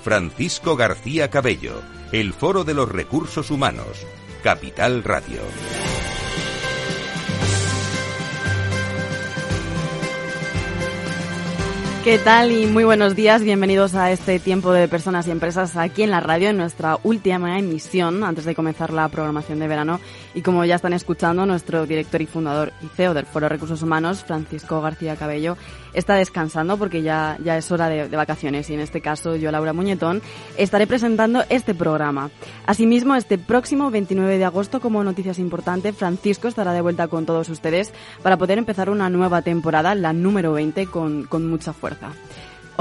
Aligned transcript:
Francisco 0.00 0.76
García 0.76 1.28
Cabello, 1.28 1.82
el 2.10 2.32
Foro 2.32 2.64
de 2.64 2.74
los 2.74 2.88
Recursos 2.88 3.50
Humanos, 3.50 4.06
Capital 4.42 5.04
Radio. 5.04 5.40
¿Qué 12.02 12.16
tal 12.16 12.50
y 12.50 12.64
muy 12.64 12.84
buenos 12.84 13.14
días? 13.14 13.42
Bienvenidos 13.42 13.94
a 13.94 14.10
este 14.10 14.38
tiempo 14.38 14.72
de 14.72 14.88
personas 14.88 15.28
y 15.28 15.32
empresas 15.32 15.76
aquí 15.76 16.02
en 16.02 16.10
la 16.10 16.20
radio, 16.20 16.48
en 16.48 16.56
nuestra 16.56 16.98
última 17.02 17.58
emisión 17.58 18.24
antes 18.24 18.46
de 18.46 18.54
comenzar 18.54 18.90
la 18.90 19.06
programación 19.10 19.58
de 19.58 19.68
verano. 19.68 20.00
Y 20.34 20.42
como 20.42 20.64
ya 20.64 20.76
están 20.76 20.92
escuchando, 20.92 21.44
nuestro 21.44 21.86
director 21.86 22.22
y 22.22 22.26
fundador 22.26 22.72
y 22.82 22.86
CEO 22.88 23.14
del 23.14 23.26
Foro 23.26 23.46
de 23.46 23.50
Recursos 23.50 23.82
Humanos, 23.82 24.24
Francisco 24.24 24.80
García 24.80 25.16
Cabello, 25.16 25.56
está 25.92 26.14
descansando 26.14 26.76
porque 26.76 27.02
ya, 27.02 27.36
ya 27.42 27.56
es 27.56 27.70
hora 27.72 27.88
de, 27.88 28.08
vacaciones 28.08 28.70
y 28.70 28.74
en 28.74 28.80
este 28.80 29.00
caso 29.00 29.34
yo, 29.36 29.50
Laura 29.50 29.72
Muñetón, 29.72 30.22
estaré 30.56 30.86
presentando 30.86 31.42
este 31.48 31.74
programa. 31.74 32.30
Asimismo, 32.66 33.16
este 33.16 33.38
próximo 33.38 33.90
29 33.90 34.38
de 34.38 34.44
agosto, 34.44 34.80
como 34.80 35.02
noticias 35.02 35.38
importante, 35.38 35.92
Francisco 35.92 36.48
estará 36.48 36.72
de 36.72 36.80
vuelta 36.80 37.08
con 37.08 37.26
todos 37.26 37.48
ustedes 37.48 37.92
para 38.22 38.36
poder 38.36 38.58
empezar 38.58 38.88
una 38.88 39.10
nueva 39.10 39.42
temporada, 39.42 39.94
la 39.94 40.12
número 40.12 40.52
20, 40.52 40.86
con, 40.86 41.24
con 41.24 41.48
mucha 41.48 41.72
fuerza. 41.72 42.12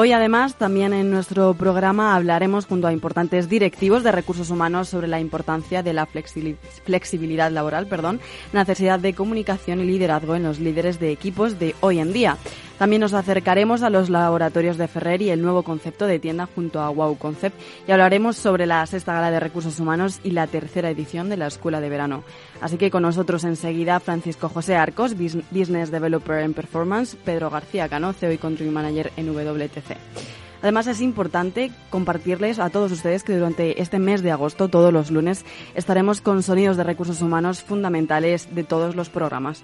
Hoy 0.02 0.14
además 0.14 0.55
también 0.55 0.94
en 0.94 1.11
nuestro 1.11 1.53
programa 1.55 2.16
hablaremos 2.16 2.66
junto 2.66 2.88
a 2.88 2.94
importantes 2.94 3.50
directivos 3.50 4.02
de 4.02 4.14
recursos 4.14 4.50
humanos 4.50 4.88
sobre 4.88 5.09
la 5.09 5.19
importancia 5.19 5.83
de 5.83 5.92
la 5.92 6.05
flexibilidad 6.05 7.52
laboral, 7.52 7.86
perdón, 7.88 8.22
necesidad 8.53 9.02
de 9.02 9.14
comunicación 9.14 9.81
y 9.81 9.83
liderazgo 9.83 10.36
en 10.36 10.44
los 10.44 10.61
líderes 10.61 11.02
de 11.02 11.11
equipos 11.11 11.59
de 11.59 11.75
hoy 11.81 12.00
en 12.00 12.14
día. 12.14 12.38
También 12.80 13.02
nos 13.02 13.14
acercaremos 13.14 13.83
a 13.83 13.89
los 13.89 14.09
laboratorios 14.09 14.77
de 14.77 14.88
Ferrer 14.88 15.22
y 15.22 15.31
el 15.31 15.42
nuevo 15.42 15.64
concepto 15.64 16.08
de 16.08 16.17
tienda 16.17 16.47
junto 16.55 16.80
a 16.80 16.88
Wow 16.88 17.17
Concept 17.17 17.59
y 17.86 17.92
hablaremos 17.92 18.38
sobre 18.38 18.66
la 18.66 18.86
sexta 18.86 19.14
gala 19.14 19.31
de 19.31 19.42
recursos 19.42 19.81
humanos 19.81 20.22
y 20.23 20.31
la 20.31 20.47
tercera 20.47 20.89
edición 20.89 21.27
de 21.27 21.36
la 21.36 21.47
Escuela 21.47 21.81
de 21.81 21.89
Verano. 21.89 22.23
Así 22.61 22.77
que 22.77 22.89
con 22.89 23.02
nosotros 23.02 23.44
enseguida 23.44 24.00
Francisco 24.00 24.47
José 24.47 24.77
Arcos, 24.77 25.14
Business 25.17 25.92
Developer 25.92 26.39
en 26.39 26.53
Performance, 26.53 27.17
Pedro 27.17 27.50
García 27.50 27.89
Cano, 27.89 28.14
CEO 28.14 28.31
y 28.31 28.38
Country 28.38 28.70
Manager 28.70 29.11
en 29.17 29.27
WTC. 29.27 29.88
Además 30.61 30.87
es 30.87 30.99
importante 30.99 31.71
compartirles 31.89 32.59
a 32.59 32.69
todos 32.69 32.91
ustedes 32.91 33.23
que 33.23 33.35
durante 33.35 33.81
este 33.81 33.97
mes 33.97 34.21
de 34.21 34.31
agosto, 34.31 34.67
todos 34.67 34.91
los 34.91 35.09
lunes, 35.09 35.45
estaremos 35.73 36.19
con 36.19 36.43
sonidos 36.43 36.75
de 36.75 36.83
recursos 36.83 37.21
humanos 37.21 37.63
fundamentales 37.63 38.53
de 38.53 38.63
todos 38.63 38.95
los 38.95 39.09
programas. 39.09 39.63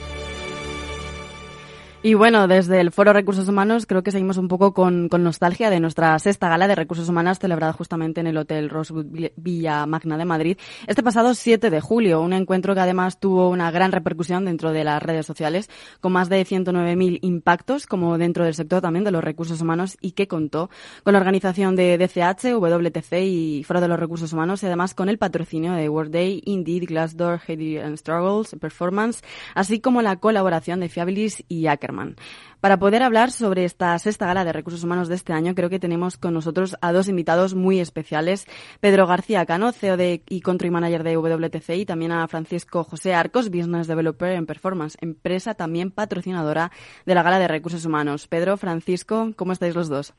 Y 2.03 2.15
bueno, 2.15 2.47
desde 2.47 2.81
el 2.81 2.91
Foro 2.91 3.13
Recursos 3.13 3.47
Humanos 3.47 3.85
creo 3.85 4.01
que 4.01 4.09
seguimos 4.09 4.37
un 4.37 4.47
poco 4.47 4.73
con, 4.73 5.07
con, 5.07 5.23
nostalgia 5.23 5.69
de 5.69 5.79
nuestra 5.79 6.17
sexta 6.17 6.49
gala 6.49 6.67
de 6.67 6.73
recursos 6.73 7.07
humanos 7.07 7.37
celebrada 7.37 7.73
justamente 7.73 8.21
en 8.21 8.25
el 8.25 8.37
Hotel 8.37 8.71
Rosewood 8.71 9.05
Villa 9.35 9.85
Magna 9.85 10.17
de 10.17 10.25
Madrid 10.25 10.57
este 10.87 11.03
pasado 11.03 11.35
7 11.35 11.69
de 11.69 11.79
julio. 11.79 12.21
Un 12.21 12.33
encuentro 12.33 12.73
que 12.73 12.79
además 12.79 13.19
tuvo 13.19 13.49
una 13.49 13.69
gran 13.69 13.91
repercusión 13.91 14.45
dentro 14.45 14.71
de 14.71 14.83
las 14.83 15.03
redes 15.03 15.27
sociales 15.27 15.69
con 15.99 16.11
más 16.11 16.27
de 16.27 16.43
109.000 16.43 17.19
impactos 17.21 17.85
como 17.85 18.17
dentro 18.17 18.45
del 18.45 18.55
sector 18.55 18.81
también 18.81 19.05
de 19.05 19.11
los 19.11 19.23
recursos 19.23 19.61
humanos 19.61 19.95
y 20.01 20.13
que 20.13 20.27
contó 20.27 20.71
con 21.03 21.13
la 21.13 21.19
organización 21.19 21.75
de 21.75 21.99
DCH, 21.99 22.55
WTC 22.59 23.13
y 23.21 23.63
Foro 23.63 23.79
de 23.79 23.87
los 23.87 23.99
Recursos 23.99 24.33
Humanos 24.33 24.63
y 24.63 24.65
además 24.65 24.95
con 24.95 25.07
el 25.07 25.19
patrocinio 25.19 25.73
de 25.73 25.87
Workday, 25.87 26.41
Indeed, 26.45 26.85
Glassdoor, 26.87 27.41
Heady 27.47 27.95
Struggles, 27.95 28.55
Performance, 28.59 29.21
así 29.53 29.79
como 29.79 30.01
la 30.01 30.15
colaboración 30.15 30.79
de 30.79 30.89
Fiabilis 30.89 31.43
y 31.47 31.67
Ackerman. 31.91 32.15
Para 32.59 32.77
poder 32.77 33.01
hablar 33.03 33.31
sobre 33.31 33.65
esta 33.65 33.97
sexta 33.99 34.27
gala 34.27 34.45
de 34.45 34.53
recursos 34.53 34.83
humanos 34.83 35.07
de 35.07 35.15
este 35.15 35.33
año, 35.33 35.55
creo 35.55 35.69
que 35.69 35.79
tenemos 35.79 36.17
con 36.17 36.33
nosotros 36.33 36.75
a 36.81 36.91
dos 36.91 37.07
invitados 37.07 37.55
muy 37.55 37.79
especiales. 37.79 38.47
Pedro 38.79 39.07
García 39.07 39.45
Cano, 39.45 39.71
CEO 39.71 39.97
de, 39.97 40.21
y 40.29 40.41
Country 40.41 40.69
Manager 40.69 41.03
de 41.03 41.17
WTC, 41.17 41.69
y 41.77 41.85
también 41.85 42.11
a 42.11 42.27
Francisco 42.27 42.83
José 42.83 43.13
Arcos, 43.13 43.49
Business 43.49 43.87
Developer 43.87 44.33
en 44.33 44.45
Performance, 44.45 44.97
empresa 45.01 45.55
también 45.55 45.91
patrocinadora 45.91 46.71
de 47.05 47.15
la 47.15 47.23
gala 47.23 47.39
de 47.39 47.47
recursos 47.47 47.85
humanos. 47.85 48.27
Pedro, 48.27 48.57
Francisco, 48.57 49.31
¿cómo 49.35 49.53
estáis 49.53 49.75
los 49.75 49.89
dos? 49.89 50.13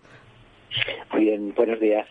Muy 1.12 1.24
bien, 1.24 1.54
buenos 1.54 1.78
días. 1.80 2.08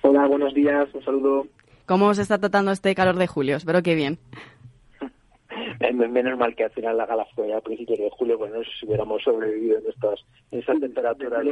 Hola, 0.00 0.26
buenos 0.26 0.52
días, 0.52 0.88
un 0.94 1.04
saludo. 1.04 1.46
¿Cómo 1.86 2.06
os 2.06 2.18
está 2.18 2.38
tratando 2.38 2.70
este 2.72 2.94
calor 2.94 3.16
de 3.16 3.26
julio? 3.26 3.56
Espero 3.56 3.82
que 3.82 3.94
bien. 3.94 4.18
Menos 5.92 6.38
mal 6.38 6.54
que 6.54 6.64
al 6.64 6.70
final 6.70 6.96
la 6.96 7.06
gala 7.06 7.26
fue 7.34 7.52
a 7.52 7.60
principios 7.60 7.98
de 7.98 8.10
julio, 8.10 8.38
bueno, 8.38 8.56
no 8.56 8.64
sé 8.64 8.70
si 8.78 8.86
hubiéramos 8.86 9.22
sobrevivido 9.22 9.78
en 9.78 9.86
estas 9.86 10.20
en 10.50 10.58
esas 10.60 10.80
temperaturas. 10.80 11.44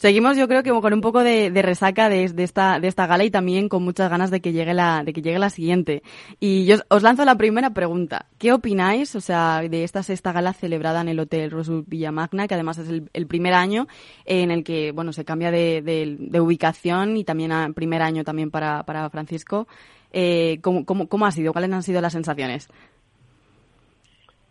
Seguimos, 0.00 0.38
yo 0.38 0.48
creo 0.48 0.62
que 0.62 0.70
con 0.70 0.94
un 0.94 1.02
poco 1.02 1.22
de, 1.22 1.50
de 1.50 1.60
resaca 1.60 2.08
de, 2.08 2.26
de, 2.30 2.42
esta 2.42 2.80
de 2.80 2.88
esta 2.88 3.06
gala 3.06 3.22
y 3.22 3.30
también 3.30 3.68
con 3.68 3.82
muchas 3.82 4.08
ganas 4.08 4.30
de 4.30 4.40
que 4.40 4.50
llegue 4.52 4.72
la 4.72 5.04
de 5.04 5.12
que 5.12 5.20
llegue 5.20 5.38
la 5.38 5.50
siguiente. 5.50 6.02
Y 6.40 6.64
yo 6.64 6.76
os 6.88 7.02
lanzo 7.02 7.26
la 7.26 7.34
primera 7.34 7.74
pregunta. 7.74 8.24
¿Qué 8.38 8.54
opináis, 8.54 9.14
o 9.14 9.20
sea, 9.20 9.60
de 9.60 9.84
esta 9.84 10.02
sexta 10.02 10.32
gala 10.32 10.54
celebrada 10.54 11.02
en 11.02 11.08
el 11.08 11.20
Hotel 11.20 11.50
Rosewood 11.50 11.84
Villamagna, 11.86 12.48
que 12.48 12.54
además 12.54 12.78
es 12.78 12.88
el, 12.88 13.10
el, 13.12 13.26
primer 13.26 13.52
año 13.52 13.88
en 14.24 14.50
el 14.50 14.64
que 14.64 14.92
bueno 14.92 15.12
se 15.12 15.26
cambia 15.26 15.50
de, 15.50 15.82
de 15.82 16.40
ubicación 16.40 17.18
y 17.18 17.24
también 17.24 17.52
a, 17.52 17.70
primer 17.74 18.00
año 18.00 18.24
también 18.24 18.50
para, 18.50 18.84
para 18.84 19.10
Francisco? 19.10 19.68
Eh, 20.12 20.58
¿cómo, 20.62 20.84
cómo, 20.84 21.08
¿Cómo 21.08 21.26
ha 21.26 21.30
sido? 21.30 21.52
¿Cuáles 21.52 21.70
han 21.72 21.82
sido 21.82 22.00
las 22.00 22.12
sensaciones? 22.12 22.68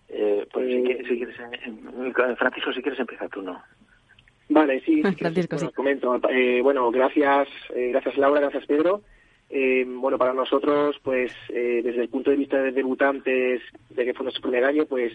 Eh, 0.10 0.48
pues 0.52 0.68
si 0.68 0.84
quieres, 0.84 1.08
si 1.08 1.18
quieres, 1.18 1.36
Francisco, 2.38 2.74
si 2.74 2.82
quieres 2.82 3.00
empezar 3.00 3.30
tú, 3.30 3.42
¿no? 3.42 3.62
Vale, 4.50 4.82
sí, 4.82 5.02
Francisco, 5.20 5.58
sí. 5.58 5.68
comento. 5.76 6.20
Eh, 6.30 6.62
bueno, 6.62 6.90
gracias, 6.92 7.48
eh, 7.76 7.90
gracias 7.92 8.18
Laura, 8.18 8.42
gracias 8.42 8.66
Pedro. 8.66 9.02
Eh, 9.50 9.86
bueno, 9.88 10.18
para 10.18 10.34
nosotros, 10.34 10.98
pues 11.04 11.32
eh, 11.50 11.82
desde 11.84 12.02
el 12.02 12.10
punto 12.10 12.30
de 12.30 12.38
vista 12.38 12.62
de 12.62 12.72
debutantes, 12.72 13.62
de 13.90 14.06
que 14.06 14.14
fue 14.14 14.24
nuestro 14.24 14.44
primer 14.44 14.64
año, 14.64 14.86
pues 14.86 15.14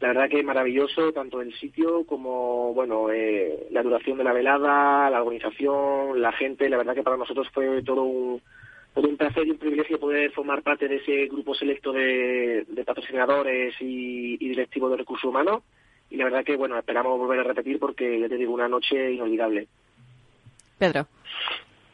la 0.00 0.08
verdad 0.08 0.28
que 0.28 0.42
maravilloso, 0.42 1.12
tanto 1.12 1.40
el 1.40 1.54
sitio 1.54 2.04
como, 2.04 2.74
bueno, 2.74 3.10
eh, 3.10 3.66
la 3.70 3.82
duración 3.82 4.18
de 4.18 4.24
la 4.24 4.32
velada, 4.32 5.08
la 5.08 5.22
organización, 5.22 6.20
la 6.20 6.32
gente, 6.32 6.68
la 6.68 6.76
verdad 6.76 6.94
que 6.94 7.02
para 7.02 7.16
nosotros 7.16 7.48
fue 7.52 7.82
todo 7.82 8.02
un, 8.02 8.42
un 9.04 9.16
placer 9.16 9.46
y 9.46 9.50
un 9.50 9.58
privilegio 9.58 10.00
poder 10.00 10.30
formar 10.32 10.62
parte 10.62 10.88
de 10.88 10.96
ese 10.96 11.26
grupo 11.26 11.54
selecto 11.54 11.92
de, 11.92 12.64
de 12.68 12.84
patrocinadores 12.84 13.74
y, 13.80 14.34
y 14.34 14.48
directivos 14.48 14.90
de 14.90 14.96
recursos 14.96 15.28
humanos. 15.28 15.62
Y 16.08 16.16
la 16.16 16.24
verdad 16.24 16.44
que 16.44 16.56
bueno 16.56 16.78
esperamos 16.78 17.18
volver 17.18 17.40
a 17.40 17.44
repetir 17.44 17.78
porque 17.78 18.20
ya 18.20 18.28
te 18.28 18.36
digo 18.36 18.54
una 18.54 18.68
noche 18.68 19.12
inolvidable. 19.12 19.66
Pedro 20.78 21.06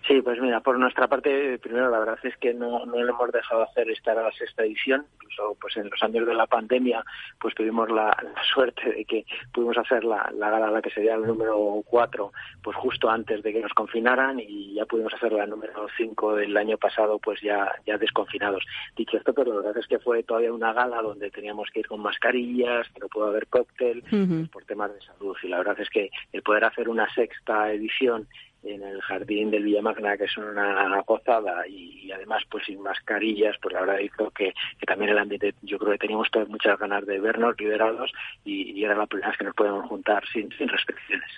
Sí, 0.07 0.21
pues 0.21 0.41
mira, 0.41 0.61
por 0.61 0.79
nuestra 0.79 1.07
parte, 1.07 1.59
primero 1.59 1.89
la 1.89 2.01
verdad 2.01 2.19
es 2.25 2.37
que 2.39 2.53
no, 2.53 2.85
no 2.87 3.01
lo 3.01 3.09
hemos 3.09 3.31
dejado 3.31 3.63
hacer 3.63 3.89
esta 3.89 4.15
la 4.15 4.33
sexta 4.33 4.65
edición, 4.65 5.07
incluso 5.15 5.57
pues 5.61 5.77
en 5.77 5.89
los 5.89 6.03
años 6.03 6.27
de 6.27 6.35
la 6.35 6.47
pandemia 6.47 7.05
pues 7.41 7.55
tuvimos 7.55 7.89
la, 7.89 8.07
la 8.23 8.43
suerte 8.53 8.91
de 8.93 9.05
que 9.05 9.25
pudimos 9.53 9.79
hacer 9.79 10.05
la, 10.05 10.31
la 10.35 10.51
gala 10.51 10.71
la 10.71 10.83
que 10.83 10.91
sería 10.91 11.15
el 11.15 11.23
número 11.23 11.83
cuatro 11.87 12.33
pues 12.63 12.77
justo 12.77 13.09
antes 13.09 13.43
de 13.43 13.53
que 13.53 13.61
nos 13.61 13.73
confinaran 13.75 14.41
y 14.41 14.75
ya 14.75 14.87
pudimos 14.87 15.15
hacer 15.15 15.33
la 15.33 15.47
número 15.47 15.87
cinco 15.97 16.35
del 16.35 16.57
año 16.57 16.79
pasado 16.79 17.19
pues 17.19 17.41
ya, 17.41 17.71
ya 17.87 17.97
desconfinados. 17.97 18.65
Dicho 18.97 19.17
esto, 19.17 19.33
pero 19.33 19.53
la 19.53 19.59
verdad 19.59 19.79
es 19.79 19.87
que 19.87 20.01
fue 20.01 20.25
todavía 20.25 20.53
una 20.53 20.73
gala 20.73 21.01
donde 21.01 21.31
teníamos 21.31 21.71
que 21.71 21.81
ir 21.81 21.87
con 21.87 22.01
mascarillas, 22.01 22.89
que 22.91 23.01
no 23.01 23.09
pudo 23.09 23.27
haber 23.27 23.47
cóctel, 23.47 24.03
uh 24.11 24.17
-huh. 24.17 24.51
por 24.51 24.65
temas 24.65 24.93
de 24.93 25.01
salud 25.01 25.37
y 25.43 25.49
la 25.49 25.59
verdad 25.59 25.79
es 25.79 25.89
que 25.91 26.11
el 26.33 26.43
poder 26.43 26.65
hacer 26.65 26.89
una 26.89 27.13
sexta 27.15 27.73
edición 27.73 28.27
en 28.65 28.83
el 28.83 29.01
jardín 29.03 29.51
del 29.51 29.65
Villamagna, 29.65 30.17
que 30.17 30.25
es 30.25 30.37
una 30.37 31.01
gozada, 31.03 31.67
y, 31.67 32.11
además 32.13 32.43
pues 32.51 32.65
sin 32.67 32.81
mascarillas, 32.83 33.57
pues 33.61 33.75
la 33.75 33.81
verdad 33.81 33.99
hizo 33.99 34.31
que, 34.31 34.55
que, 34.79 34.87
también 34.87 35.11
el 35.11 35.19
ambiente, 35.19 35.55
yo 35.63 35.79
creo 35.79 35.93
que 35.93 35.99
teníamos 35.99 36.31
todas 36.31 36.49
muchas 36.49 36.79
ganas 36.79 37.05
de 37.07 37.21
vernos 37.21 37.55
liberados 37.59 38.13
y, 38.45 38.83
era 38.83 38.97
la 38.97 39.07
primera 39.07 39.29
vez 39.29 39.39
que 39.39 39.45
nos 39.45 39.55
podíamos 39.55 39.89
juntar 39.89 40.23
sin, 40.33 40.51
sin 40.57 40.69
restricciones. 40.69 41.31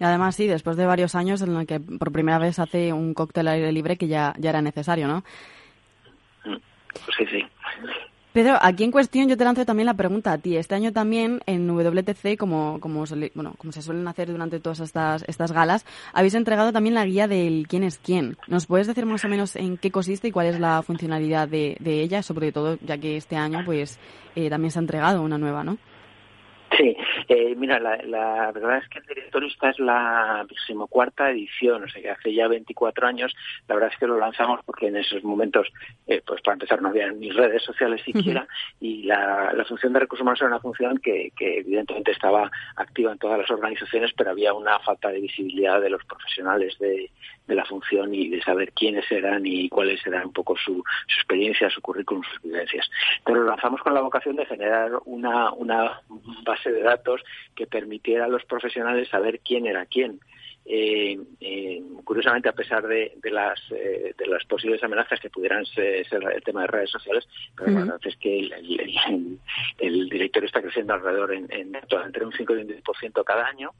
Y 0.00 0.04
además 0.04 0.34
sí, 0.34 0.46
después 0.46 0.76
de 0.76 0.86
varios 0.86 1.14
años 1.14 1.40
en 1.42 1.54
los 1.54 1.66
que 1.66 1.80
por 1.80 2.12
primera 2.12 2.38
vez 2.38 2.58
hace 2.58 2.92
un 2.92 3.14
cóctel 3.14 3.48
aire 3.48 3.72
libre 3.72 3.96
que 3.96 4.08
ya, 4.08 4.34
ya 4.38 4.50
era 4.50 4.62
necesario, 4.62 5.06
¿no? 5.06 5.24
Mm, 6.44 6.56
pues 7.04 7.16
sí, 7.16 7.26
sí. 7.26 7.46
Pedro, 8.38 8.56
aquí 8.62 8.84
en 8.84 8.92
cuestión 8.92 9.28
yo 9.28 9.36
te 9.36 9.42
lanzo 9.42 9.64
también 9.64 9.86
la 9.86 9.94
pregunta 9.94 10.30
a 10.30 10.38
ti. 10.38 10.56
Este 10.56 10.76
año 10.76 10.92
también 10.92 11.40
en 11.46 11.68
WTC, 11.68 12.38
como, 12.38 12.78
como, 12.78 13.04
bueno, 13.34 13.56
como 13.58 13.72
se 13.72 13.82
suelen 13.82 14.06
hacer 14.06 14.30
durante 14.30 14.60
todas 14.60 14.78
estas, 14.78 15.24
estas 15.26 15.50
galas, 15.50 15.84
habéis 16.12 16.34
entregado 16.34 16.72
también 16.72 16.94
la 16.94 17.04
guía 17.04 17.26
del 17.26 17.66
quién 17.68 17.82
es 17.82 17.98
quién. 17.98 18.36
¿Nos 18.46 18.66
puedes 18.66 18.86
decir 18.86 19.06
más 19.06 19.24
o 19.24 19.28
menos 19.28 19.56
en 19.56 19.76
qué 19.76 19.90
consiste 19.90 20.28
y 20.28 20.30
cuál 20.30 20.46
es 20.46 20.60
la 20.60 20.84
funcionalidad 20.84 21.48
de, 21.48 21.78
de 21.80 22.00
ella? 22.00 22.22
Sobre 22.22 22.52
todo 22.52 22.78
ya 22.86 22.96
que 22.96 23.16
este 23.16 23.34
año 23.34 23.64
pues 23.64 23.98
eh, 24.36 24.48
también 24.48 24.70
se 24.70 24.78
ha 24.78 24.82
entregado 24.82 25.20
una 25.20 25.36
nueva, 25.36 25.64
¿no? 25.64 25.76
Sí, 26.76 26.96
eh, 27.28 27.54
mira, 27.56 27.78
la, 27.78 27.96
la, 28.04 28.52
verdad 28.52 28.78
es 28.78 28.88
que 28.88 28.98
el 28.98 29.06
directorista 29.06 29.70
es 29.70 29.78
la 29.78 30.46
cuarta 30.88 31.30
edición, 31.30 31.84
o 31.84 31.88
sea 31.88 32.02
que 32.02 32.10
hace 32.10 32.34
ya 32.34 32.48
24 32.48 33.06
años, 33.06 33.34
la 33.66 33.74
verdad 33.74 33.90
es 33.92 33.98
que 33.98 34.06
lo 34.06 34.18
lanzamos 34.18 34.60
porque 34.64 34.88
en 34.88 34.96
esos 34.96 35.22
momentos, 35.24 35.68
eh, 36.06 36.22
pues 36.26 36.40
para 36.42 36.54
empezar, 36.54 36.82
no 36.82 36.88
había 36.88 37.10
ni 37.10 37.30
redes 37.30 37.62
sociales 37.62 38.02
siquiera, 38.04 38.46
y 38.80 39.04
la, 39.04 39.52
la, 39.52 39.64
función 39.64 39.92
de 39.92 40.00
recursos 40.00 40.22
humanos 40.22 40.40
era 40.40 40.48
una 40.48 40.60
función 40.60 40.98
que, 40.98 41.32
que 41.36 41.58
evidentemente 41.58 42.12
estaba 42.12 42.50
activa 42.76 43.12
en 43.12 43.18
todas 43.18 43.38
las 43.38 43.50
organizaciones, 43.50 44.12
pero 44.16 44.30
había 44.30 44.52
una 44.52 44.78
falta 44.80 45.08
de 45.08 45.20
visibilidad 45.20 45.80
de 45.80 45.90
los 45.90 46.04
profesionales 46.04 46.76
de, 46.78 47.10
de 47.48 47.54
la 47.54 47.64
función 47.64 48.14
y 48.14 48.28
de 48.28 48.42
saber 48.42 48.72
quiénes 48.72 49.10
eran 49.10 49.44
y 49.44 49.68
cuáles 49.68 50.06
eran 50.06 50.26
un 50.26 50.32
poco 50.32 50.54
su, 50.56 50.74
su 51.06 51.18
experiencia, 51.18 51.70
su 51.70 51.80
currículum, 51.80 52.22
sus 52.22 52.42
vivencias. 52.42 52.88
Pero 53.24 53.42
lo 53.42 53.50
lanzamos 53.50 53.80
con 53.80 53.94
la 53.94 54.02
vocación 54.02 54.36
de 54.36 54.46
generar 54.46 54.92
una, 55.06 55.50
una 55.52 56.00
base 56.44 56.57
de 56.64 56.82
datos 56.82 57.22
que 57.54 57.66
permitiera 57.66 58.24
a 58.24 58.28
los 58.28 58.44
profesionales 58.44 59.08
saber 59.08 59.40
quién 59.40 59.66
era 59.66 59.86
quién. 59.86 60.20
Eh, 60.70 61.18
eh, 61.40 61.82
curiosamente, 62.04 62.50
a 62.50 62.52
pesar 62.52 62.86
de, 62.86 63.12
de 63.22 63.30
las 63.30 63.58
de 63.70 64.26
las 64.26 64.44
posibles 64.44 64.82
amenazas 64.82 65.18
que 65.18 65.30
pudieran 65.30 65.64
ser, 65.64 66.06
el 66.10 66.42
tema 66.42 66.62
de 66.62 66.66
redes 66.66 66.90
sociales, 66.90 67.26
pero 67.56 67.70
la 67.70 67.80
verdad 67.80 68.00
es 68.04 68.16
que 68.16 68.38
el, 68.38 69.38
el, 69.78 70.08
directorio 70.10 70.46
está 70.46 70.60
creciendo 70.60 70.92
alrededor 70.92 71.32
en, 71.32 71.50
en 71.50 71.74
entre 71.74 72.26
un 72.26 72.32
5 72.32 72.56
y 72.56 72.62
un 72.62 72.68
10% 72.68 73.24
cada 73.24 73.46
año 73.46 73.72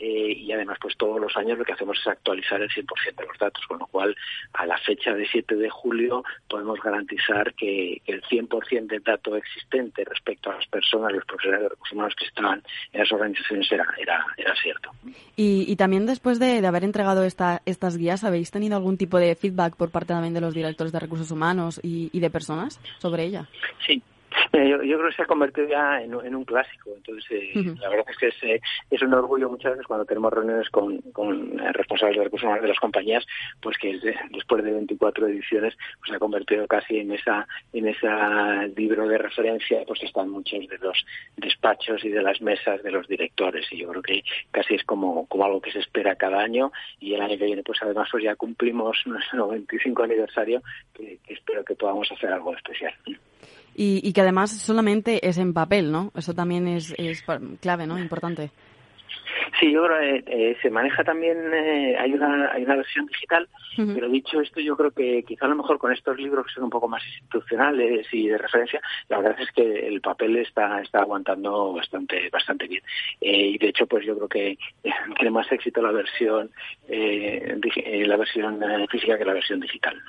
eh, 0.00 0.32
y 0.34 0.50
además 0.50 0.78
pues 0.80 0.96
todos 0.96 1.20
los 1.20 1.36
años 1.36 1.58
lo 1.58 1.64
que 1.64 1.74
hacemos 1.74 1.98
es 2.00 2.06
actualizar 2.06 2.60
el 2.62 2.70
100% 2.70 3.16
de 3.16 3.26
los 3.26 3.38
datos, 3.38 3.64
con 3.66 3.78
lo 3.78 3.86
cual 3.86 4.16
a 4.54 4.64
la 4.64 4.78
fecha 4.78 5.12
de 5.12 5.28
7 5.28 5.56
de 5.56 5.68
julio 5.68 6.24
podemos 6.48 6.80
garantizar 6.80 7.52
que, 7.54 8.00
el 8.06 8.22
100% 8.22 8.86
del 8.86 9.02
dato 9.02 9.36
existente 9.36 10.04
respecto 10.04 10.50
a 10.50 10.54
las 10.54 10.66
personas, 10.66 11.12
los 11.12 11.24
profesionales 11.24 11.64
de 11.64 11.68
recursos 11.68 11.92
humanos 11.92 12.14
que 12.18 12.24
estaban 12.24 12.62
en 12.92 13.00
las 13.00 13.12
organizaciones 13.12 13.70
era, 13.70 13.86
era, 13.98 14.26
era 14.36 14.54
cierto. 14.56 14.90
Y, 15.36 15.70
y 15.70 15.76
también 15.76 16.06
después 16.06 16.38
de, 16.38 16.60
de 16.60 16.66
haber 16.66 16.84
entregado 16.84 17.24
esta, 17.24 17.60
estas 17.66 17.96
guías, 17.96 18.24
¿habéis 18.24 18.50
tenido 18.50 18.76
algún 18.76 18.96
tipo 18.96 19.18
de 19.18 19.34
feedback 19.34 19.76
por 19.76 19.90
parte 19.90 20.14
también 20.14 20.34
de 20.34 20.40
los 20.40 20.54
directores 20.54 20.92
de 20.92 21.00
recursos 21.00 21.30
humanos 21.30 21.78
y, 21.82 22.10
y 22.12 22.20
de 22.20 22.30
personas 22.30 22.80
sobre 22.98 23.24
ella? 23.24 23.48
Sí, 23.86 24.02
yo, 24.52 24.78
creo 24.78 25.08
que 25.08 25.16
se 25.16 25.22
ha 25.22 25.26
convertido 25.26 25.68
ya 25.68 26.02
en, 26.02 26.14
un 26.14 26.44
clásico. 26.44 26.90
Entonces, 26.96 27.24
eh, 27.30 27.74
la 27.80 27.88
verdad 27.88 28.06
es 28.08 28.16
que 28.16 28.28
es, 28.28 28.42
eh, 28.42 28.60
es, 28.90 29.02
un 29.02 29.14
orgullo 29.14 29.48
muchas 29.48 29.72
veces 29.72 29.86
cuando 29.86 30.04
tenemos 30.04 30.32
reuniones 30.32 30.68
con, 30.70 30.98
con 31.12 31.58
responsables 31.72 32.18
de 32.18 32.24
recursos 32.24 32.44
humanos 32.46 32.62
de 32.62 32.68
las 32.68 32.80
compañías, 32.80 33.26
pues 33.60 33.76
que 33.78 33.98
después 34.30 34.64
de 34.64 34.72
24 34.72 35.28
ediciones, 35.28 35.76
pues 35.98 36.10
se 36.10 36.16
ha 36.16 36.18
convertido 36.18 36.66
casi 36.66 36.98
en 36.98 37.12
esa 37.12 37.46
en 37.72 37.88
ese 37.88 38.08
libro 38.76 39.06
de 39.06 39.18
referencia, 39.18 39.82
pues 39.86 40.02
están 40.02 40.30
muchos 40.30 40.66
de 40.68 40.78
los 40.78 41.04
despachos 41.36 42.04
y 42.04 42.08
de 42.08 42.22
las 42.22 42.40
mesas 42.40 42.82
de 42.82 42.90
los 42.90 43.06
directores. 43.06 43.66
Y 43.70 43.78
yo 43.78 43.88
creo 43.88 44.02
que 44.02 44.22
casi 44.50 44.74
es 44.74 44.84
como, 44.84 45.26
como 45.26 45.44
algo 45.44 45.60
que 45.60 45.72
se 45.72 45.80
espera 45.80 46.16
cada 46.16 46.40
año. 46.40 46.72
Y 46.98 47.14
el 47.14 47.20
año 47.20 47.38
que 47.38 47.44
viene, 47.44 47.62
pues 47.62 47.78
además, 47.82 48.08
pues 48.10 48.24
ya 48.24 48.36
cumplimos 48.36 48.98
nuestro 49.06 49.38
95 49.38 50.02
aniversario, 50.02 50.62
que 50.94 51.18
espero 51.28 51.64
que 51.64 51.74
podamos 51.74 52.10
hacer 52.10 52.32
algo 52.32 52.54
especial. 52.54 52.94
Y, 53.74 54.00
y, 54.06 54.12
que 54.12 54.20
además 54.20 54.50
solamente 54.50 55.26
es 55.26 55.38
en 55.38 55.54
papel, 55.54 55.90
¿no? 55.90 56.12
Eso 56.14 56.34
también 56.34 56.68
es, 56.68 56.94
es 56.98 57.24
clave, 57.60 57.86
¿no? 57.86 57.98
Importante. 57.98 58.50
Sí, 59.58 59.72
yo 59.72 59.84
creo 59.84 59.98
que 59.98 60.24
eh, 60.26 60.56
se 60.62 60.70
maneja 60.70 61.02
también, 61.02 61.36
eh, 61.52 61.96
hay, 61.98 62.12
una, 62.12 62.52
hay 62.52 62.64
una 62.64 62.76
versión 62.76 63.06
digital, 63.06 63.48
pero 63.76 64.08
dicho 64.08 64.40
esto, 64.40 64.60
yo 64.60 64.76
creo 64.76 64.90
que 64.90 65.22
quizá 65.22 65.46
a 65.46 65.48
lo 65.48 65.56
mejor 65.56 65.78
con 65.78 65.92
estos 65.92 66.18
libros 66.18 66.46
que 66.46 66.52
son 66.52 66.64
un 66.64 66.70
poco 66.70 66.88
más 66.88 67.02
institucionales 67.06 68.06
y 68.12 68.28
de 68.28 68.38
referencia, 68.38 68.80
la 69.08 69.18
verdad 69.18 69.40
es 69.40 69.50
que 69.52 69.86
el 69.86 70.00
papel 70.00 70.36
está, 70.36 70.80
está 70.80 71.00
aguantando 71.00 71.72
bastante, 71.72 72.28
bastante 72.30 72.66
bien. 72.66 72.82
Eh, 73.20 73.48
y 73.48 73.58
de 73.58 73.68
hecho, 73.68 73.86
pues 73.86 74.04
yo 74.04 74.16
creo 74.16 74.28
que 74.28 74.58
tiene 75.16 75.30
más 75.30 75.50
éxito 75.50 75.80
la 75.82 75.92
versión, 75.92 76.50
la 76.88 78.16
versión 78.16 78.88
física 78.88 79.18
que 79.18 79.24
la 79.24 79.34
versión 79.34 79.60
digital. 79.60 80.00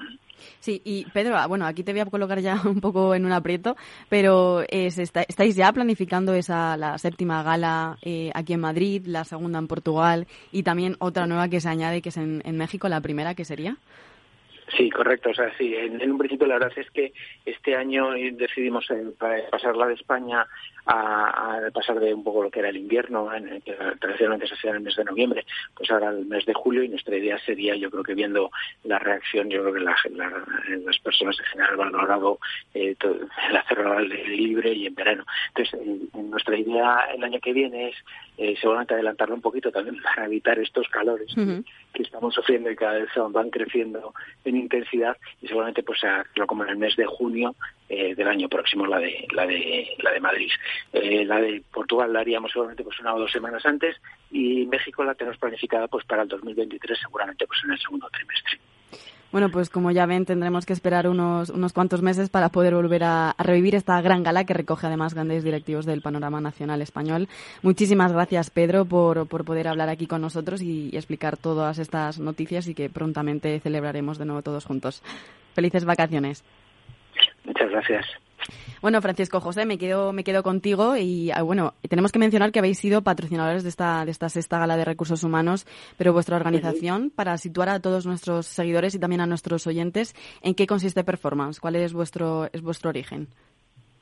Sí, 0.59 0.81
y 0.83 1.05
Pedro, 1.11 1.37
ah, 1.37 1.47
bueno, 1.47 1.65
aquí 1.65 1.83
te 1.83 1.91
voy 1.91 2.01
a 2.01 2.05
colocar 2.05 2.39
ya 2.39 2.61
un 2.65 2.81
poco 2.81 3.15
en 3.15 3.25
un 3.25 3.31
aprieto, 3.31 3.75
pero 4.09 4.63
¿estáis 4.69 5.55
ya 5.55 5.71
planificando 5.71 6.33
esa 6.33 6.77
la 6.77 6.97
séptima 6.97 7.43
gala 7.43 7.97
eh, 8.01 8.31
aquí 8.33 8.53
en 8.53 8.59
Madrid, 8.59 9.03
la 9.05 9.23
segunda 9.23 9.59
en 9.59 9.67
Portugal 9.67 10.27
y 10.51 10.63
también 10.63 10.95
otra 10.99 11.27
nueva 11.27 11.47
que 11.47 11.61
se 11.61 11.69
añade, 11.69 12.01
que 12.01 12.09
es 12.09 12.17
en 12.17 12.57
México, 12.57 12.87
la 12.89 13.01
primera 13.01 13.35
que 13.35 13.45
sería? 13.45 13.77
Sí, 14.77 14.89
correcto. 14.89 15.29
O 15.29 15.33
sea, 15.33 15.51
sí, 15.57 15.75
en, 15.75 16.09
un 16.09 16.17
principio 16.17 16.47
la 16.47 16.55
verdad 16.55 16.71
es 16.75 16.89
que 16.91 17.13
este 17.45 17.75
año 17.75 18.11
decidimos 18.11 18.89
eh, 18.91 19.11
pasarla 19.49 19.87
de 19.87 19.95
España 19.95 20.47
a, 20.85 21.69
pasar 21.73 21.99
de 21.99 22.13
un 22.13 22.23
poco 22.23 22.43
lo 22.43 22.51
que 22.51 22.59
era 22.59 22.69
el 22.69 22.77
invierno, 22.77 23.33
en, 23.33 23.61
que 23.61 23.73
tradicionalmente 23.99 24.47
se 24.47 24.55
hacía 24.55 24.71
en 24.71 24.77
el 24.77 24.83
mes 24.83 24.95
de 24.95 25.03
noviembre, 25.03 25.45
pues 25.75 25.89
ahora 25.91 26.09
el 26.09 26.25
mes 26.25 26.45
de 26.45 26.53
julio 26.53 26.83
y 26.83 26.89
nuestra 26.89 27.15
idea 27.15 27.37
sería, 27.39 27.75
yo 27.75 27.89
creo 27.91 28.03
que 28.03 28.13
viendo 28.13 28.49
la 28.83 28.99
reacción, 28.99 29.49
yo 29.49 29.61
creo 29.61 29.73
que 29.73 29.79
las 29.79 30.99
personas 30.99 31.37
en 31.39 31.45
general 31.45 31.73
han 31.73 31.91
valorado 31.91 32.39
eh, 32.73 32.95
el 33.49 33.57
hacerlo 33.57 33.99
libre 33.99 34.73
y 34.73 34.87
en 34.87 34.95
verano. 34.95 35.25
Entonces, 35.49 35.79
nuestra 36.13 36.57
idea 36.57 36.99
el 37.13 37.23
año 37.23 37.39
que 37.39 37.53
viene 37.53 37.89
es 37.89 37.95
eh, 38.37 38.55
seguramente 38.59 38.93
adelantarlo 38.93 39.35
un 39.35 39.41
poquito 39.41 39.71
también 39.71 40.01
para 40.01 40.25
evitar 40.25 40.57
estos 40.59 40.87
calores 40.89 41.33
que, 41.35 42.01
estamos 42.01 42.33
sufriendo 42.33 42.71
y 42.71 42.75
cada 42.75 42.93
vez 42.93 43.09
van 43.29 43.49
creciendo 43.49 44.13
en 44.43 44.57
intensidad 44.61 45.17
y 45.41 45.47
seguramente 45.47 45.83
pues 45.83 45.99
lo 46.35 46.47
como 46.47 46.63
en 46.63 46.69
el 46.71 46.77
mes 46.77 46.95
de 46.95 47.05
junio 47.05 47.55
eh, 47.89 48.15
del 48.15 48.27
año 48.27 48.47
próximo 48.47 48.85
la 48.85 48.99
de 48.99 49.27
la 49.31 49.45
de 49.45 49.95
la 49.99 50.11
de 50.11 50.19
Madrid. 50.19 50.49
Eh, 50.93 51.25
la 51.25 51.41
de 51.41 51.61
Portugal 51.71 52.13
la 52.13 52.21
haríamos 52.21 52.51
seguramente 52.51 52.83
pues 52.83 52.99
una 52.99 53.13
o 53.13 53.19
dos 53.19 53.31
semanas 53.31 53.65
antes 53.65 53.97
y 54.31 54.65
México 54.67 55.03
la 55.03 55.15
tenemos 55.15 55.37
planificada 55.37 55.87
pues 55.87 56.05
para 56.05 56.23
el 56.23 56.29
2023 56.29 56.99
seguramente 56.99 57.45
pues 57.45 57.59
en 57.65 57.71
el 57.71 57.79
segundo 57.79 58.09
trimestre 58.09 58.59
bueno, 59.31 59.49
pues 59.49 59.69
como 59.69 59.91
ya 59.91 60.05
ven, 60.05 60.25
tendremos 60.25 60.65
que 60.65 60.73
esperar 60.73 61.07
unos, 61.07 61.49
unos 61.49 61.73
cuantos 61.73 62.01
meses 62.01 62.29
para 62.29 62.49
poder 62.49 62.75
volver 62.75 63.03
a, 63.03 63.35
revivir 63.37 63.75
esta 63.75 64.01
gran 64.01 64.23
gala 64.23 64.43
que 64.43 64.53
recoge 64.53 64.87
además 64.87 65.13
grandes 65.13 65.43
directivos 65.43 65.85
del 65.85 66.01
panorama 66.01 66.41
nacional 66.41 66.81
español. 66.81 67.29
Muchísimas 67.61 68.11
gracias, 68.11 68.49
Pedro, 68.49 68.85
por, 68.85 69.27
por 69.27 69.45
poder 69.45 69.67
hablar 69.67 69.89
aquí 69.89 70.07
con 70.07 70.21
nosotros 70.21 70.61
y, 70.61 70.89
y 70.91 70.97
explicar 70.97 71.37
todas 71.37 71.79
estas 71.79 72.19
noticias 72.19 72.67
y 72.67 72.73
que 72.73 72.89
prontamente 72.89 73.59
celebraremos 73.59 74.17
de 74.17 74.25
nuevo 74.25 74.41
todos 74.41 74.65
juntos. 74.65 75.01
Felices 75.53 75.85
vacaciones. 75.85 76.43
Muchas 77.45 77.69
gracias. 77.69 78.05
Bueno, 78.81 78.99
Francisco 79.01 79.39
José, 79.39 79.65
me 79.65 79.77
quedo, 79.77 80.11
me 80.11 80.23
quedo 80.23 80.41
contigo 80.41 80.97
y 80.97 81.29
ah, 81.31 81.43
bueno, 81.43 81.73
tenemos 81.87 82.11
que 82.11 82.17
mencionar 82.17 82.51
que 82.51 82.59
habéis 82.59 82.79
sido 82.79 83.03
patrocinadores 83.03 83.61
de 83.61 83.69
esta, 83.69 84.03
de 84.05 84.11
esta 84.11 84.27
sexta 84.29 84.57
gala 84.57 84.75
de 84.75 84.85
recursos 84.85 85.23
humanos, 85.23 85.67
pero 85.97 86.13
vuestra 86.13 86.37
organización, 86.37 87.11
para 87.11 87.37
situar 87.37 87.69
a 87.69 87.79
todos 87.79 88.07
nuestros 88.07 88.47
seguidores 88.47 88.95
y 88.95 88.99
también 88.99 89.21
a 89.21 89.27
nuestros 89.27 89.67
oyentes, 89.67 90.15
¿en 90.41 90.55
qué 90.55 90.65
consiste 90.65 91.03
Performance? 91.03 91.59
¿Cuál 91.59 91.75
es 91.75 91.93
vuestro, 91.93 92.49
es 92.51 92.63
vuestro 92.63 92.89
origen? 92.89 93.27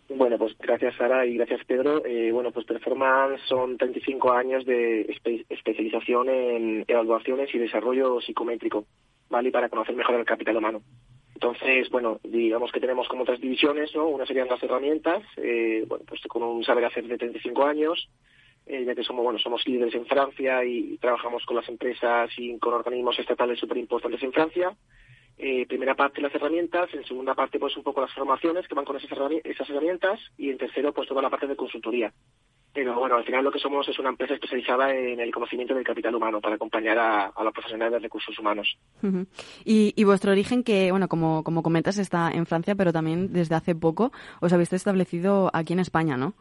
Bueno, 0.07 0.37
pues 0.37 0.57
gracias 0.57 0.95
Sara 0.95 1.25
y 1.25 1.35
gracias 1.35 1.63
Pedro. 1.65 2.03
Eh, 2.05 2.31
bueno, 2.31 2.51
pues 2.51 2.65
Performance 2.65 3.41
son 3.47 3.77
35 3.77 4.31
años 4.31 4.65
de 4.65 5.01
especialización 5.49 6.29
en 6.29 6.85
evaluaciones 6.87 7.53
y 7.53 7.59
desarrollo 7.59 8.19
psicométrico, 8.21 8.85
¿vale? 9.29 9.51
para 9.51 9.69
conocer 9.69 9.95
mejor 9.95 10.15
el 10.15 10.25
capital 10.25 10.57
humano. 10.57 10.81
Entonces, 11.41 11.89
bueno, 11.89 12.19
digamos 12.21 12.69
que 12.69 12.81
tenemos 12.81 13.07
como 13.07 13.21
otras 13.23 13.39
divisiones, 13.39 13.95
¿no? 13.95 14.09
Una 14.09 14.25
serían 14.25 14.49
las 14.49 14.61
herramientas, 14.61 15.23
eh, 15.37 15.85
bueno, 15.87 16.03
pues 16.05 16.19
con 16.27 16.43
un 16.43 16.65
saber 16.65 16.83
hacer 16.83 17.07
de 17.07 17.17
35 17.17 17.65
años, 17.65 18.09
eh, 18.65 18.83
ya 18.83 18.93
que 18.93 19.05
somos, 19.05 19.23
bueno, 19.23 19.39
somos 19.39 19.65
líderes 19.65 19.95
en 19.95 20.05
Francia 20.05 20.65
y 20.65 20.97
trabajamos 20.97 21.45
con 21.45 21.55
las 21.55 21.69
empresas 21.69 22.29
y 22.37 22.59
con 22.59 22.73
organismos 22.73 23.17
estatales 23.17 23.57
súper 23.57 23.77
importantes 23.77 24.21
en 24.21 24.33
Francia. 24.33 24.75
Eh, 25.37 25.65
primera 25.65 25.95
parte 25.95 26.19
las 26.21 26.35
herramientas, 26.35 26.93
en 26.93 27.05
segunda 27.05 27.35
parte 27.35 27.57
pues 27.57 27.77
un 27.77 27.83
poco 27.83 28.01
las 28.01 28.13
formaciones 28.13 28.67
que 28.67 28.75
van 28.75 28.83
con 28.83 28.97
esas 28.97 29.69
herramientas 29.69 30.19
y 30.37 30.49
en 30.49 30.57
tercero 30.57 30.91
pues 30.91 31.07
toda 31.07 31.21
la 31.21 31.29
parte 31.29 31.47
de 31.47 31.55
consultoría. 31.55 32.11
Pero 32.73 32.99
bueno, 32.99 33.15
al 33.15 33.23
final 33.23 33.43
lo 33.43 33.51
que 33.51 33.59
somos 33.59 33.87
es 33.89 33.97
una 33.99 34.09
empresa 34.09 34.35
especializada 34.35 34.93
en 34.93 35.19
el 35.19 35.31
conocimiento 35.31 35.73
del 35.73 35.83
capital 35.83 36.15
humano 36.15 36.39
para 36.39 36.55
acompañar 36.55 36.97
a, 36.99 37.43
los 37.43 37.53
profesionales 37.53 37.93
de 37.93 37.99
recursos 37.99 38.37
humanos. 38.37 38.77
y, 39.65 40.03
vuestro 40.03 40.31
origen, 40.31 40.63
que 40.63 40.91
bueno, 40.91 41.07
como, 41.07 41.43
como 41.43 41.63
comentas, 41.63 41.97
está 41.97 42.31
en 42.31 42.45
Francia, 42.45 42.75
pero 42.75 42.93
también 42.93 43.33
desde 43.33 43.55
hace 43.55 43.75
poco 43.75 44.11
os 44.39 44.53
habéis 44.53 44.73
establecido 44.73 45.49
aquí 45.53 45.73
en 45.73 45.79
España, 45.79 46.17
¿no? 46.17 46.33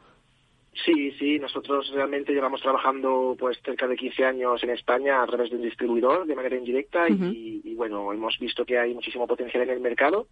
Sí, 0.84 1.10
sí, 1.18 1.38
nosotros 1.40 1.90
realmente 1.92 2.32
llevamos 2.32 2.60
trabajando 2.60 3.34
pues 3.38 3.58
cerca 3.64 3.88
de 3.88 3.96
15 3.96 4.24
años 4.24 4.62
en 4.62 4.70
España 4.70 5.22
a 5.22 5.26
través 5.26 5.50
de 5.50 5.56
un 5.56 5.62
distribuidor 5.62 6.24
de 6.24 6.36
manera 6.36 6.56
indirecta 6.56 7.08
y, 7.08 7.62
y, 7.64 7.74
bueno, 7.74 8.12
hemos 8.12 8.38
visto 8.38 8.64
que 8.64 8.78
hay 8.78 8.94
muchísimo 8.94 9.26
potencial 9.26 9.64
en 9.64 9.70
el 9.70 9.80
mercado 9.80 10.28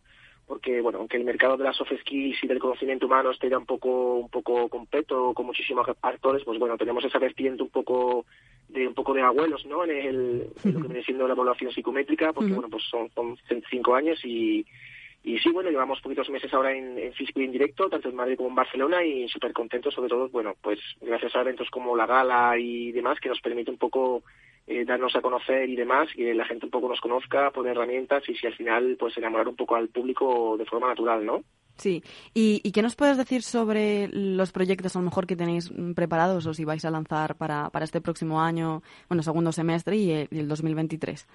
porque 0.46 0.80
bueno, 0.80 0.98
aunque 0.98 1.16
el 1.16 1.24
mercado 1.24 1.56
de 1.56 1.64
las 1.64 1.76
soft 1.76 1.92
skills 2.00 2.42
y 2.42 2.46
del 2.46 2.58
conocimiento 2.58 3.06
humano 3.06 3.30
esté 3.30 3.50
ya 3.50 3.58
un 3.58 3.66
poco 3.66 4.14
un 4.14 4.28
poco 4.28 4.68
completo 4.68 5.34
con 5.34 5.46
muchísimos 5.46 5.86
actores, 6.00 6.44
pues 6.44 6.58
bueno, 6.58 6.76
tenemos 6.76 7.04
esa 7.04 7.18
vertiente 7.18 7.62
un 7.62 7.70
poco 7.70 8.26
de 8.68 8.86
un 8.86 8.94
poco 8.94 9.12
de 9.14 9.22
abuelos, 9.22 9.66
¿no? 9.66 9.84
En, 9.84 9.90
el, 9.90 10.38
lo 10.64 10.80
que 10.80 10.88
viene 10.88 11.04
siendo 11.04 11.26
la 11.26 11.34
evaluación 11.34 11.72
psicométrica, 11.72 12.32
porque 12.32 12.52
bueno, 12.52 12.68
pues 12.68 12.84
son, 12.84 13.10
son 13.10 13.36
cinco 13.70 13.94
años 13.94 14.24
y 14.24 14.64
y 15.26 15.40
sí, 15.40 15.50
bueno, 15.50 15.70
llevamos 15.70 16.00
poquitos 16.00 16.30
meses 16.30 16.54
ahora 16.54 16.72
en, 16.72 16.96
en 16.96 17.12
físico 17.12 17.40
y 17.40 17.46
en 17.46 17.50
directo, 17.50 17.88
tanto 17.88 18.08
en 18.08 18.14
Madrid 18.14 18.36
como 18.36 18.50
en 18.50 18.54
Barcelona, 18.54 19.04
y 19.04 19.28
súper 19.28 19.52
contentos, 19.52 19.92
sobre 19.92 20.08
todo, 20.08 20.28
bueno, 20.28 20.54
pues 20.62 20.78
gracias 21.00 21.34
a 21.34 21.40
eventos 21.40 21.68
como 21.68 21.96
la 21.96 22.06
gala 22.06 22.56
y 22.56 22.92
demás, 22.92 23.18
que 23.18 23.28
nos 23.28 23.40
permite 23.40 23.72
un 23.72 23.76
poco 23.76 24.22
eh, 24.66 24.84
darnos 24.84 25.14
a 25.14 25.20
conocer 25.20 25.68
y 25.68 25.76
demás, 25.76 26.08
que 26.14 26.34
la 26.34 26.44
gente 26.44 26.66
un 26.66 26.70
poco 26.70 26.88
nos 26.88 27.00
conozca, 27.00 27.50
poner 27.50 27.72
herramientas 27.72 28.28
y 28.28 28.34
si 28.34 28.46
al 28.46 28.54
final 28.54 28.96
pues 28.98 29.16
enamorar 29.16 29.48
un 29.48 29.56
poco 29.56 29.76
al 29.76 29.88
público 29.88 30.56
de 30.58 30.66
forma 30.66 30.88
natural, 30.88 31.24
¿no? 31.24 31.42
Sí. 31.76 32.02
¿Y, 32.32 32.72
qué 32.72 32.82
nos 32.82 32.96
puedes 32.96 33.18
decir 33.18 33.42
sobre 33.42 34.08
los 34.08 34.50
proyectos 34.50 34.96
a 34.96 34.98
lo 34.98 35.04
mejor 35.04 35.26
que 35.26 35.36
tenéis 35.36 35.70
preparados 35.94 36.46
o 36.46 36.54
si 36.54 36.64
vais 36.64 36.84
a 36.84 36.90
lanzar 36.90 37.36
para, 37.36 37.68
para 37.70 37.84
este 37.84 38.00
próximo 38.00 38.40
año, 38.40 38.82
bueno, 39.08 39.22
segundo 39.22 39.52
semestre 39.52 39.96
y 39.96 40.10
el, 40.10 40.28
y 40.30 40.38
el 40.38 40.48
2023? 40.48 41.28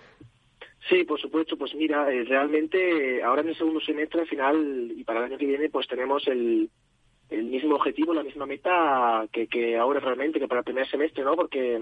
Sí, 0.90 1.04
por 1.04 1.22
supuesto. 1.22 1.58
Pues 1.58 1.76
mira, 1.76 2.12
eh, 2.12 2.24
realmente 2.24 3.18
eh, 3.18 3.24
ahora 3.24 3.42
en 3.42 3.50
el 3.50 3.58
segundo 3.58 3.80
semestre, 3.82 4.22
al 4.22 4.28
final 4.28 4.92
y 4.96 5.04
para 5.04 5.20
el 5.20 5.26
año 5.26 5.38
que 5.38 5.46
viene, 5.46 5.70
pues 5.70 5.88
tenemos 5.88 6.28
el, 6.28 6.70
el 7.32 7.46
mismo 7.46 7.76
objetivo, 7.76 8.14
la 8.14 8.24
misma 8.24 8.46
meta 8.46 9.26
que, 9.32 9.48
que 9.48 9.78
ahora 9.78 10.02
realmente, 10.02 10.38
que 10.38 10.50
para 10.50 10.60
el 10.60 10.66
primer 10.66 10.88
semestre, 10.90 11.24
¿no? 11.24 11.36
Porque, 11.36 11.80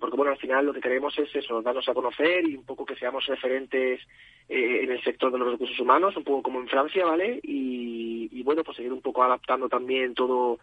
porque, 0.00 0.16
bueno, 0.16 0.32
al 0.32 0.38
final 0.38 0.66
lo 0.66 0.72
que 0.72 0.80
queremos 0.80 1.16
es 1.18 1.34
eso, 1.34 1.62
darnos 1.62 1.88
a 1.88 1.94
conocer 1.94 2.44
y 2.48 2.56
un 2.56 2.66
poco 2.66 2.84
que 2.84 2.96
seamos 2.96 3.24
referentes 3.26 4.00
eh, 4.48 4.80
en 4.82 4.90
el 4.90 5.02
sector 5.04 5.30
de 5.30 5.38
los 5.38 5.52
recursos 5.52 5.78
humanos, 5.78 6.16
un 6.16 6.24
poco 6.24 6.42
como 6.42 6.60
en 6.60 6.66
Francia, 6.66 7.06
¿vale? 7.06 7.38
Y, 7.44 8.28
y 8.32 8.42
bueno, 8.42 8.64
pues 8.64 8.76
seguir 8.76 8.92
un 8.92 9.02
poco 9.02 9.22
adaptando 9.22 9.68
también 9.68 10.14
todo 10.14 10.58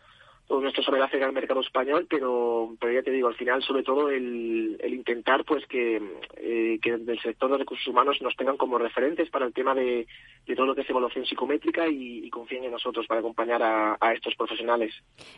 todo 0.50 0.62
nuestro 0.62 0.82
saber 0.84 1.04
hacer 1.04 1.24
al 1.24 1.32
mercado 1.32 1.62
español, 1.62 2.08
pero, 2.10 2.76
pero 2.80 2.92
ya 2.92 3.04
te 3.04 3.12
digo, 3.12 3.28
al 3.28 3.36
final, 3.36 3.62
sobre 3.62 3.84
todo, 3.84 4.10
el, 4.10 4.78
el 4.80 4.94
intentar 4.96 5.46
pues 5.46 5.64
que, 5.68 6.02
eh, 6.38 6.80
que 6.82 6.98
del 6.98 7.22
sector 7.22 7.52
de 7.52 7.60
recursos 7.60 7.88
humanos 7.88 8.18
nos 8.20 8.36
tengan 8.36 8.58
como 8.58 8.80
referentes 8.80 9.30
para 9.30 9.46
el 9.46 9.54
tema 9.54 9.76
de, 9.76 10.08
de 10.48 10.56
todo 10.56 10.66
lo 10.66 10.74
que 10.74 10.82
es 10.82 10.90
evaluación 10.90 11.24
psicométrica 11.28 11.88
y, 11.88 12.28
confíen 12.32 12.64
en 12.64 12.72
nosotros 12.72 13.06
para 13.08 13.20
acompañar 13.20 13.62
a, 13.62 13.98
a 14.00 14.14
estos 14.14 14.36
profesionales. 14.36 14.94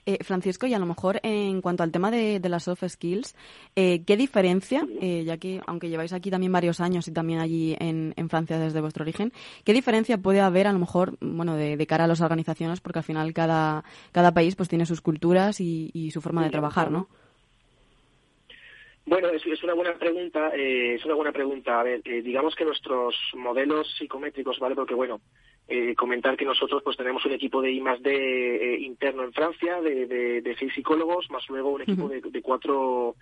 Eh, 0.05 0.17
Francisco, 0.23 0.67
y 0.67 0.73
a 0.73 0.79
lo 0.79 0.85
mejor 0.85 1.19
en 1.23 1.61
cuanto 1.61 1.83
al 1.83 1.91
tema 1.91 2.11
de, 2.11 2.39
de 2.39 2.49
las 2.49 2.63
soft 2.63 2.83
skills, 2.87 3.35
eh, 3.75 4.03
¿qué 4.05 4.15
diferencia, 4.15 4.85
eh, 5.01 5.23
ya 5.25 5.37
que 5.37 5.61
aunque 5.67 5.89
lleváis 5.89 6.13
aquí 6.13 6.29
también 6.29 6.51
varios 6.51 6.79
años 6.79 7.07
y 7.07 7.13
también 7.13 7.39
allí 7.39 7.75
en, 7.79 8.13
en 8.15 8.29
Francia 8.29 8.59
desde 8.59 8.81
vuestro 8.81 9.03
origen, 9.03 9.33
qué 9.65 9.73
diferencia 9.73 10.17
puede 10.17 10.41
haber 10.41 10.67
a 10.67 10.73
lo 10.73 10.79
mejor, 10.79 11.17
bueno, 11.19 11.55
de, 11.55 11.75
de 11.75 11.87
cara 11.87 12.05
a 12.05 12.07
las 12.07 12.21
organizaciones, 12.21 12.79
porque 12.79 12.99
al 12.99 13.05
final 13.05 13.33
cada, 13.33 13.83
cada 14.11 14.33
país 14.33 14.55
pues 14.55 14.69
tiene 14.69 14.85
sus 14.85 15.00
culturas 15.01 15.59
y, 15.59 16.11
su 16.11 16.21
forma 16.21 16.43
de 16.43 16.49
trabajar, 16.49 16.91
¿no? 16.91 17.07
Bueno, 19.05 19.29
es, 19.29 19.45
es, 19.45 19.63
una 19.63 19.73
buena 19.73 19.93
pregunta. 19.95 20.51
Eh, 20.55 20.95
es 20.95 21.05
una 21.05 21.15
buena 21.15 21.31
pregunta. 21.31 21.79
A 21.79 21.83
ver, 21.83 22.01
eh, 22.05 22.21
digamos 22.21 22.55
que 22.55 22.65
nuestros 22.65 23.15
modelos 23.33 23.93
psicométricos, 23.97 24.59
¿vale? 24.59 24.75
Porque, 24.75 24.93
bueno, 24.93 25.21
eh, 25.67 25.95
comentar 25.95 26.37
que 26.37 26.45
nosotros 26.45 26.81
pues 26.83 26.97
tenemos 26.97 27.25
un 27.25 27.33
equipo 27.33 27.61
de 27.61 27.71
I 27.71 27.81
más 27.81 28.01
D 28.01 28.77
interno 28.81 29.23
en 29.23 29.33
Francia, 29.33 29.81
de, 29.81 30.05
de, 30.41 30.55
seis 30.57 30.73
psicólogos, 30.73 31.29
más 31.31 31.47
luego 31.49 31.71
un 31.71 31.81
equipo 31.81 32.07
de, 32.07 32.21
de, 32.21 32.41
cuatro 32.41 33.15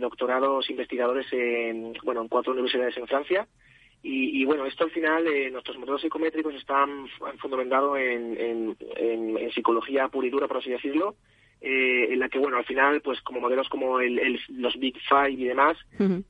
doctorados 0.00 0.70
investigadores 0.70 1.26
en, 1.32 1.94
bueno, 2.04 2.22
en 2.22 2.28
cuatro 2.28 2.52
universidades 2.52 2.96
en 2.96 3.06
Francia. 3.06 3.48
Y, 4.06 4.42
y, 4.42 4.44
bueno, 4.44 4.66
esto 4.66 4.84
al 4.84 4.90
final, 4.90 5.26
eh, 5.26 5.50
nuestros 5.50 5.78
modelos 5.78 6.02
psicométricos 6.02 6.54
están 6.54 7.08
fundamentados 7.38 7.98
en, 7.98 8.36
en, 8.38 8.76
en, 8.96 9.50
psicología 9.52 10.08
pura 10.08 10.26
y 10.26 10.30
dura, 10.30 10.46
por 10.46 10.58
así 10.58 10.68
decirlo, 10.68 11.16
eh, 11.62 12.12
en 12.12 12.18
la 12.18 12.28
que, 12.28 12.38
bueno, 12.38 12.58
al 12.58 12.66
final, 12.66 13.00
pues 13.00 13.22
como 13.22 13.40
modelos 13.40 13.66
como 13.70 14.00
el, 14.00 14.18
el, 14.18 14.38
los 14.50 14.78
Big 14.78 14.98
Five 15.08 15.30
y 15.30 15.44
demás, 15.44 15.78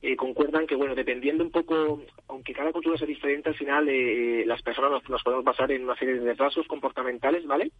eh, 0.01 0.15
concuerdan 0.15 0.65
que, 0.65 0.75
bueno, 0.75 0.95
dependiendo 0.95 1.43
un 1.43 1.51
poco, 1.51 2.01
aunque 2.29 2.53
cada 2.53 2.71
cultura 2.71 2.97
sea 2.97 3.07
diferente, 3.07 3.49
al 3.49 3.55
final 3.55 3.89
eh, 3.89 4.45
las 4.45 4.61
personas 4.61 4.91
nos, 4.91 5.09
nos, 5.09 5.23
podemos 5.23 5.43
basar 5.43 5.69
en 5.73 5.83
una 5.83 5.97
serie 5.97 6.15
de 6.15 6.33
rasgos 6.33 6.67
comportamentales, 6.67 7.45
¿vale? 7.45 7.73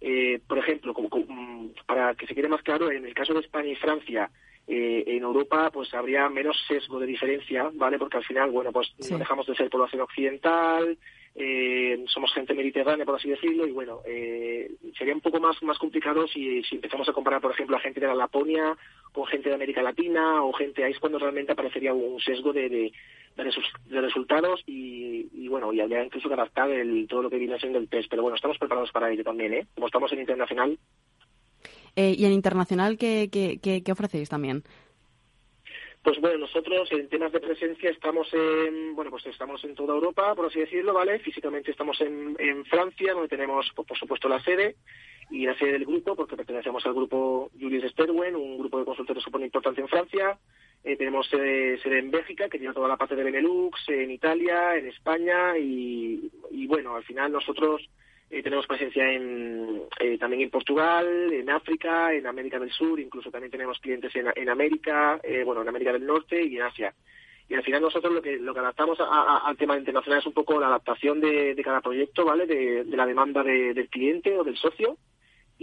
Eh, 0.00 0.40
por 0.46 0.58
ejemplo, 0.58 0.94
como, 0.94 1.08
como, 1.08 1.70
para 1.86 2.14
que 2.14 2.28
se 2.28 2.34
quede 2.36 2.48
más 2.48 2.62
claro, 2.62 2.92
en 2.92 3.06
el 3.06 3.14
caso 3.14 3.34
de 3.34 3.40
España 3.40 3.70
y 3.70 3.76
Francia, 3.76 4.30
eh, 4.66 5.04
en 5.06 5.22
Europa 5.22 5.70
pues 5.72 5.92
habría 5.94 6.28
menos 6.28 6.56
sesgo 6.68 7.00
de 7.00 7.06
diferencia, 7.06 7.70
¿vale? 7.74 7.98
Porque 7.98 8.18
al 8.18 8.24
final, 8.24 8.50
bueno, 8.50 8.72
pues 8.72 8.92
no 9.10 9.18
dejamos 9.18 9.46
de 9.46 9.54
ser 9.54 9.70
población 9.70 10.02
occidental, 10.02 10.96
eh, 11.34 12.04
somos 12.08 12.32
gente 12.34 12.52
mediterránea, 12.54 13.06
por 13.06 13.16
así 13.16 13.30
decirlo, 13.30 13.66
y 13.66 13.72
bueno, 13.72 14.00
eh, 14.06 14.70
sería 14.98 15.14
un 15.14 15.20
poco 15.22 15.40
más, 15.40 15.62
más 15.62 15.78
complicado 15.78 16.26
si, 16.28 16.62
si 16.62 16.76
empezamos 16.76 17.08
a 17.08 17.12
comparar, 17.12 17.40
por 17.40 17.52
ejemplo, 17.52 17.76
a 17.76 17.80
gente 17.80 18.00
de 18.00 18.06
la 18.06 18.14
Laponia 18.14 18.76
con 19.12 19.26
gente 19.26 19.48
de 19.48 19.54
América 19.54 19.82
Latina 19.82 20.42
o 20.42 20.52
gente 20.52 20.84
ahí 20.84 20.92
es 20.92 20.98
cuando 20.98 21.18
realmente 21.18 21.52
aparecería 21.52 21.92
un 21.92 22.20
sesgo 22.20 22.52
de, 22.52 22.68
de, 22.68 22.92
de, 23.36 24.00
resultados 24.00 24.62
y, 24.66 25.28
y, 25.32 25.48
bueno, 25.48 25.72
y 25.72 25.80
habría 25.80 26.04
incluso 26.04 26.28
que 26.28 26.34
adaptar 26.34 26.70
el, 26.70 27.06
todo 27.08 27.22
lo 27.22 27.30
que 27.30 27.38
viene 27.38 27.58
siendo 27.58 27.78
el 27.78 27.88
test. 27.88 28.08
Pero 28.10 28.22
bueno, 28.22 28.36
estamos 28.36 28.58
preparados 28.58 28.92
para 28.92 29.10
ello 29.10 29.24
también, 29.24 29.54
¿eh? 29.54 29.66
Como 29.74 29.86
estamos 29.86 30.12
en 30.12 30.20
internacional, 30.20 30.78
eh, 31.96 32.14
¿Y 32.16 32.24
en 32.24 32.32
internacional 32.32 32.96
qué, 32.96 33.28
qué, 33.30 33.82
qué, 33.82 33.92
ofrecéis 33.92 34.28
también? 34.28 34.62
Pues 36.02 36.20
bueno, 36.20 36.38
nosotros 36.38 36.90
en 36.90 37.08
temas 37.08 37.30
de 37.32 37.38
presencia 37.38 37.90
estamos 37.90 38.32
en, 38.32 38.96
bueno, 38.96 39.10
pues 39.10 39.24
estamos 39.26 39.62
en 39.62 39.74
toda 39.74 39.94
Europa, 39.94 40.34
por 40.34 40.46
así 40.46 40.58
decirlo, 40.58 40.94
¿vale? 40.94 41.20
Físicamente 41.20 41.70
estamos 41.70 42.00
en, 42.00 42.34
en 42.40 42.64
Francia, 42.64 43.12
donde 43.12 43.28
tenemos, 43.28 43.70
por, 43.74 43.96
supuesto, 43.96 44.28
la 44.28 44.42
sede 44.42 44.76
y 45.30 45.46
la 45.46 45.56
sede 45.56 45.72
del 45.72 45.84
grupo, 45.84 46.16
porque 46.16 46.36
pertenecemos 46.36 46.84
al 46.86 46.94
grupo 46.94 47.50
Julius 47.60 47.92
Sterwen, 47.92 48.34
un 48.34 48.58
grupo 48.58 48.80
de 48.80 48.84
consultores 48.84 49.22
súper 49.22 49.42
importante 49.42 49.80
en 49.80 49.88
Francia. 49.88 50.38
Eh, 50.82 50.96
tenemos 50.96 51.28
sede, 51.28 51.78
sede, 51.80 52.00
en 52.00 52.10
Bélgica, 52.10 52.48
que 52.48 52.58
tiene 52.58 52.74
toda 52.74 52.88
la 52.88 52.96
parte 52.96 53.14
de 53.14 53.22
Benelux, 53.22 53.88
en 53.88 54.10
Italia, 54.10 54.76
en 54.76 54.88
España 54.88 55.56
y, 55.56 56.32
y 56.50 56.66
bueno, 56.66 56.96
al 56.96 57.04
final 57.04 57.30
nosotros 57.30 57.88
eh, 58.32 58.42
tenemos 58.42 58.66
presencia 58.66 59.12
en, 59.12 59.82
eh, 60.00 60.16
también 60.16 60.40
en 60.40 60.48
Portugal, 60.48 61.30
en 61.30 61.50
África, 61.50 62.14
en 62.14 62.26
América 62.26 62.58
del 62.58 62.70
Sur, 62.70 62.98
incluso 62.98 63.30
también 63.30 63.50
tenemos 63.50 63.78
clientes 63.78 64.10
en, 64.16 64.48
América, 64.48 65.20
eh, 65.22 65.44
bueno, 65.44 65.60
en 65.60 65.68
América 65.68 65.92
del 65.92 66.06
Norte 66.06 66.42
y 66.42 66.56
en 66.56 66.62
Asia. 66.62 66.94
Y 67.46 67.54
al 67.54 67.62
final 67.62 67.82
nosotros 67.82 68.10
lo 68.10 68.22
que, 68.22 68.38
lo 68.38 68.54
que 68.54 68.60
adaptamos 68.60 68.98
al 69.00 69.54
tema 69.58 69.76
internacional 69.76 70.20
es 70.20 70.26
un 70.26 70.32
poco 70.32 70.58
la 70.58 70.68
adaptación 70.68 71.20
de, 71.20 71.54
de 71.54 71.62
cada 71.62 71.82
proyecto, 71.82 72.24
¿vale? 72.24 72.46
De, 72.46 72.84
de 72.84 72.96
la 72.96 73.04
demanda 73.04 73.42
del 73.42 73.90
cliente 73.90 74.38
o 74.38 74.44
del 74.44 74.56
socio 74.56 74.96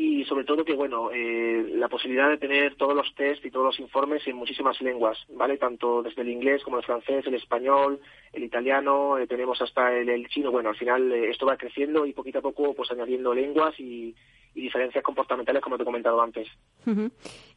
y 0.01 0.23
sobre 0.23 0.45
todo 0.45 0.63
que 0.63 0.75
bueno 0.75 1.11
eh, 1.11 1.73
la 1.75 1.89
posibilidad 1.89 2.29
de 2.29 2.37
tener 2.37 2.75
todos 2.75 2.95
los 2.95 3.13
test 3.15 3.43
y 3.43 3.51
todos 3.51 3.65
los 3.65 3.79
informes 3.81 4.25
en 4.27 4.37
muchísimas 4.37 4.79
lenguas 4.81 5.17
vale 5.27 5.57
tanto 5.57 6.01
desde 6.01 6.21
el 6.21 6.29
inglés 6.29 6.63
como 6.63 6.77
el 6.77 6.85
francés 6.85 7.27
el 7.27 7.33
español 7.33 7.99
el 8.31 8.43
italiano 8.45 9.17
eh, 9.17 9.27
tenemos 9.27 9.61
hasta 9.61 9.93
el, 9.93 10.07
el, 10.07 10.29
chino. 10.29 10.51
Bueno 10.51 10.69
al 10.69 10.77
final 10.77 11.11
eh, 11.11 11.29
esto 11.29 11.45
va 11.45 11.57
creciendo 11.57 12.05
y 12.05 12.13
poquito 12.13 12.39
a 12.39 12.41
poco 12.41 12.73
pues 12.73 12.89
añadiendo 12.91 13.33
lenguas 13.33 13.77
y, 13.77 14.15
y 14.55 14.61
diferencias 14.61 15.03
comportamentales, 15.03 15.61
como 15.61 15.77
te 15.77 15.83
he 15.83 15.85
comentado 15.85 16.21
antes. 16.21 16.47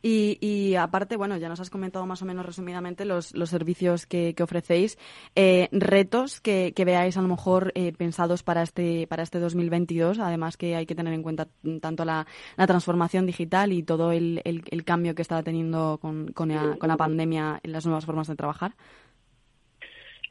y, 0.02 0.38
y, 0.40 0.74
aparte, 0.76 1.16
bueno, 1.16 1.36
ya 1.36 1.48
nos 1.48 1.60
has 1.60 1.70
comentado 1.70 2.06
más 2.06 2.22
o 2.22 2.24
menos 2.24 2.44
resumidamente 2.44 3.04
los, 3.04 3.34
los 3.34 3.50
servicios 3.50 4.06
que, 4.06 4.34
que 4.34 4.42
ofrecéis. 4.42 4.98
Eh, 5.34 5.68
retos 5.72 6.40
que, 6.40 6.72
que, 6.74 6.84
veáis 6.84 7.16
a 7.16 7.22
lo 7.22 7.28
mejor 7.28 7.72
eh, 7.74 7.92
pensados 7.92 8.42
para 8.42 8.62
este, 8.62 9.06
para 9.06 9.22
este 9.22 9.38
2022, 9.38 10.18
además 10.18 10.56
que 10.56 10.76
hay 10.76 10.86
que 10.86 10.94
tener 10.94 11.14
en 11.14 11.22
cuenta 11.22 11.48
tanto 11.80 12.04
la, 12.04 12.26
la 12.56 12.66
transformación 12.66 13.26
digital 13.26 13.72
y 13.72 13.82
todo 13.82 14.12
el, 14.12 14.40
el, 14.44 14.62
el, 14.70 14.84
cambio 14.84 15.14
que 15.14 15.22
está 15.22 15.42
teniendo 15.42 15.98
con, 16.00 16.32
con, 16.32 16.50
la, 16.50 16.76
con 16.78 16.88
la 16.88 16.96
pandemia 16.96 17.60
en 17.62 17.72
las 17.72 17.86
nuevas 17.86 18.04
formas 18.04 18.28
de 18.28 18.36
trabajar. 18.36 18.72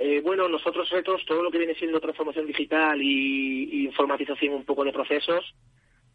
Eh, 0.03 0.19
bueno, 0.21 0.47
nosotros 0.47 0.89
retos, 0.89 1.23
todo 1.27 1.43
lo 1.43 1.51
que 1.51 1.59
viene 1.59 1.75
siendo 1.75 1.99
transformación 1.99 2.47
digital 2.47 2.99
y, 3.01 3.69
y 3.71 3.85
informatización 3.85 4.55
un 4.55 4.65
poco 4.65 4.83
de 4.83 4.91
procesos, 4.91 5.53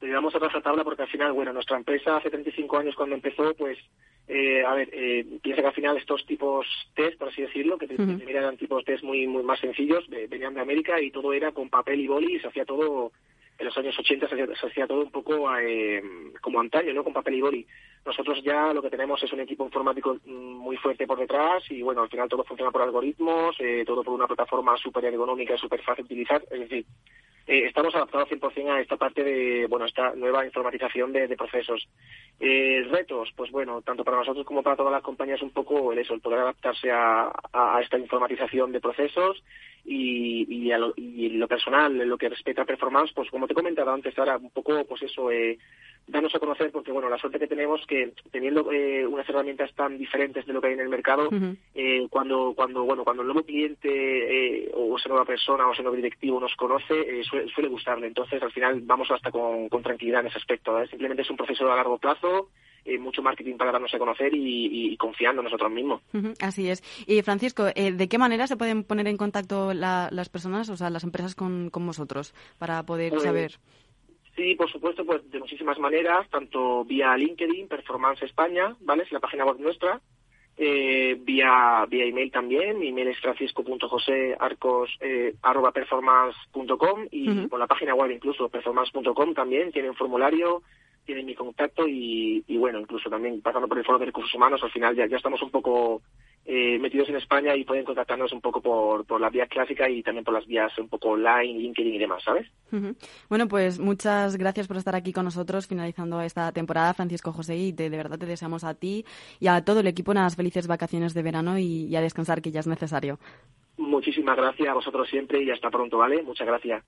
le 0.01 0.11
damos 0.11 0.35
a 0.35 0.61
tabla 0.61 0.85
porque 0.85 1.03
al 1.03 1.09
final, 1.09 1.33
bueno, 1.33 1.53
nuestra 1.53 1.77
empresa 1.77 2.17
hace 2.17 2.31
35 2.31 2.79
años 2.79 2.95
cuando 2.95 3.15
empezó, 3.15 3.55
pues, 3.55 3.79
eh, 4.29 4.65
a 4.65 4.75
ver, 4.75 4.91
eh, 4.93 5.25
piensa 5.43 5.63
que 5.63 5.69
al 5.69 5.75
final 5.75 5.97
estos 5.97 6.27
tipos 6.27 6.67
test, 6.95 7.19
por 7.19 7.29
así 7.29 7.43
decirlo, 7.43 7.79
que 7.79 7.87
uh 7.87 8.29
eran 8.29 8.57
tipos 8.57 8.85
test 8.85 9.05
muy, 9.05 9.27
muy 9.27 9.43
más 9.43 9.61
sencillos, 9.61 10.09
venían 10.09 10.55
de 10.55 10.61
América 10.61 11.01
y 11.01 11.11
todo 11.11 11.33
era 11.33 11.53
con 11.53 11.71
papel 11.71 12.01
y 12.01 12.07
boli 12.07 12.37
y 12.37 12.41
se 12.41 12.49
hacía 12.49 12.65
todo 12.65 13.13
en 13.59 13.67
los 13.67 13.77
años 13.79 13.99
80 13.99 14.29
se 14.29 14.67
hacía, 14.67 14.87
todo 14.87 15.03
un 15.03 15.11
poco 15.11 15.49
eh, 15.59 16.03
como 16.41 16.61
antaño, 16.61 16.93
¿no? 16.93 17.03
Con 17.03 17.13
papel 17.13 17.35
y 17.35 17.41
boli. 17.41 17.67
Nosotros 18.07 18.41
ya 18.45 18.73
lo 18.73 18.81
que 18.81 18.91
tenemos 18.91 19.21
es 19.23 19.33
un 19.33 19.41
equipo 19.41 19.65
informático 19.65 20.17
mm, 20.25 20.31
muy 20.31 20.77
fuerte 20.77 21.07
por 21.07 21.19
detrás 21.19 21.65
y, 21.71 21.83
bueno, 21.83 22.03
al 22.03 22.09
final 22.09 22.29
todo 22.29 22.45
funciona 22.45 22.71
por 22.71 22.83
algoritmos, 22.83 23.57
eh, 23.59 23.83
todo 23.85 24.05
por 24.05 24.15
una 24.15 24.29
plataforma 24.29 24.77
súper 24.77 25.07
ergonómica 25.07 25.55
y 25.55 25.59
súper 25.59 25.83
fácil 25.83 26.07
de 26.07 26.15
utilizar. 26.15 26.43
Es 26.51 26.61
decir, 26.61 26.87
eh, 27.49 27.67
estamos 27.67 27.95
adaptados 27.95 28.29
100% 28.29 28.71
a 28.71 28.81
esta 28.81 28.97
parte 28.97 29.23
de, 29.23 29.67
bueno, 29.69 29.87
esta 29.87 30.15
nueva 30.15 30.45
informatización 30.45 31.13
de, 31.13 31.37
procesos. 31.37 31.89
Eh, 32.41 32.87
retos, 32.91 33.31
pues 33.37 33.51
bueno, 33.51 33.83
tanto 33.83 34.05
para 34.05 34.19
nosotros 34.19 34.45
como 34.45 34.63
para 34.63 34.77
todas 34.77 34.93
las 34.93 35.03
compañías 35.03 35.43
un 35.43 35.51
poco 35.51 35.93
el 35.93 35.99
eso, 35.99 36.15
el 36.15 36.21
poder 36.21 36.41
adaptarse 36.41 36.91
a, 36.93 37.33
esta 37.81 37.99
informatización 37.99 38.73
de 38.73 38.81
procesos 38.81 39.43
y, 39.85 40.47
y, 40.49 40.73
a 40.73 40.79
lo, 40.79 40.93
y 40.97 41.29
lo 41.31 41.47
personal, 41.47 42.01
en 42.01 42.09
lo 42.09 42.19
que 42.19 42.29
respecta 42.29 42.63
a 42.63 42.67
performance, 42.67 43.13
pues 43.15 43.31
como 43.31 43.47
te 43.47 43.53
he 43.53 43.57
comentado 43.57 43.93
antes, 43.93 44.19
ahora 44.19 44.37
un 44.37 44.51
poco, 44.51 44.85
pues 44.85 45.03
eso, 45.03 45.31
eh, 45.31 45.59
darnos 46.07 46.35
a 46.35 46.39
conocer, 46.39 46.71
porque 46.71 46.93
bueno, 46.93 47.09
la 47.09 47.19
suerte 47.19 47.39
que 47.39 47.47
tenemos 47.47 47.85
que 47.87 48.13
teniendo 48.31 48.71
eh, 48.73 49.07
unas 49.07 49.29
herramientas 49.29 49.73
tan 49.75 49.99
diferentes 49.99 50.47
de 50.47 50.53
lo 50.53 50.61
que 50.61 50.69
hay 50.69 50.75
en 50.75 50.81
el 50.81 50.89
mercado, 50.89 51.29
eh, 51.75 52.07
cuando, 52.11 52.53
cuando, 52.55 52.85
bueno, 52.85 53.05
cuando 53.05 53.23
el 53.23 53.29
nuevo 53.29 53.43
cliente 53.43 53.89
eh, 53.89 54.71
o 54.75 54.97
esa 54.97 55.09
nueva 55.09 55.25
persona 55.25 55.67
o 55.67 55.73
ese 55.73 55.83
nuevo 55.83 55.97
directivo 55.97 56.41
nos 56.41 56.55
conoce, 56.55 56.95
eh, 56.95 57.25
suele, 57.25 57.49
suele, 57.49 57.69
gustarle. 57.69 58.07
Entonces, 58.07 58.43
al 58.43 58.53
final, 58.53 58.81
vamos 58.83 59.11
hasta 59.11 59.31
con, 59.31 59.69
con 59.69 59.83
tranquilidad 59.83 60.21
en 60.21 60.29
ese 60.29 60.39
aspecto. 60.39 60.87
Simplemente 60.87 61.23
es 61.23 61.31
un 61.31 61.37
proceso 61.37 61.71
a 61.71 61.77
largo 61.77 61.99
plazo 61.99 62.51
eh, 62.87 62.99
mucho 62.99 63.21
marketing 63.21 63.57
para 63.57 63.73
darnos 63.73 63.93
a 63.93 63.99
conocer 63.99 64.33
y, 64.33 64.97
confiando 64.97 65.41
en 65.41 65.47
nosotros 65.47 65.73
mismos. 65.73 66.03
así 66.41 66.71
es. 66.71 66.85
Y 67.09 67.21
Francisco, 67.23 67.67
eh, 67.75 67.91
¿de 67.91 68.09
qué 68.09 68.17
manera 68.17 68.47
se 68.47 68.57
pueden 68.57 68.85
poner 68.85 69.09
en 69.09 69.17
contacto 69.17 69.75
las 69.75 70.29
personas, 70.29 70.69
o 70.69 70.77
sea, 70.77 70.89
las 70.89 71.03
empresas 71.03 71.35
con, 71.35 71.71
vosotros 71.73 72.33
para 72.59 72.85
poder 72.85 73.11
pues, 73.11 73.25
saber? 73.25 73.59
Sí, 74.37 74.55
por 74.55 74.71
supuesto, 74.71 75.05
pues 75.05 75.29
de 75.31 75.39
muchísimas 75.39 75.79
maneras, 75.79 76.29
tanto 76.29 76.85
vía 76.85 77.17
LinkedIn, 77.17 77.69
Performance 77.69 78.23
España, 78.23 78.77
¿vale? 78.81 79.05
Es 79.05 79.13
la 79.13 79.21
página 79.21 79.47
web 79.47 79.59
nuestra. 79.59 80.01
Eh, 80.59 81.19
vía 81.21 81.85
vía 81.89 82.05
email 82.05 82.31
también, 82.31 82.79
mi 82.79 82.89
email 82.89 83.09
es 83.09 83.21
francisco.josearcos 83.21 84.91
eh, 85.01 85.35
performance.com 85.75 87.09
y 87.11 87.47
por 87.47 87.59
la 87.59 87.67
página 87.67 87.95
web 87.95 88.11
incluso 88.11 88.49
performance.com 88.49 89.35
también 89.35 89.71
tiene 89.71 89.91
un 89.91 89.97
formulario 89.97 90.63
tienen 91.07 91.25
mi 91.25 91.35
contacto 91.35 91.87
y, 91.87 92.45
bueno, 92.59 92.81
incluso 92.81 93.09
también 93.09 93.41
pasando 93.41 93.69
por 93.69 93.79
el 93.79 93.85
foro 93.85 93.99
de 93.99 94.07
recursos 94.07 94.35
humanos, 94.35 94.61
al 94.63 94.73
final 94.73 94.95
ya, 94.95 95.07
ya 95.07 95.17
estamos 95.17 95.41
un 95.41 95.51
poco 95.51 96.03
eh, 96.49 96.79
metidos 96.79 97.09
en 97.09 97.17
España 97.17 97.57
y 97.57 97.65
pueden 97.65 97.85
contactarnos 97.85 98.33
un 98.33 98.41
poco 98.41 98.61
por, 98.61 99.05
por 99.05 99.21
las 99.21 99.33
vías 99.33 99.49
clásicas 99.49 99.89
y 99.91 100.03
también 100.03 100.25
por 100.25 100.33
las 100.33 100.47
vías 100.47 100.77
un 100.79 100.89
poco 100.89 101.09
online, 101.11 101.59
LinkedIn 101.59 101.95
y 101.95 101.99
demás, 101.99 102.23
¿sabes? 102.23 102.47
Bueno, 103.29 103.49
pues 103.49 103.81
muchas 103.81 104.37
gracias 104.37 104.69
por 104.69 104.77
estar 104.77 104.95
aquí 104.95 105.13
con 105.13 105.25
nosotros 105.25 105.67
finalizando 105.67 106.21
esta 106.21 106.53
temporada, 106.53 106.95
Francisco 106.95 107.33
José, 107.33 107.57
y 107.57 107.73
de, 107.73 107.89
verdad 107.91 108.19
te 108.19 108.27
deseamos 108.27 108.63
a 108.63 108.75
ti 108.75 109.05
y 109.41 109.49
a 109.49 109.65
todo 109.65 109.81
el 109.81 109.89
equipo 109.89 110.13
unas 110.13 110.37
felices 110.37 110.69
vacaciones 110.69 111.15
de 111.15 111.23
verano 111.23 111.59
y 111.59 111.95
a 111.97 112.01
descansar, 112.01 112.41
que 112.41 112.53
ya 112.53 112.61
es 112.61 112.67
necesario. 112.67 113.19
Muchísimas 113.79 114.37
gracias 114.37 114.69
a 114.69 114.75
vosotros 114.75 115.09
siempre 115.09 115.43
y 115.43 115.51
hasta 115.51 115.71
pronto, 115.71 115.99
¿vale? 115.99 116.23
Muchas 116.23 116.47
gracias. 116.47 116.83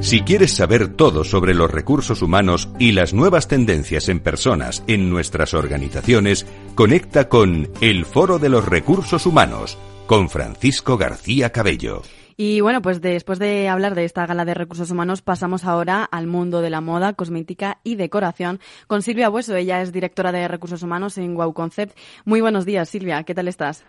Si 0.00 0.20
quieres 0.20 0.54
saber 0.54 0.94
todo 0.94 1.24
sobre 1.24 1.54
los 1.54 1.70
recursos 1.70 2.22
humanos 2.22 2.68
y 2.78 2.92
las 2.92 3.14
nuevas 3.14 3.48
tendencias 3.48 4.08
en 4.08 4.20
personas 4.20 4.84
en 4.86 5.10
nuestras 5.10 5.54
organizaciones, 5.54 6.46
conecta 6.76 7.28
con 7.28 7.68
El 7.80 8.04
Foro 8.04 8.38
de 8.38 8.48
los 8.48 8.66
Recursos 8.66 9.26
Humanos 9.26 9.76
con 10.06 10.30
Francisco 10.30 10.96
García 10.96 11.50
Cabello. 11.50 12.02
Y 12.36 12.60
bueno, 12.60 12.80
pues 12.80 13.00
después 13.00 13.40
de 13.40 13.68
hablar 13.68 13.96
de 13.96 14.04
esta 14.04 14.24
gala 14.24 14.44
de 14.44 14.54
recursos 14.54 14.92
humanos, 14.92 15.22
pasamos 15.22 15.64
ahora 15.64 16.04
al 16.04 16.28
mundo 16.28 16.60
de 16.60 16.70
la 16.70 16.80
moda, 16.80 17.14
cosmética 17.14 17.80
y 17.82 17.96
decoración 17.96 18.60
con 18.86 19.02
Silvia 19.02 19.28
Bueso. 19.28 19.56
Ella 19.56 19.82
es 19.82 19.92
directora 19.92 20.30
de 20.30 20.46
recursos 20.46 20.84
humanos 20.84 21.18
en 21.18 21.34
Wow 21.34 21.52
Concept. 21.52 21.98
Muy 22.24 22.40
buenos 22.40 22.64
días, 22.64 22.88
Silvia. 22.88 23.24
¿Qué 23.24 23.34
tal 23.34 23.48
estás? 23.48 23.84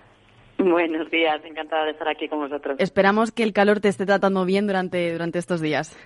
Buenos 0.60 1.10
días, 1.10 1.44
encantada 1.46 1.86
de 1.86 1.92
estar 1.92 2.10
aquí 2.10 2.28
con 2.28 2.40
vosotros. 2.40 2.76
Esperamos 2.80 3.32
que 3.32 3.44
el 3.44 3.54
calor 3.54 3.80
te 3.80 3.88
esté 3.88 4.06
tratando 4.06 4.44
bien 4.44 4.68
durante, 4.68 5.14
durante 5.14 5.40
estos 5.40 5.62
días. 5.62 5.98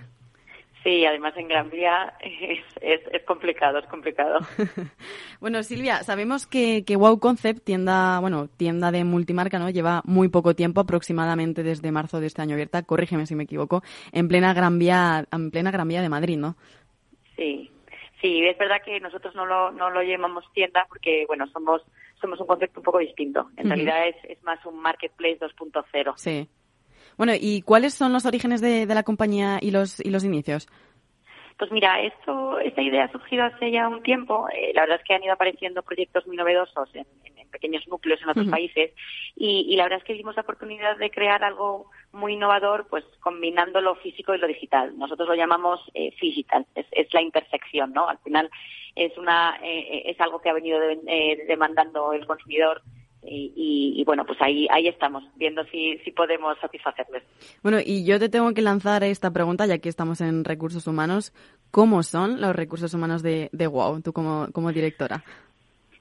Sí, 0.84 1.04
además 1.04 1.32
en 1.36 1.48
Gran 1.48 1.70
Vía 1.70 2.12
es, 2.20 3.00
es, 3.10 3.22
complicado, 3.24 3.78
es 3.78 3.86
complicado. 3.86 4.38
bueno, 5.40 5.62
Silvia, 5.64 6.04
sabemos 6.04 6.46
que, 6.46 6.84
que, 6.84 6.94
Wow 6.94 7.18
Concept, 7.18 7.64
tienda, 7.64 8.20
bueno, 8.20 8.48
tienda 8.48 8.92
de 8.92 9.02
multimarca, 9.02 9.58
¿no? 9.58 9.70
Lleva 9.70 10.02
muy 10.04 10.28
poco 10.28 10.54
tiempo, 10.54 10.82
aproximadamente 10.82 11.64
desde 11.64 11.90
marzo 11.90 12.20
de 12.20 12.26
este 12.26 12.42
año 12.42 12.52
abierta, 12.52 12.82
corrígeme 12.82 13.26
si 13.26 13.34
me 13.34 13.44
equivoco, 13.44 13.82
en 14.12 14.28
plena 14.28 14.54
Gran 14.54 14.78
Vía, 14.78 15.24
en 15.32 15.50
plena 15.50 15.72
Gran 15.72 15.88
Vía 15.88 16.02
de 16.02 16.10
Madrid, 16.10 16.36
¿no? 16.36 16.54
Sí, 17.34 17.70
sí, 18.20 18.44
es 18.46 18.56
verdad 18.58 18.82
que 18.84 19.00
nosotros 19.00 19.34
no 19.34 19.46
lo, 19.46 19.72
no 19.72 19.90
lo 19.90 20.02
llamamos 20.02 20.44
tienda 20.52 20.86
porque, 20.88 21.24
bueno, 21.26 21.46
somos 21.48 21.82
somos 22.24 22.40
un 22.40 22.46
concepto 22.46 22.80
un 22.80 22.84
poco 22.84 22.98
distinto. 22.98 23.50
En 23.58 23.68
realidad 23.68 24.08
es, 24.08 24.16
es, 24.24 24.42
más 24.42 24.64
un 24.64 24.80
marketplace 24.80 25.38
2.0. 25.38 26.14
Sí. 26.16 26.48
Bueno, 27.18 27.34
¿y 27.38 27.60
cuáles 27.60 27.92
son 27.92 28.12
los 28.14 28.24
orígenes 28.24 28.62
de, 28.62 28.86
de, 28.86 28.94
la 28.94 29.02
compañía 29.02 29.58
y 29.60 29.70
los, 29.70 30.00
y 30.00 30.08
los 30.08 30.24
inicios? 30.24 30.66
Pues 31.58 31.70
mira, 31.70 32.00
esto, 32.00 32.58
esta 32.58 32.82
idea 32.82 33.04
ha 33.04 33.12
surgido 33.12 33.44
hace 33.44 33.70
ya 33.70 33.88
un 33.88 34.02
tiempo. 34.02 34.48
Eh, 34.48 34.72
la 34.74 34.82
verdad 34.82 34.98
es 35.00 35.04
que 35.06 35.14
han 35.14 35.22
ido 35.22 35.34
apareciendo 35.34 35.82
proyectos 35.82 36.26
muy 36.26 36.36
novedosos 36.36 36.88
en, 36.94 37.06
pequeños 37.54 37.86
núcleos 37.88 38.20
en 38.20 38.28
otros 38.28 38.48
países 38.48 38.90
y, 39.36 39.76
la 39.76 39.84
verdad 39.84 40.00
es 40.00 40.04
que 40.04 40.14
vimos 40.14 40.34
la 40.34 40.42
oportunidad 40.42 40.96
de 40.98 41.10
crear 41.10 41.44
algo 41.44 41.90
muy 42.12 42.32
innovador, 42.34 42.86
pues 42.90 43.04
combinando 43.20 43.80
lo 43.80 43.94
físico 43.96 44.34
y 44.34 44.38
lo 44.38 44.48
digital. 44.48 44.98
Nosotros 44.98 45.28
lo 45.28 45.34
llamamos 45.34 45.80
eh, 45.94 46.12
digital, 46.20 46.66
es, 46.74 46.86
es, 46.90 47.14
la 47.14 47.22
intersección, 47.22 47.92
¿no? 47.92 48.08
Al 48.08 48.18
final 48.18 48.50
es 48.96 49.16
una 49.16 49.56
eh, 49.62 50.02
es 50.06 50.20
algo 50.20 50.40
que 50.40 50.50
ha 50.50 50.54
venido 50.54 50.78
eh, 50.82 51.44
demandando 51.46 52.12
el 52.12 52.26
consumidor 52.26 52.82
y, 53.26 54.02
bueno, 54.04 54.26
pues 54.26 54.38
ahí, 54.42 54.66
ahí 54.70 54.86
estamos, 54.86 55.24
viendo 55.36 55.64
si, 55.72 55.98
si 56.04 56.10
podemos 56.10 56.58
satisfacerles. 56.60 57.22
Bueno, 57.62 57.78
y 57.84 58.04
yo 58.04 58.18
te 58.18 58.28
tengo 58.28 58.52
que 58.52 58.60
lanzar 58.62 59.02
esta 59.02 59.30
pregunta, 59.30 59.66
ya 59.66 59.78
que 59.78 59.88
estamos 59.88 60.20
en 60.20 60.44
recursos 60.44 60.86
humanos. 60.86 61.32
¿Cómo 61.70 62.02
son 62.02 62.40
los 62.40 62.54
recursos 62.54 62.92
humanos 62.92 63.22
de, 63.22 63.48
de 63.52 63.66
WOW, 63.66 64.02
tú 64.02 64.12
como, 64.12 64.48
como 64.52 64.72
directora? 64.72 65.24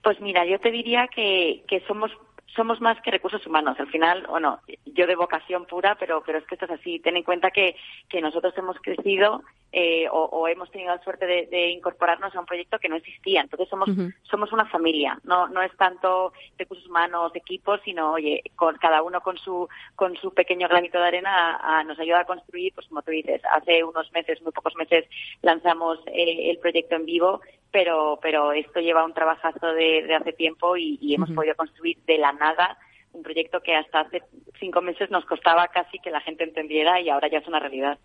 Pues 0.04 0.20
mira, 0.20 0.46
yo 0.46 0.60
te 0.60 0.72
diría 0.72 1.08
que, 1.08 1.64
que 1.68 1.80
somos 1.88 2.12
somos 2.56 2.82
más 2.82 3.00
que 3.02 3.12
recursos 3.12 3.46
humanos. 3.48 3.80
Al 3.80 3.88
final, 3.88 4.26
bueno, 4.28 4.60
yo 4.86 5.08
de 5.08 5.16
vocación 5.16 5.66
pura, 5.66 5.96
pero, 5.96 6.24
pero 6.26 6.38
es 6.38 6.46
que 6.46 6.56
esto 6.56 6.66
es 6.66 6.72
así. 6.72 7.00
Ten 7.00 7.18
en 7.18 7.24
cuenta 7.24 7.52
que, 7.52 7.76
que 8.10 8.22
nosotros 8.22 8.54
hemos 8.58 8.78
crecido 8.78 9.42
eh, 9.72 10.08
o, 10.12 10.48
hemos 10.48 10.70
tenido 10.70 10.96
la 10.96 11.04
suerte 11.04 11.26
de, 11.26 11.70
incorporarnos 11.70 12.36
a 12.36 12.40
un 12.40 12.46
proyecto 12.46 12.78
que 12.78 12.90
no 12.90 12.96
existía. 12.96 13.42
Entonces 13.42 13.68
somos, 13.70 13.90
somos 14.24 14.52
una 14.52 14.66
familia. 14.66 15.20
No, 15.24 15.48
no 15.48 15.62
es 15.64 15.76
tanto 15.78 16.34
recursos 16.58 16.88
humanos, 16.88 17.32
equipos, 17.36 17.82
sino, 17.84 18.14
oye, 18.14 18.44
con, 18.56 18.76
cada 18.78 19.02
uno 19.02 19.22
con 19.22 19.38
su, 19.38 19.68
con 19.96 20.16
su 20.18 20.32
pequeño 20.34 20.68
granito 20.68 21.00
de 21.00 21.08
arena 21.08 21.84
nos 21.88 22.00
ayuda 22.00 22.22
a 22.22 22.26
construir, 22.26 22.74
pues 22.76 22.88
como 22.88 23.02
tú 23.02 23.12
dices, 23.12 23.42
hace 23.52 23.84
unos 23.84 24.12
meses, 24.12 24.42
muy 24.44 24.52
pocos 24.52 24.76
meses, 24.76 25.06
lanzamos 25.42 26.00
eh, 26.08 26.52
el 26.52 26.60
proyecto 26.60 26.96
en 26.96 27.06
vivo 27.06 27.42
pero, 27.74 28.20
pero 28.22 28.54
esto 28.54 28.80
lleva 28.80 29.04
un 29.04 29.16
trabajazo 29.16 29.74
de, 29.74 30.16
hace 30.16 30.32
tiempo 30.32 30.78
y, 30.78 31.16
hemos 31.16 31.32
podido 31.32 31.56
construir 31.56 31.98
de 32.06 32.20
la 32.20 32.32
nada 32.32 32.78
un 33.14 33.24
proyecto 33.24 33.62
que 33.62 33.76
hasta 33.76 34.02
hace 34.02 34.22
cinco 34.60 34.82
meses 34.82 35.10
nos 35.10 35.26
costaba 35.26 35.68
casi 35.68 36.00
que 36.00 36.12
la 36.12 36.22
gente 36.22 36.44
entendiera 36.44 37.02
y 37.02 37.10
ahora 37.10 37.30
ya 37.30 37.40
es 37.40 37.48
una 37.48 37.60
realidad. 37.60 37.98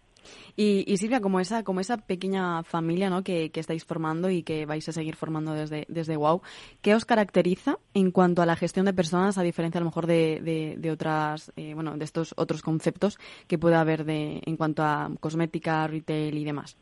Y, 0.57 0.85
y 0.87 0.97
Silvia, 0.97 1.21
como 1.21 1.39
esa, 1.39 1.65
como 1.65 1.81
esa 1.81 1.99
pequeña 1.99 2.63
familia 2.63 3.09
¿no? 3.09 3.23
que, 3.23 3.51
que, 3.51 3.61
estáis 3.61 3.85
formando 3.85 4.31
y 4.31 4.43
que 4.43 4.67
vais 4.67 4.89
a 4.89 4.93
seguir 4.93 5.17
formando 5.17 5.53
desde, 5.53 5.85
desde 5.89 6.17
WOW, 6.17 6.43
¿qué 6.83 6.95
os 6.95 7.05
caracteriza 7.05 7.77
en 7.95 8.11
cuanto 8.11 8.43
a 8.43 8.47
la 8.47 8.57
gestión 8.57 8.87
de 8.87 8.95
personas, 8.95 9.39
a 9.39 9.43
diferencia 9.43 9.79
a 9.79 9.83
lo 9.83 9.91
mejor 9.91 10.07
de, 10.07 10.77
de, 10.79 10.91
otras, 10.91 11.53
eh, 11.57 11.75
bueno, 11.75 11.97
de 11.97 12.05
estos 12.05 12.35
otros 12.37 12.63
conceptos 12.63 13.19
que 13.47 13.59
puede 13.59 13.77
haber 13.77 14.05
de, 14.05 14.41
en 14.45 14.57
cuanto 14.57 14.83
a 14.83 15.11
cosmética, 15.21 15.87
retail 15.87 16.37
y 16.37 16.45
demás? 16.45 16.77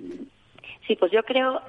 Sí, 0.87 0.97
pues 0.97 1.13
yo 1.13 1.23
creo 1.25 1.61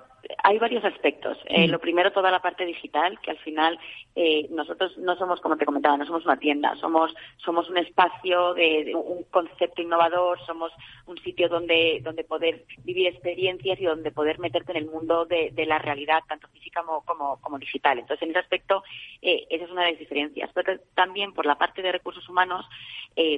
hay 0.43 0.59
varios 0.59 0.83
aspectos. 0.83 1.37
Eh, 1.45 1.67
lo 1.67 1.79
primero, 1.79 2.11
toda 2.11 2.31
la 2.31 2.41
parte 2.41 2.65
digital, 2.65 3.19
que 3.21 3.31
al 3.31 3.37
final 3.39 3.79
eh, 4.15 4.47
nosotros 4.49 4.97
no 4.97 5.15
somos, 5.15 5.39
como 5.41 5.57
te 5.57 5.65
comentaba, 5.65 5.97
no 5.97 6.05
somos 6.05 6.25
una 6.25 6.37
tienda, 6.37 6.75
somos, 6.75 7.13
somos 7.37 7.69
un 7.69 7.77
espacio 7.77 8.53
de, 8.53 8.93
un 8.95 9.23
concepto 9.23 9.81
innovador, 9.81 10.39
somos 10.45 10.71
un 11.05 11.17
sitio 11.19 11.49
donde, 11.49 12.01
donde 12.03 12.23
poder 12.23 12.65
vivir 12.83 13.07
experiencias 13.07 13.79
y 13.79 13.85
donde 13.85 14.11
poder 14.11 14.39
meterte 14.39 14.71
en 14.71 14.77
el 14.79 14.85
mundo 14.87 15.25
de, 15.25 15.53
la 15.67 15.79
realidad, 15.79 16.23
tanto 16.27 16.47
física 16.49 16.83
como, 17.05 17.39
como, 17.41 17.59
digital. 17.59 17.99
Entonces, 17.99 18.23
en 18.23 18.29
ese 18.29 18.39
aspecto, 18.39 18.83
eh, 19.21 19.45
esa 19.49 19.65
es 19.65 19.71
una 19.71 19.83
de 19.83 19.91
las 19.91 19.99
diferencias. 19.99 20.49
Pero 20.53 20.79
también 20.95 21.33
por 21.33 21.45
la 21.45 21.57
parte 21.57 21.81
de 21.81 21.91
recursos 21.91 22.27
humanos, 22.29 22.65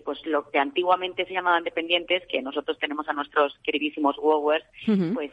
pues 0.03 0.25
lo 0.25 0.49
que 0.51 0.59
antiguamente 0.59 1.25
se 1.25 1.33
llamaban 1.33 1.63
dependientes, 1.63 2.25
que 2.27 2.41
nosotros 2.41 2.77
tenemos 2.79 3.07
a 3.07 3.13
nuestros 3.13 3.57
queridísimos 3.63 4.17
Wowers, 4.17 4.65
pues 5.13 5.31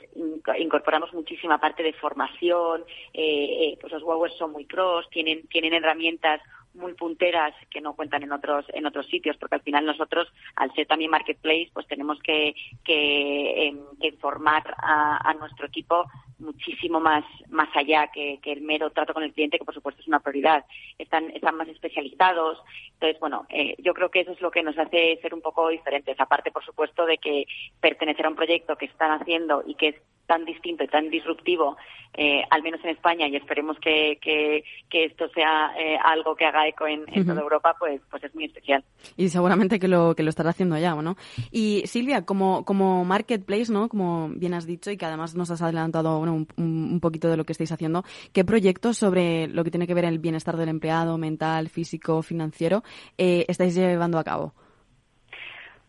incorporamos 0.56 1.12
muchísimo 1.12 1.35
parte 1.60 1.82
de 1.82 1.92
formación, 1.94 2.82
eh, 3.12 3.72
eh, 3.72 3.78
pues 3.80 3.92
los 3.92 4.02
Wowers 4.02 4.36
son 4.36 4.52
muy 4.52 4.66
cross, 4.66 5.08
tienen, 5.10 5.46
tienen 5.48 5.74
herramientas 5.74 6.40
muy 6.76 6.94
punteras 6.94 7.54
que 7.70 7.80
no 7.80 7.94
cuentan 7.94 8.22
en 8.22 8.32
otros 8.32 8.66
en 8.68 8.86
otros 8.86 9.06
sitios 9.06 9.36
porque 9.38 9.56
al 9.56 9.62
final 9.62 9.86
nosotros 9.86 10.28
al 10.56 10.72
ser 10.74 10.86
también 10.86 11.10
marketplace 11.10 11.70
pues 11.72 11.86
tenemos 11.86 12.18
que 12.20 12.54
que, 12.84 13.68
em, 13.68 13.80
informar 14.00 14.62
a, 14.78 15.34
nuestro 15.38 15.66
equipo 15.66 16.04
muchísimo 16.38 17.00
más 17.00 17.24
más 17.48 17.68
allá 17.74 18.08
que, 18.12 18.38
el 18.44 18.60
mero 18.62 18.90
trato 18.90 19.14
con 19.14 19.22
el 19.22 19.32
cliente 19.32 19.58
que 19.58 19.64
por 19.64 19.74
supuesto 19.74 20.02
es 20.02 20.08
una 20.08 20.20
prioridad 20.20 20.64
están 20.98 21.30
están 21.30 21.56
más 21.56 21.68
especializados 21.68 22.58
entonces 22.94 23.18
bueno 23.20 23.46
eh, 23.48 23.74
yo 23.78 23.94
creo 23.94 24.10
que 24.10 24.20
eso 24.20 24.32
es 24.32 24.40
lo 24.40 24.50
que 24.50 24.62
nos 24.62 24.78
hace 24.78 25.18
ser 25.22 25.34
un 25.34 25.40
poco 25.40 25.68
diferentes 25.68 26.18
aparte 26.20 26.50
por 26.50 26.64
supuesto 26.64 27.06
de 27.06 27.18
que 27.18 27.46
pertenecer 27.80 28.26
a 28.26 28.30
un 28.30 28.36
proyecto 28.36 28.76
que 28.76 28.86
están 28.86 29.12
haciendo 29.12 29.62
y 29.66 29.74
que 29.74 29.88
es 29.88 29.96
tan 30.26 30.44
distinto 30.44 30.84
y 30.84 30.88
tan 30.88 31.08
disruptivo, 31.08 31.76
eh, 32.14 32.42
al 32.50 32.62
menos 32.62 32.80
en 32.84 32.90
España, 32.90 33.28
y 33.28 33.36
esperemos 33.36 33.78
que, 33.78 34.18
que, 34.20 34.64
esto 34.90 35.28
sea 35.28 35.72
eh, 35.78 35.98
algo 36.02 36.34
que 36.34 36.44
haga 36.44 36.66
eco 36.66 36.86
en, 36.86 37.04
toda 37.26 37.40
Europa, 37.40 37.76
pues, 37.78 38.00
pues 38.10 38.24
es 38.24 38.34
muy 38.34 38.44
especial. 38.46 38.82
Y 39.16 39.28
seguramente 39.28 39.78
que 39.78 39.88
lo, 39.88 40.14
que 40.14 40.22
lo 40.22 40.30
estará 40.30 40.50
haciendo 40.50 40.76
ya, 40.78 40.94
¿no? 40.94 41.16
Y 41.50 41.82
Silvia, 41.86 42.24
como, 42.24 42.64
como 42.64 43.04
marketplace, 43.04 43.72
¿no? 43.72 43.88
Como 43.88 44.30
bien 44.30 44.54
has 44.54 44.66
dicho 44.66 44.90
y 44.90 44.96
que 44.96 45.04
además 45.04 45.34
nos 45.34 45.50
has 45.50 45.62
adelantado 45.62 46.18
un, 46.28 46.48
un, 46.56 47.00
poquito 47.00 47.28
de 47.28 47.36
lo 47.36 47.44
que 47.44 47.52
estáis 47.52 47.72
haciendo, 47.72 48.04
¿qué 48.32 48.44
proyectos 48.44 48.96
sobre 48.96 49.48
lo 49.48 49.64
que 49.64 49.70
tiene 49.70 49.86
que 49.86 49.94
ver 49.94 50.04
el 50.04 50.18
bienestar 50.18 50.56
del 50.56 50.68
empleado, 50.68 51.18
mental, 51.18 51.68
físico, 51.68 52.22
financiero, 52.22 52.82
eh, 53.18 53.44
estáis 53.48 53.74
llevando 53.74 54.18
a 54.18 54.24
cabo? 54.24 54.54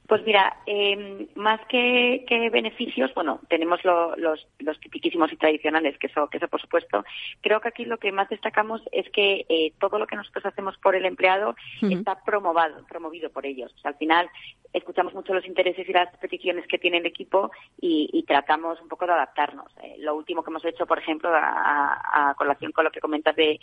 Pues 0.08 0.24
mira, 0.26 0.56
eh, 0.66 1.28
más 1.36 1.60
que, 1.68 2.24
beneficios, 2.50 3.14
bueno, 3.14 3.42
tenemos 3.50 3.84
los, 3.84 4.48
los 4.60 4.80
tipiquísimos 4.80 5.34
y 5.34 5.36
tradicionales, 5.36 5.98
que 5.98 6.08
eso, 6.08 6.30
que 6.30 6.38
eso 6.38 6.48
por 6.48 6.62
supuesto. 6.62 7.04
Creo 7.42 7.60
que 7.60 7.68
aquí 7.68 7.84
lo 7.84 7.98
que 7.98 8.14
más 8.14 8.30
destacamos 8.30 8.82
es 8.94 9.10
que 9.10 9.46
eh, 9.50 9.74
todo 9.80 10.00
lo 10.00 10.08
que 10.08 10.16
nosotros 10.16 10.46
hacemos 10.46 10.78
por 10.78 10.96
el 10.96 11.06
empleado 11.06 11.58
está 11.82 12.24
promovado, 12.24 12.86
promovido 12.88 13.30
por 13.32 13.46
ellos. 13.46 13.76
al 13.84 13.96
final, 13.96 14.30
escuchamos 14.74 15.14
mucho 15.14 15.34
los 15.34 15.46
intereses 15.46 15.88
y 15.88 15.94
las 15.94 16.16
peticiones 16.18 16.68
que 16.68 16.78
tiene 16.78 16.98
el 16.98 17.06
equipo 17.06 17.52
y, 17.80 18.24
tratamos 18.28 18.82
un 18.82 18.90
poco 18.90 19.06
de 19.06 19.14
adaptarnos. 19.14 19.72
Eh, 19.82 19.96
lo 20.00 20.14
último 20.16 20.44
que 20.44 20.50
hemos 20.50 20.66
hecho, 20.66 20.86
por 20.86 21.00
ejemplo, 21.00 21.30
a, 21.34 22.34
colación 22.38 22.72
con 22.74 22.84
lo 22.84 22.92
que 22.92 23.00
comentas 23.00 23.36
de, 23.36 23.60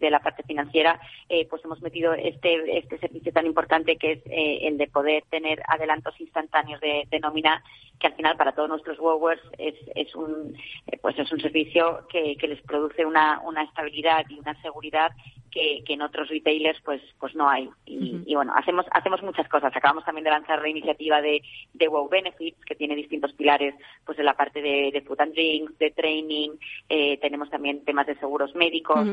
la 0.00 0.20
parte 0.20 0.42
financiera, 0.44 0.98
eh, 1.28 1.46
pues 1.48 1.64
hemos 1.64 1.82
metido 1.82 2.14
este, 2.14 2.78
este 2.78 2.98
servicio 2.98 3.32
tan 3.32 3.46
importante 3.46 3.96
que 3.96 4.12
es 4.12 4.18
eh, 4.26 4.60
el 4.62 4.78
de 4.78 4.86
poder 4.86 5.24
tener 5.28 5.62
adelantos 5.68 6.18
instantáneos 6.20 6.80
de, 6.80 7.20
nómina, 7.20 7.62
que 7.98 8.06
al 8.06 8.14
final 8.14 8.36
para 8.36 8.52
todos 8.52 8.68
nuestros 8.68 8.98
wowers 8.98 9.42
es, 9.58 10.14
un 10.14 10.56
pues 11.00 11.18
es 11.18 11.30
un 11.32 11.40
servicio 11.40 12.06
que, 12.08 12.36
les 12.46 12.62
produce 12.62 13.04
una 13.04 13.62
estabilidad 13.62 14.24
y 14.28 14.38
una 14.38 14.60
seguridad 14.62 15.10
que, 15.56 15.92
en 15.94 16.02
otros 16.02 16.28
retailers 16.28 16.80
pues 16.84 17.00
pues 17.18 17.34
no 17.34 17.48
hay. 17.48 17.68
Y, 17.86 18.34
bueno 18.34 18.52
hacemos 18.54 18.86
hacemos 18.90 19.22
muchas 19.22 19.48
cosas. 19.48 19.74
Acabamos 19.74 20.04
también 20.04 20.24
de 20.24 20.30
lanzar 20.30 20.60
la 20.60 20.68
iniciativa 20.68 21.20
de, 21.20 21.42
de 21.72 21.88
Wow 21.88 22.08
Benefits 22.08 22.64
que 22.64 22.74
tiene 22.74 22.94
distintos 22.94 23.32
pilares 23.32 23.74
pues 24.04 24.18
en 24.18 24.24
la 24.24 24.34
parte 24.34 24.60
de, 24.60 25.02
food 25.06 25.20
and 25.20 25.32
drinks 25.34 25.78
de 25.78 25.90
training 25.90 26.50
eh, 26.88 27.18
tenemos 27.18 27.48
también 27.50 27.84
temas 27.84 28.06
de 28.06 28.16
seguros 28.16 28.54
médicos 28.54 29.08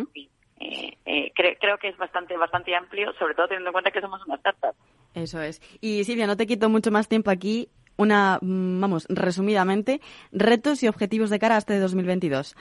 eh, 0.60 0.98
eh, 1.06 1.32
creo 1.36 1.78
que 1.78 1.90
es 1.90 1.98
bastante 1.98 2.38
bastante 2.38 2.76
amplio 2.76 3.14
sobre 3.20 3.36
todo 3.36 3.48
teniendo 3.48 3.70
en 3.70 3.74
cuenta 3.74 3.92
que 3.92 4.02
somos 4.02 4.26
una 4.26 4.36
startup. 4.36 4.76
Eso 5.14 5.42
es. 5.42 5.62
Y 5.82 6.04
Silvia 6.04 6.28
no 6.28 6.38
te 6.38 6.48
quito 6.48 6.70
mucho 6.70 6.92
más 6.92 7.08
tiempo 7.08 7.32
aquí. 7.32 7.70
Una, 7.96 8.40
mm, 8.42 8.82
vamos, 8.82 9.06
resumidamente, 9.08 10.02
retos 10.32 10.82
y 10.82 10.88
objetivos 10.88 11.30
de 11.30 11.38
cara 11.38 11.56
a 11.56 11.60
este 11.60 11.78
2022. 11.80 12.56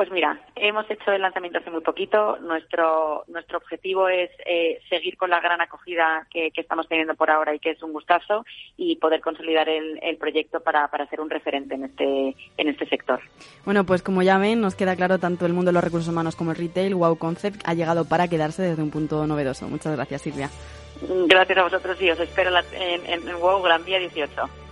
Pues 0.00 0.10
mira, 0.10 0.40
hemos 0.56 0.90
hecho 0.90 1.12
el 1.12 1.20
lanzamiento 1.20 1.58
hace 1.58 1.70
muy 1.70 1.82
poquito. 1.82 2.38
Nuestro 2.38 3.22
nuestro 3.28 3.58
objetivo 3.58 4.08
es 4.08 4.30
eh, 4.46 4.80
seguir 4.88 5.18
con 5.18 5.28
la 5.28 5.40
gran 5.40 5.60
acogida 5.60 6.26
que, 6.32 6.50
estamos 6.54 6.88
teniendo 6.88 7.14
por 7.16 7.30
ahora 7.30 7.54
y 7.54 7.58
que 7.58 7.72
es 7.72 7.82
un 7.82 7.92
gustazo 7.92 8.46
y 8.78 8.96
poder 8.96 9.20
consolidar 9.20 9.68
el, 9.68 10.16
proyecto 10.16 10.60
para, 10.60 10.88
para 10.88 11.06
ser 11.08 11.20
un 11.20 11.28
referente 11.28 11.74
en 11.74 11.84
este 11.84 12.34
en 12.56 12.68
este 12.70 12.88
sector. 12.88 13.20
Bueno, 13.66 13.84
pues 13.84 14.02
como 14.02 14.22
ya 14.22 14.38
ven, 14.38 14.62
nos 14.62 14.74
queda 14.74 14.96
claro 14.96 15.18
tanto 15.18 15.44
el 15.44 15.52
mundo 15.52 15.68
de 15.68 15.74
los 15.74 15.84
recursos 15.84 16.08
humanos 16.08 16.34
como 16.34 16.52
el 16.52 16.56
retail. 16.56 16.94
Wow 16.94 17.18
Concept 17.18 17.60
ha 17.66 17.74
llegado 17.74 18.08
para 18.08 18.26
quedarse 18.26 18.62
desde 18.62 18.82
un 18.82 18.90
punto 18.90 19.26
novedoso. 19.26 19.68
Muchas 19.68 19.94
gracias, 19.94 20.22
Silvia. 20.22 20.48
Gracias 21.26 21.58
a 21.58 21.62
vosotros 21.62 22.00
y 22.00 22.10
os 22.10 22.20
espero 22.20 22.50
en, 22.72 23.04
en, 23.04 23.28
en 23.28 23.38
Wow 23.38 23.60
Gran 23.60 23.84
Vía 23.84 23.98
18. 23.98 24.69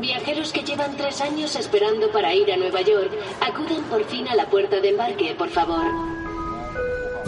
Viajeros 0.00 0.52
que 0.52 0.62
llevan 0.62 0.96
tres 0.96 1.20
años 1.20 1.56
esperando 1.56 2.10
para 2.10 2.34
ir 2.34 2.52
a 2.52 2.56
Nueva 2.56 2.82
York, 2.82 3.10
acuden 3.40 3.82
por 3.84 4.04
fin 4.04 4.28
a 4.28 4.34
la 4.34 4.48
puerta 4.48 4.80
de 4.80 4.90
embarque, 4.90 5.34
por 5.36 5.48
favor. 5.48 5.86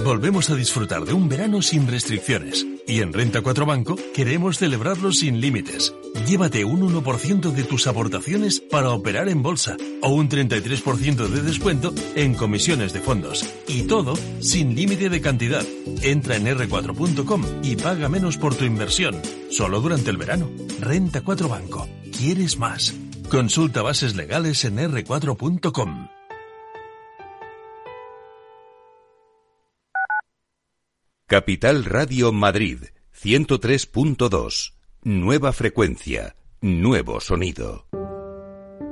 Volvemos 0.05 0.51
a 0.51 0.55
disfrutar 0.55 1.05
de 1.05 1.13
un 1.13 1.29
verano 1.29 1.61
sin 1.63 1.89
restricciones. 1.89 2.65
Y 2.89 3.03
en 3.03 3.13
Renta 3.13 3.43
4 3.43 3.67
Banco 3.67 3.97
queremos 4.15 4.57
celebrarlo 4.57 5.13
sin 5.13 5.43
límites. 5.43 5.95
Llévate 6.27 6.65
un 6.65 6.81
1% 6.81 7.53
de 7.53 7.63
tus 7.63 7.87
aportaciones 7.87 8.61
para 8.61 8.91
operar 8.91 9.29
en 9.29 9.43
bolsa 9.43 9.77
o 10.01 10.09
un 10.09 10.31
33% 10.31 11.29
de 11.29 11.43
descuento 11.43 11.93
en 12.17 12.35
comisiones 12.35 12.95
de 12.95 13.01
fondos. 13.01 13.45
Y 13.69 13.83
todo 13.83 14.15
sin 14.41 14.75
límite 14.75 15.11
de 15.11 15.21
cantidad. 15.21 15.65
Entra 16.03 16.37
en 16.37 16.47
r4.com 16.47 17.43
y 17.63 17.77
paga 17.77 18.09
menos 18.09 18.39
por 18.39 18.55
tu 18.55 18.65
inversión. 18.65 19.21
Solo 19.51 19.83
durante 19.83 20.09
el 20.09 20.17
verano. 20.17 20.51
Renta 20.81 21.21
4 21.21 21.47
Banco. 21.47 21.87
¿Quieres 22.17 22.57
más? 22.57 22.95
Consulta 23.29 23.83
bases 23.83 24.17
legales 24.17 24.65
en 24.65 24.79
r4.com. 24.79 26.18
Capital 31.29 31.85
Radio 31.85 32.33
Madrid 32.33 32.85
103.2. 33.23 34.73
Nueva 35.03 35.53
frecuencia, 35.53 36.35
nuevo 36.63 37.21
sonido. 37.21 37.85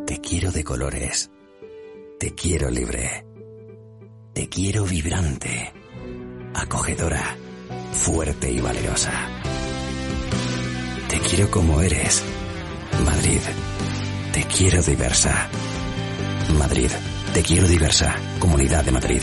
Te 0.07 0.21
quiero 0.21 0.53
de 0.53 0.63
colores. 0.63 1.31
Te 2.21 2.35
quiero 2.35 2.69
libre. 2.69 3.25
Te 4.35 4.51
quiero 4.51 4.85
vibrante, 4.85 5.73
acogedora, 6.53 7.39
fuerte 7.93 8.51
y 8.51 8.61
valerosa. 8.61 9.15
Te 11.09 11.19
quiero 11.21 11.51
como 11.51 11.81
eres. 11.81 12.23
Madrid, 13.03 13.41
te 14.35 14.45
quiero 14.45 14.83
diversa. 14.83 15.49
Madrid, 16.59 16.91
te 17.33 17.43
quiero 17.43 17.67
diversa. 17.67 18.15
Comunidad 18.39 18.85
de 18.85 18.93
Madrid. 18.93 19.23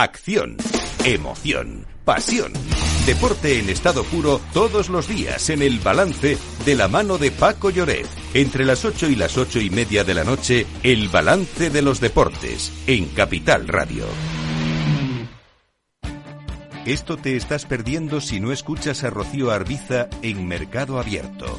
Acción, 0.00 0.56
emoción, 1.04 1.84
pasión 2.04 2.52
Deporte 3.04 3.58
en 3.58 3.68
estado 3.68 4.04
puro 4.04 4.40
todos 4.52 4.90
los 4.90 5.08
días 5.08 5.50
en 5.50 5.60
el 5.60 5.80
balance 5.80 6.38
de 6.64 6.74
la 6.76 6.86
mano 6.86 7.18
de 7.18 7.32
Paco 7.32 7.70
Lloret. 7.70 8.06
Entre 8.32 8.64
las 8.64 8.84
8 8.84 9.08
y 9.08 9.16
las 9.16 9.36
ocho 9.36 9.60
y 9.60 9.70
media 9.70 10.04
de 10.04 10.14
la 10.14 10.22
noche, 10.22 10.66
el 10.84 11.08
balance 11.08 11.70
de 11.70 11.82
los 11.82 11.98
deportes 11.98 12.72
en 12.86 13.08
Capital 13.08 13.66
Radio. 13.66 14.04
Esto 16.86 17.16
te 17.16 17.34
estás 17.34 17.66
perdiendo 17.66 18.20
si 18.20 18.38
no 18.38 18.52
escuchas 18.52 19.02
a 19.02 19.10
Rocío 19.10 19.50
Arbiza 19.50 20.08
en 20.22 20.46
Mercado 20.46 21.00
Abierto. 21.00 21.58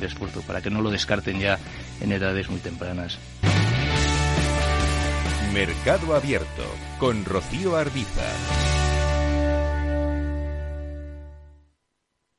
el 0.00 0.06
esfuerzo, 0.06 0.42
para 0.42 0.60
que 0.60 0.70
no 0.70 0.80
lo 0.80 0.90
descarten 0.90 1.38
ya 1.38 1.58
en 2.00 2.12
edades 2.12 2.48
muy 2.48 2.60
tempranas. 2.60 3.18
Mercado 5.52 6.14
Abierto 6.14 6.64
con 6.98 7.24
Rocío 7.24 7.76
Arbiza. 7.76 8.26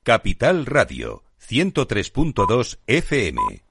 Capital 0.04 0.65
Radio, 0.65 1.24
103.2 1.39 2.80
FM. 2.88 3.71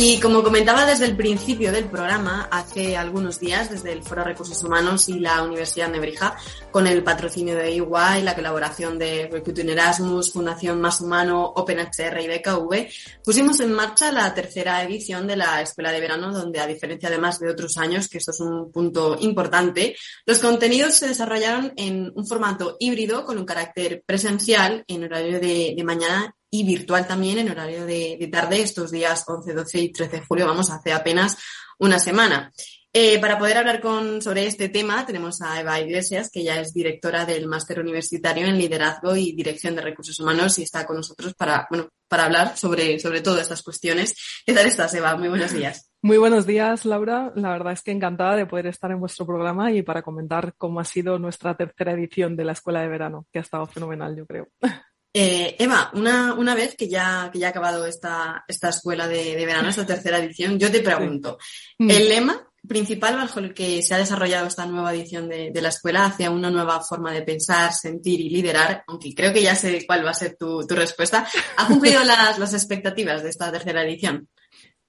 Y 0.00 0.20
como 0.20 0.44
comentaba 0.44 0.86
desde 0.86 1.06
el 1.06 1.16
principio 1.16 1.72
del 1.72 1.86
programa, 1.86 2.46
hace 2.52 2.96
algunos 2.96 3.40
días, 3.40 3.68
desde 3.68 3.90
el 3.90 4.04
Foro 4.04 4.22
Recursos 4.22 4.62
Humanos 4.62 5.08
y 5.08 5.18
la 5.18 5.42
Universidad 5.42 5.86
de 5.86 5.94
Nebrija, 5.94 6.36
con 6.70 6.86
el 6.86 7.02
patrocinio 7.02 7.56
de 7.56 7.70
EY, 7.70 8.22
la 8.22 8.36
colaboración 8.36 8.96
de 8.96 9.28
Recruiting 9.28 9.70
Erasmus, 9.70 10.32
Fundación 10.32 10.80
Más 10.80 11.00
Humano, 11.00 11.52
OpenHR 11.56 12.20
y 12.20 12.28
BKV, 12.28 12.88
pusimos 13.24 13.58
en 13.58 13.72
marcha 13.72 14.12
la 14.12 14.32
tercera 14.32 14.84
edición 14.84 15.26
de 15.26 15.34
la 15.34 15.62
Escuela 15.62 15.90
de 15.90 15.98
Verano, 15.98 16.32
donde 16.32 16.60
a 16.60 16.68
diferencia 16.68 17.10
de 17.10 17.18
más 17.18 17.40
de 17.40 17.50
otros 17.50 17.76
años, 17.76 18.06
que 18.08 18.18
esto 18.18 18.30
es 18.30 18.38
un 18.38 18.70
punto 18.70 19.16
importante, 19.18 19.96
los 20.24 20.38
contenidos 20.38 20.94
se 20.94 21.08
desarrollaron 21.08 21.72
en 21.74 22.12
un 22.14 22.24
formato 22.24 22.76
híbrido 22.78 23.24
con 23.24 23.36
un 23.36 23.44
carácter 23.44 24.04
presencial 24.06 24.84
en 24.86 25.02
horario 25.02 25.40
de, 25.40 25.74
de 25.76 25.84
mañana 25.84 26.36
y 26.50 26.64
virtual 26.64 27.06
también 27.06 27.38
en 27.38 27.50
horario 27.50 27.84
de, 27.84 28.28
tarde 28.32 28.62
estos 28.62 28.90
días 28.90 29.24
11, 29.26 29.54
12 29.54 29.78
y 29.80 29.92
13 29.92 30.16
de 30.16 30.24
julio, 30.24 30.46
vamos, 30.46 30.70
hace 30.70 30.92
apenas 30.92 31.36
una 31.78 31.98
semana. 31.98 32.52
Eh, 32.90 33.20
para 33.20 33.38
poder 33.38 33.58
hablar 33.58 33.82
con, 33.82 34.22
sobre 34.22 34.46
este 34.46 34.70
tema 34.70 35.04
tenemos 35.04 35.42
a 35.42 35.60
Eva 35.60 35.78
Iglesias, 35.78 36.30
que 36.32 36.42
ya 36.42 36.58
es 36.58 36.72
directora 36.72 37.26
del 37.26 37.46
Máster 37.46 37.80
Universitario 37.80 38.46
en 38.46 38.58
Liderazgo 38.58 39.14
y 39.14 39.32
Dirección 39.32 39.76
de 39.76 39.82
Recursos 39.82 40.18
Humanos 40.18 40.58
y 40.58 40.62
está 40.62 40.86
con 40.86 40.96
nosotros 40.96 41.34
para, 41.34 41.66
bueno, 41.68 41.88
para 42.08 42.24
hablar 42.24 42.56
sobre, 42.56 42.98
sobre 42.98 43.20
todas 43.20 43.42
estas 43.42 43.62
cuestiones. 43.62 44.14
¿Qué 44.46 44.54
tal 44.54 44.66
estás, 44.66 44.94
Eva? 44.94 45.16
Muy 45.16 45.28
buenos 45.28 45.52
días. 45.52 45.90
Muy 46.00 46.16
buenos 46.16 46.46
días, 46.46 46.86
Laura. 46.86 47.30
La 47.34 47.50
verdad 47.50 47.74
es 47.74 47.82
que 47.82 47.90
encantada 47.90 48.36
de 48.36 48.46
poder 48.46 48.68
estar 48.68 48.90
en 48.90 49.00
vuestro 49.00 49.26
programa 49.26 49.70
y 49.70 49.82
para 49.82 50.02
comentar 50.02 50.54
cómo 50.56 50.80
ha 50.80 50.84
sido 50.84 51.18
nuestra 51.18 51.56
tercera 51.56 51.92
edición 51.92 52.36
de 52.36 52.44
la 52.44 52.52
Escuela 52.52 52.80
de 52.80 52.88
Verano, 52.88 53.26
que 53.30 53.38
ha 53.38 53.42
estado 53.42 53.66
fenomenal, 53.66 54.16
yo 54.16 54.24
creo. 54.24 54.48
Eh, 55.12 55.56
Eva, 55.58 55.90
una, 55.94 56.34
una, 56.34 56.54
vez 56.54 56.76
que 56.76 56.88
ya, 56.88 57.30
que 57.32 57.38
ya 57.38 57.48
ha 57.48 57.50
acabado 57.50 57.86
esta, 57.86 58.44
esta 58.46 58.68
escuela 58.68 59.08
de, 59.08 59.34
verano, 59.46 59.68
esta 59.68 59.86
tercera 59.86 60.18
edición, 60.18 60.58
yo 60.58 60.70
te 60.70 60.80
pregunto, 60.80 61.38
mm. 61.78 61.90
¿el 61.90 62.08
lema 62.08 62.48
principal 62.66 63.16
bajo 63.16 63.40
el 63.40 63.54
que 63.54 63.82
se 63.82 63.94
ha 63.94 63.98
desarrollado 63.98 64.46
esta 64.46 64.66
nueva 64.66 64.92
edición 64.92 65.28
de, 65.28 65.50
la 65.54 65.70
escuela 65.70 66.06
hacia 66.06 66.30
una 66.30 66.50
nueva 66.50 66.80
forma 66.82 67.12
de 67.12 67.22
pensar, 67.22 67.72
sentir 67.72 68.20
y 68.20 68.28
liderar, 68.28 68.84
aunque 68.86 69.14
creo 69.14 69.32
que 69.32 69.42
ya 69.42 69.54
sé 69.54 69.84
cuál 69.86 70.04
va 70.04 70.10
a 70.10 70.14
ser 70.14 70.36
tu, 70.36 70.66
tu 70.66 70.74
respuesta, 70.74 71.26
¿ha 71.56 71.66
cumplido 71.66 72.04
las, 72.04 72.38
las 72.38 72.52
expectativas 72.52 73.22
de 73.22 73.30
esta 73.30 73.50
tercera 73.50 73.82
edición? 73.82 74.28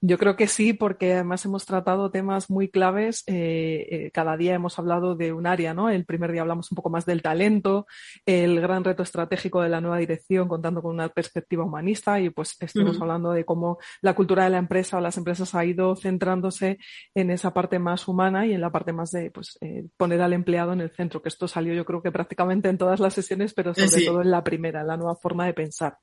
Yo 0.02 0.16
creo 0.16 0.34
que 0.34 0.46
sí, 0.46 0.72
porque 0.72 1.12
además 1.12 1.44
hemos 1.44 1.66
tratado 1.66 2.10
temas 2.10 2.48
muy 2.48 2.70
claves. 2.70 3.22
Eh, 3.26 3.86
eh, 3.90 4.10
cada 4.12 4.38
día 4.38 4.54
hemos 4.54 4.78
hablado 4.78 5.14
de 5.14 5.34
un 5.34 5.46
área, 5.46 5.74
¿no? 5.74 5.90
El 5.90 6.06
primer 6.06 6.32
día 6.32 6.40
hablamos 6.40 6.72
un 6.72 6.76
poco 6.76 6.88
más 6.88 7.04
del 7.04 7.20
talento, 7.20 7.86
el 8.24 8.62
gran 8.62 8.82
reto 8.82 9.02
estratégico 9.02 9.60
de 9.60 9.68
la 9.68 9.82
nueva 9.82 9.98
dirección, 9.98 10.48
contando 10.48 10.80
con 10.80 10.94
una 10.94 11.10
perspectiva 11.10 11.64
humanista, 11.64 12.18
y 12.18 12.30
pues 12.30 12.56
estuvimos 12.60 12.98
hablando 12.98 13.32
de 13.32 13.44
cómo 13.44 13.78
la 14.00 14.14
cultura 14.14 14.44
de 14.44 14.50
la 14.50 14.58
empresa 14.58 14.96
o 14.96 15.00
las 15.02 15.18
empresas 15.18 15.54
ha 15.54 15.66
ido 15.66 15.94
centrándose 15.96 16.78
en 17.14 17.30
esa 17.30 17.52
parte 17.52 17.78
más 17.78 18.08
humana 18.08 18.46
y 18.46 18.54
en 18.54 18.62
la 18.62 18.70
parte 18.70 18.94
más 18.94 19.10
de 19.10 19.30
pues, 19.30 19.58
eh, 19.60 19.84
poner 19.98 20.22
al 20.22 20.32
empleado 20.32 20.72
en 20.72 20.80
el 20.80 20.90
centro, 20.90 21.20
que 21.20 21.28
esto 21.28 21.46
salió 21.46 21.74
yo 21.74 21.84
creo 21.84 22.02
que 22.02 22.10
prácticamente 22.10 22.70
en 22.70 22.78
todas 22.78 23.00
las 23.00 23.12
sesiones, 23.12 23.52
pero 23.52 23.74
sobre 23.74 24.06
todo 24.06 24.22
en 24.22 24.30
la 24.30 24.42
primera, 24.42 24.82
la 24.82 24.96
nueva 24.96 25.16
forma 25.16 25.44
de 25.44 25.52
pensar. 25.52 25.98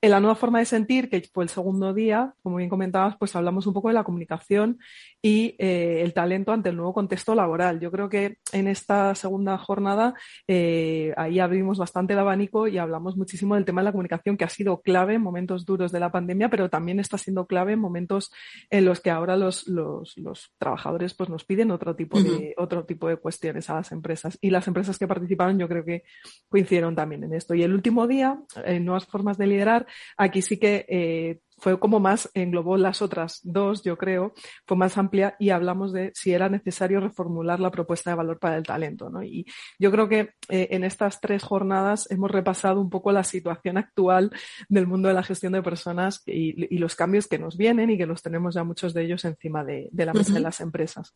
En 0.00 0.10
la 0.10 0.20
nueva 0.20 0.34
forma 0.34 0.58
de 0.58 0.66
sentir, 0.66 1.08
que 1.08 1.22
fue 1.32 1.44
el 1.44 1.50
segundo 1.50 1.94
día, 1.94 2.34
como 2.42 2.56
bien 2.56 2.68
comentabas, 2.68 3.16
pues 3.18 3.34
hablamos 3.34 3.66
un 3.66 3.74
poco 3.74 3.88
de 3.88 3.94
la 3.94 4.04
comunicación 4.04 4.78
y 5.22 5.56
eh, 5.58 6.02
el 6.02 6.12
talento 6.12 6.52
ante 6.52 6.68
el 6.68 6.76
nuevo 6.76 6.92
contexto 6.92 7.34
laboral. 7.34 7.80
Yo 7.80 7.90
creo 7.90 8.08
que 8.08 8.38
en 8.52 8.68
esta 8.68 9.14
segunda 9.14 9.56
jornada 9.58 10.14
eh, 10.46 11.14
ahí 11.16 11.40
abrimos 11.40 11.78
bastante 11.78 12.12
el 12.12 12.18
abanico 12.18 12.68
y 12.68 12.78
hablamos 12.78 13.16
muchísimo 13.16 13.54
del 13.54 13.64
tema 13.64 13.80
de 13.80 13.86
la 13.86 13.92
comunicación 13.92 14.36
que 14.36 14.44
ha 14.44 14.48
sido 14.48 14.80
clave 14.82 15.14
en 15.14 15.22
momentos 15.22 15.64
duros 15.64 15.92
de 15.92 16.00
la 16.00 16.12
pandemia, 16.12 16.50
pero 16.50 16.68
también 16.68 17.00
está 17.00 17.18
siendo 17.18 17.46
clave 17.46 17.72
en 17.72 17.80
momentos 17.80 18.30
en 18.70 18.84
los 18.84 19.00
que 19.00 19.10
ahora 19.10 19.36
los, 19.36 19.66
los, 19.66 20.16
los 20.16 20.52
trabajadores 20.58 21.14
pues, 21.14 21.28
nos 21.28 21.44
piden 21.44 21.70
otro 21.70 21.96
tipo, 21.96 22.20
de, 22.20 22.54
otro 22.58 22.84
tipo 22.84 23.08
de 23.08 23.16
cuestiones 23.16 23.70
a 23.70 23.74
las 23.74 23.92
empresas. 23.92 24.38
Y 24.40 24.50
las 24.50 24.68
empresas 24.68 24.98
que 24.98 25.08
participaron 25.08 25.58
yo 25.58 25.68
creo 25.68 25.84
que 25.84 26.04
coincidieron 26.48 26.94
también 26.94 27.24
en 27.24 27.34
esto. 27.34 27.54
Y 27.54 27.62
el 27.62 27.72
último 27.72 28.06
día, 28.06 28.38
en 28.64 28.84
nuevas 28.84 29.06
formas 29.06 29.38
de 29.38 29.46
liderar, 29.46 29.85
aquí 30.16 30.42
sí 30.42 30.58
que 30.58 30.86
eh, 30.88 31.40
fue 31.58 31.78
como 31.78 32.00
más, 32.00 32.30
englobó 32.34 32.76
las 32.76 33.00
otras 33.00 33.40
dos, 33.42 33.82
yo 33.82 33.96
creo, 33.96 34.34
fue 34.66 34.76
más 34.76 34.98
amplia 34.98 35.36
y 35.38 35.50
hablamos 35.50 35.92
de 35.92 36.12
si 36.14 36.32
era 36.32 36.48
necesario 36.48 37.00
reformular 37.00 37.60
la 37.60 37.70
propuesta 37.70 38.10
de 38.10 38.16
valor 38.16 38.38
para 38.38 38.56
el 38.56 38.62
talento. 38.62 39.08
¿no? 39.08 39.22
Y 39.22 39.46
yo 39.78 39.90
creo 39.90 40.08
que 40.08 40.34
eh, 40.48 40.68
en 40.70 40.84
estas 40.84 41.20
tres 41.20 41.42
jornadas 41.42 42.10
hemos 42.10 42.30
repasado 42.30 42.80
un 42.80 42.90
poco 42.90 43.10
la 43.10 43.24
situación 43.24 43.78
actual 43.78 44.30
del 44.68 44.86
mundo 44.86 45.08
de 45.08 45.14
la 45.14 45.22
gestión 45.22 45.54
de 45.54 45.62
personas 45.62 46.22
y, 46.26 46.76
los 46.76 46.94
cambios 46.94 47.26
que 47.26 47.38
nos 47.38 47.56
vienen 47.56 47.90
y 47.90 47.96
que 47.96 48.06
los 48.06 48.22
tenemos 48.22 48.54
ya 48.54 48.62
muchos 48.62 48.92
de 48.92 49.04
ellos 49.04 49.24
encima 49.24 49.64
de, 49.64 49.88
la 49.92 50.12
mesa 50.12 50.34
de 50.34 50.40
las 50.40 50.60
empresas. 50.60 51.14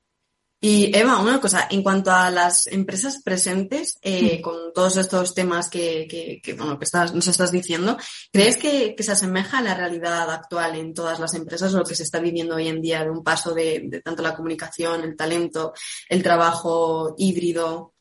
Y 0.62 0.94
Eva, 0.94 1.20
una 1.20 1.40
cosa, 1.40 1.66
en 1.70 1.82
cuanto 1.82 2.10
a 2.10 2.30
las 2.30 2.66
empresas 2.66 3.22
presentes, 3.22 3.98
eh, 4.02 4.42
con 4.42 4.74
todos 4.74 4.98
estos 4.98 5.34
temas 5.34 5.70
que, 5.70 6.06
que, 6.06 6.42
que 6.42 6.52
bueno, 6.52 6.78
que 6.78 6.84
estás, 6.84 7.14
nos 7.14 7.28
estás 7.28 7.50
diciendo, 7.50 7.96
¿crees 8.30 8.58
que, 8.58 8.94
se 8.98 9.12
asemeja 9.12 9.58
a 9.58 9.62
la 9.62 9.74
realidad 9.74 10.30
actual 10.30 10.76
en 10.76 10.92
todas 10.92 11.18
las 11.18 11.32
empresas 11.32 11.72
o 11.72 11.78
lo 11.78 11.84
que 11.84 11.94
se 11.94 12.02
está 12.02 12.20
viviendo 12.20 12.56
hoy 12.56 12.68
en 12.68 12.82
día 12.82 13.02
de 13.02 13.10
un 13.10 13.24
paso 13.24 13.54
de, 13.54 13.84
de 13.86 14.02
tanto 14.02 14.22
la 14.22 14.36
comunicación, 14.36 15.02
el 15.02 15.16
talento, 15.16 15.72
el 16.10 16.22
trabajo 16.22 17.14
híbrido? 17.16 17.94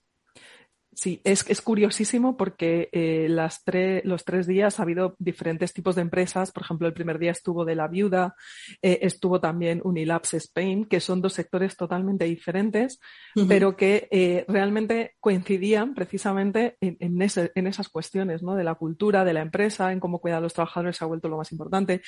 Sí, 0.99 1.21
es, 1.23 1.49
es 1.49 1.61
curiosísimo 1.61 2.35
porque 2.35 2.89
eh, 2.91 3.27
las 3.29 3.63
los 4.03 4.25
tres 4.25 4.47
días 4.47 4.79
ha 4.79 4.83
habido 4.83 5.15
diferentes 5.17 5.71
tipos 5.71 5.95
de 5.95 6.01
empresas. 6.01 6.51
Por 6.51 6.63
ejemplo, 6.63 6.87
el 6.87 6.93
primer 6.93 7.19
día 7.19 7.31
estuvo 7.31 7.63
de 7.63 7.73
la 7.73 7.87
viuda, 7.87 8.35
eh, 8.81 8.99
estuvo 9.03 9.39
también 9.39 9.79
Unilabs 9.81 10.33
Spain, 10.33 10.83
que 10.83 10.99
son 10.99 11.21
dos 11.21 11.31
sectores 11.31 11.77
totalmente 11.77 12.25
diferentes, 12.25 12.99
pero 13.47 13.77
que 13.77 14.09
eh, 14.11 14.43
realmente 14.49 15.15
coincidían 15.21 15.93
precisamente 15.93 16.75
en, 16.81 16.97
en, 16.99 17.21
ese, 17.21 17.53
en, 17.55 17.67
esas 17.67 17.87
cuestiones, 17.87 18.43
¿no? 18.43 18.55
De 18.55 18.65
la 18.65 18.75
cultura, 18.75 19.23
de 19.23 19.31
la 19.31 19.41
empresa, 19.41 19.93
en 19.93 20.01
cómo 20.01 20.19
cuidar 20.19 20.39
a 20.39 20.41
los 20.41 20.53
trabajadores 20.53 20.97
se 20.97 21.05
ha 21.05 21.07
vuelto 21.07 21.29
lo 21.29 21.37
más 21.37 21.53
importante. 21.53 22.01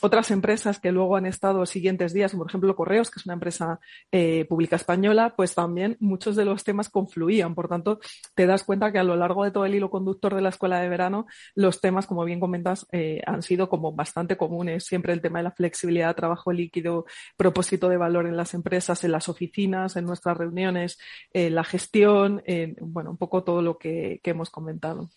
Otras 0.00 0.30
empresas 0.30 0.80
que 0.80 0.90
luego 0.90 1.16
han 1.16 1.26
estado 1.26 1.66
siguientes 1.66 2.14
días, 2.14 2.34
por 2.34 2.48
ejemplo 2.48 2.74
Correos, 2.74 3.10
que 3.10 3.20
es 3.20 3.26
una 3.26 3.34
empresa 3.34 3.78
eh, 4.10 4.46
pública 4.48 4.76
española, 4.76 5.34
pues 5.36 5.54
también 5.54 5.98
muchos 6.00 6.34
de 6.34 6.46
los 6.46 6.64
temas 6.64 6.88
confluían. 6.88 7.54
Por 7.54 7.68
tanto, 7.68 8.00
te 8.38 8.46
das 8.46 8.62
cuenta 8.62 8.92
que 8.92 9.00
a 9.00 9.02
lo 9.02 9.16
largo 9.16 9.42
de 9.42 9.50
todo 9.50 9.64
el 9.64 9.74
hilo 9.74 9.90
conductor 9.90 10.32
de 10.32 10.40
la 10.40 10.50
escuela 10.50 10.78
de 10.78 10.88
verano, 10.88 11.26
los 11.56 11.80
temas, 11.80 12.06
como 12.06 12.24
bien 12.24 12.38
comentas, 12.38 12.86
eh, 12.92 13.20
han 13.26 13.42
sido 13.42 13.68
como 13.68 13.90
bastante 13.92 14.36
comunes. 14.36 14.84
Siempre 14.84 15.12
el 15.12 15.20
tema 15.20 15.40
de 15.40 15.42
la 15.42 15.50
flexibilidad, 15.50 16.14
trabajo 16.14 16.52
líquido, 16.52 17.04
propósito 17.36 17.88
de 17.88 17.96
valor 17.96 18.26
en 18.26 18.36
las 18.36 18.54
empresas, 18.54 19.02
en 19.02 19.10
las 19.10 19.28
oficinas, 19.28 19.96
en 19.96 20.04
nuestras 20.04 20.36
reuniones, 20.36 21.00
eh, 21.32 21.50
la 21.50 21.64
gestión, 21.64 22.40
bueno, 22.80 23.10
un 23.10 23.16
poco 23.16 23.42
todo 23.42 23.60
lo 23.60 23.76
que 23.76 24.20
hemos 24.22 24.50
comentado. 24.50 25.10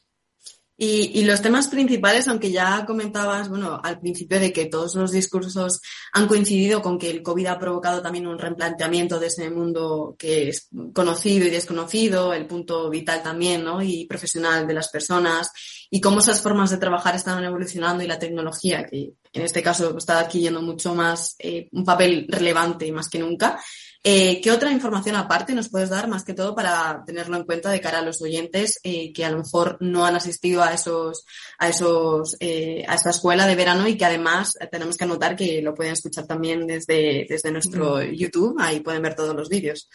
Y, 0.83 1.25
los 1.25 1.43
temas 1.43 1.67
principales, 1.67 2.27
aunque 2.27 2.51
ya 2.51 2.87
comentabas, 2.87 3.49
bueno, 3.49 3.79
al 3.83 3.99
principio 3.99 4.39
de 4.39 4.51
que 4.51 4.65
todos 4.65 4.95
los 4.95 5.11
discursos 5.11 5.79
han 6.11 6.27
coincidido 6.27 6.81
con 6.81 6.97
que 6.97 7.11
el 7.11 7.21
COVID 7.21 7.45
ha 7.45 7.59
provocado 7.59 8.01
también 8.01 8.25
un 8.25 8.39
replanteamiento 8.39 9.19
de 9.19 9.27
ese 9.27 9.51
mundo 9.51 10.15
que 10.17 10.49
es 10.49 10.69
conocido 10.91 11.45
y 11.45 11.51
desconocido, 11.51 12.33
el 12.33 12.47
punto 12.47 12.89
vital 12.89 13.21
también, 13.21 13.63
¿no? 13.63 13.83
Y 13.83 14.07
profesional 14.07 14.65
de 14.65 14.73
las 14.73 14.89
personas, 14.89 15.51
y 15.91 16.01
cómo 16.01 16.17
esas 16.17 16.41
formas 16.41 16.71
de 16.71 16.77
trabajar 16.77 17.13
están 17.13 17.43
evolucionando 17.43 18.03
y 18.03 18.07
la 18.07 18.17
tecnología, 18.17 18.83
que 18.87 19.13
en 19.33 19.41
este 19.43 19.61
caso 19.61 19.95
está 19.95 20.17
adquiriendo 20.17 20.63
mucho 20.63 20.95
más, 20.95 21.35
eh, 21.37 21.69
un 21.73 21.85
papel 21.85 22.25
relevante 22.27 22.91
más 22.91 23.07
que 23.07 23.19
nunca. 23.19 23.59
Eh, 24.03 24.41
¿Qué 24.41 24.49
otra 24.49 24.71
información 24.71 25.15
aparte 25.15 25.53
nos 25.53 25.69
puedes 25.69 25.89
dar, 25.89 26.07
más 26.07 26.23
que 26.23 26.33
todo, 26.33 26.55
para 26.55 27.03
tenerlo 27.05 27.37
en 27.37 27.43
cuenta 27.43 27.69
de 27.69 27.79
cara 27.79 27.99
a 27.99 28.01
los 28.01 28.19
oyentes 28.21 28.79
eh, 28.83 29.13
que 29.13 29.23
a 29.23 29.29
lo 29.29 29.37
mejor 29.37 29.77
no 29.79 30.05
han 30.05 30.15
asistido 30.15 30.63
a 30.63 30.73
esos, 30.73 31.23
a 31.59 31.69
esos, 31.69 32.35
eh, 32.39 32.83
a 32.87 32.95
esta 32.95 33.11
escuela 33.11 33.45
de 33.45 33.55
verano 33.55 33.87
y 33.87 33.97
que 33.97 34.05
además 34.05 34.57
tenemos 34.71 34.97
que 34.97 35.03
anotar 35.03 35.35
que 35.35 35.61
lo 35.61 35.75
pueden 35.75 35.93
escuchar 35.93 36.25
también 36.25 36.65
desde, 36.65 37.27
desde 37.29 37.51
nuestro 37.51 38.01
YouTube, 38.01 38.55
ahí 38.59 38.79
pueden 38.79 39.03
ver 39.03 39.13
todos 39.13 39.35
los 39.35 39.49
vídeos. 39.49 39.87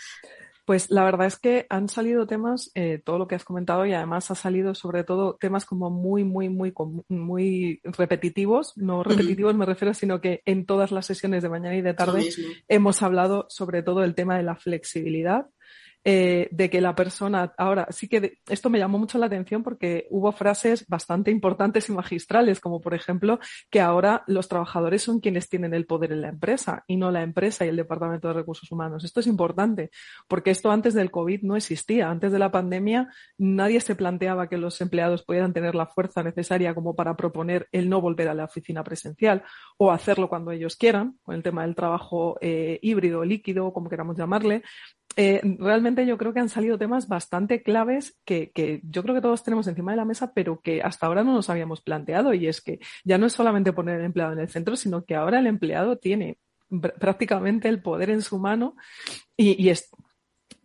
Pues 0.66 0.90
la 0.90 1.04
verdad 1.04 1.28
es 1.28 1.38
que 1.38 1.64
han 1.70 1.88
salido 1.88 2.26
temas, 2.26 2.72
eh, 2.74 3.00
todo 3.02 3.18
lo 3.18 3.28
que 3.28 3.36
has 3.36 3.44
comentado, 3.44 3.86
y 3.86 3.92
además 3.92 4.30
ha 4.32 4.34
salido 4.34 4.74
sobre 4.74 5.04
todo 5.04 5.36
temas 5.40 5.64
como 5.64 5.90
muy, 5.90 6.24
muy, 6.24 6.48
muy, 6.48 6.74
muy 7.08 7.80
repetitivos. 7.84 8.76
No 8.76 9.04
repetitivos 9.04 9.54
me 9.54 9.64
refiero, 9.64 9.94
sino 9.94 10.20
que 10.20 10.42
en 10.44 10.66
todas 10.66 10.90
las 10.90 11.06
sesiones 11.06 11.44
de 11.44 11.48
mañana 11.48 11.76
y 11.76 11.82
de 11.82 11.94
tarde 11.94 12.28
hemos 12.66 13.00
hablado 13.02 13.46
sobre 13.48 13.84
todo 13.84 14.00
del 14.00 14.16
tema 14.16 14.36
de 14.36 14.42
la 14.42 14.56
flexibilidad 14.56 15.46
eh, 16.08 16.46
de 16.52 16.70
que 16.70 16.80
la 16.80 16.94
persona, 16.94 17.52
ahora 17.58 17.88
sí 17.90 18.06
que 18.06 18.38
esto 18.48 18.70
me 18.70 18.78
llamó 18.78 18.96
mucho 18.96 19.18
la 19.18 19.26
atención 19.26 19.64
porque 19.64 20.06
hubo 20.10 20.30
frases 20.30 20.86
bastante 20.86 21.32
importantes 21.32 21.88
y 21.88 21.92
magistrales, 21.92 22.60
como 22.60 22.80
por 22.80 22.94
ejemplo 22.94 23.40
que 23.70 23.80
ahora 23.80 24.22
los 24.28 24.46
trabajadores 24.46 25.02
son 25.02 25.18
quienes 25.18 25.48
tienen 25.48 25.74
el 25.74 25.84
poder 25.84 26.12
en 26.12 26.20
la 26.20 26.28
empresa 26.28 26.84
y 26.86 26.96
no 26.96 27.10
la 27.10 27.24
empresa 27.24 27.66
y 27.66 27.70
el 27.70 27.76
Departamento 27.76 28.28
de 28.28 28.34
Recursos 28.34 28.70
Humanos. 28.70 29.02
Esto 29.02 29.18
es 29.18 29.26
importante 29.26 29.90
porque 30.28 30.52
esto 30.52 30.70
antes 30.70 30.94
del 30.94 31.10
COVID 31.10 31.42
no 31.42 31.56
existía. 31.56 32.08
Antes 32.08 32.30
de 32.30 32.38
la 32.38 32.52
pandemia 32.52 33.08
nadie 33.36 33.80
se 33.80 33.96
planteaba 33.96 34.48
que 34.48 34.58
los 34.58 34.80
empleados 34.80 35.24
pudieran 35.24 35.52
tener 35.52 35.74
la 35.74 35.86
fuerza 35.86 36.22
necesaria 36.22 36.72
como 36.72 36.94
para 36.94 37.16
proponer 37.16 37.66
el 37.72 37.88
no 37.88 38.00
volver 38.00 38.28
a 38.28 38.34
la 38.34 38.44
oficina 38.44 38.84
presencial 38.84 39.42
o 39.76 39.90
hacerlo 39.90 40.28
cuando 40.28 40.52
ellos 40.52 40.76
quieran, 40.76 41.18
con 41.24 41.34
el 41.34 41.42
tema 41.42 41.62
del 41.62 41.74
trabajo 41.74 42.38
eh, 42.40 42.78
híbrido, 42.80 43.24
líquido, 43.24 43.72
como 43.72 43.90
queramos 43.90 44.16
llamarle. 44.16 44.62
Eh, 45.16 45.40
realmente 45.58 46.06
yo 46.06 46.18
creo 46.18 46.34
que 46.34 46.40
han 46.40 46.50
salido 46.50 46.76
temas 46.76 47.08
bastante 47.08 47.62
claves 47.62 48.18
que, 48.24 48.52
yo 48.84 49.02
creo 49.02 49.14
que 49.14 49.22
todos 49.22 49.42
tenemos 49.42 49.66
encima 49.66 49.92
de 49.92 49.96
la 49.96 50.04
mesa, 50.04 50.32
pero 50.34 50.60
que 50.60 50.82
hasta 50.82 51.06
ahora 51.06 51.24
no 51.24 51.32
nos 51.32 51.48
habíamos 51.48 51.80
planteado. 51.80 52.34
Y 52.34 52.46
es 52.46 52.60
que 52.60 52.78
ya 53.04 53.18
no 53.18 53.26
es 53.26 53.32
solamente 53.32 53.72
poner 53.72 54.00
el 54.00 54.06
empleado 54.06 54.34
en 54.34 54.40
el 54.40 54.48
centro, 54.48 54.76
sino 54.76 55.04
que 55.04 55.14
ahora 55.14 55.38
el 55.38 55.46
empleado 55.46 55.96
tiene 55.96 56.38
prácticamente 56.98 57.68
el 57.68 57.80
poder 57.80 58.10
en 58.10 58.22
su 58.22 58.38
mano 58.38 58.74
y 59.36 59.68
es, 59.68 59.88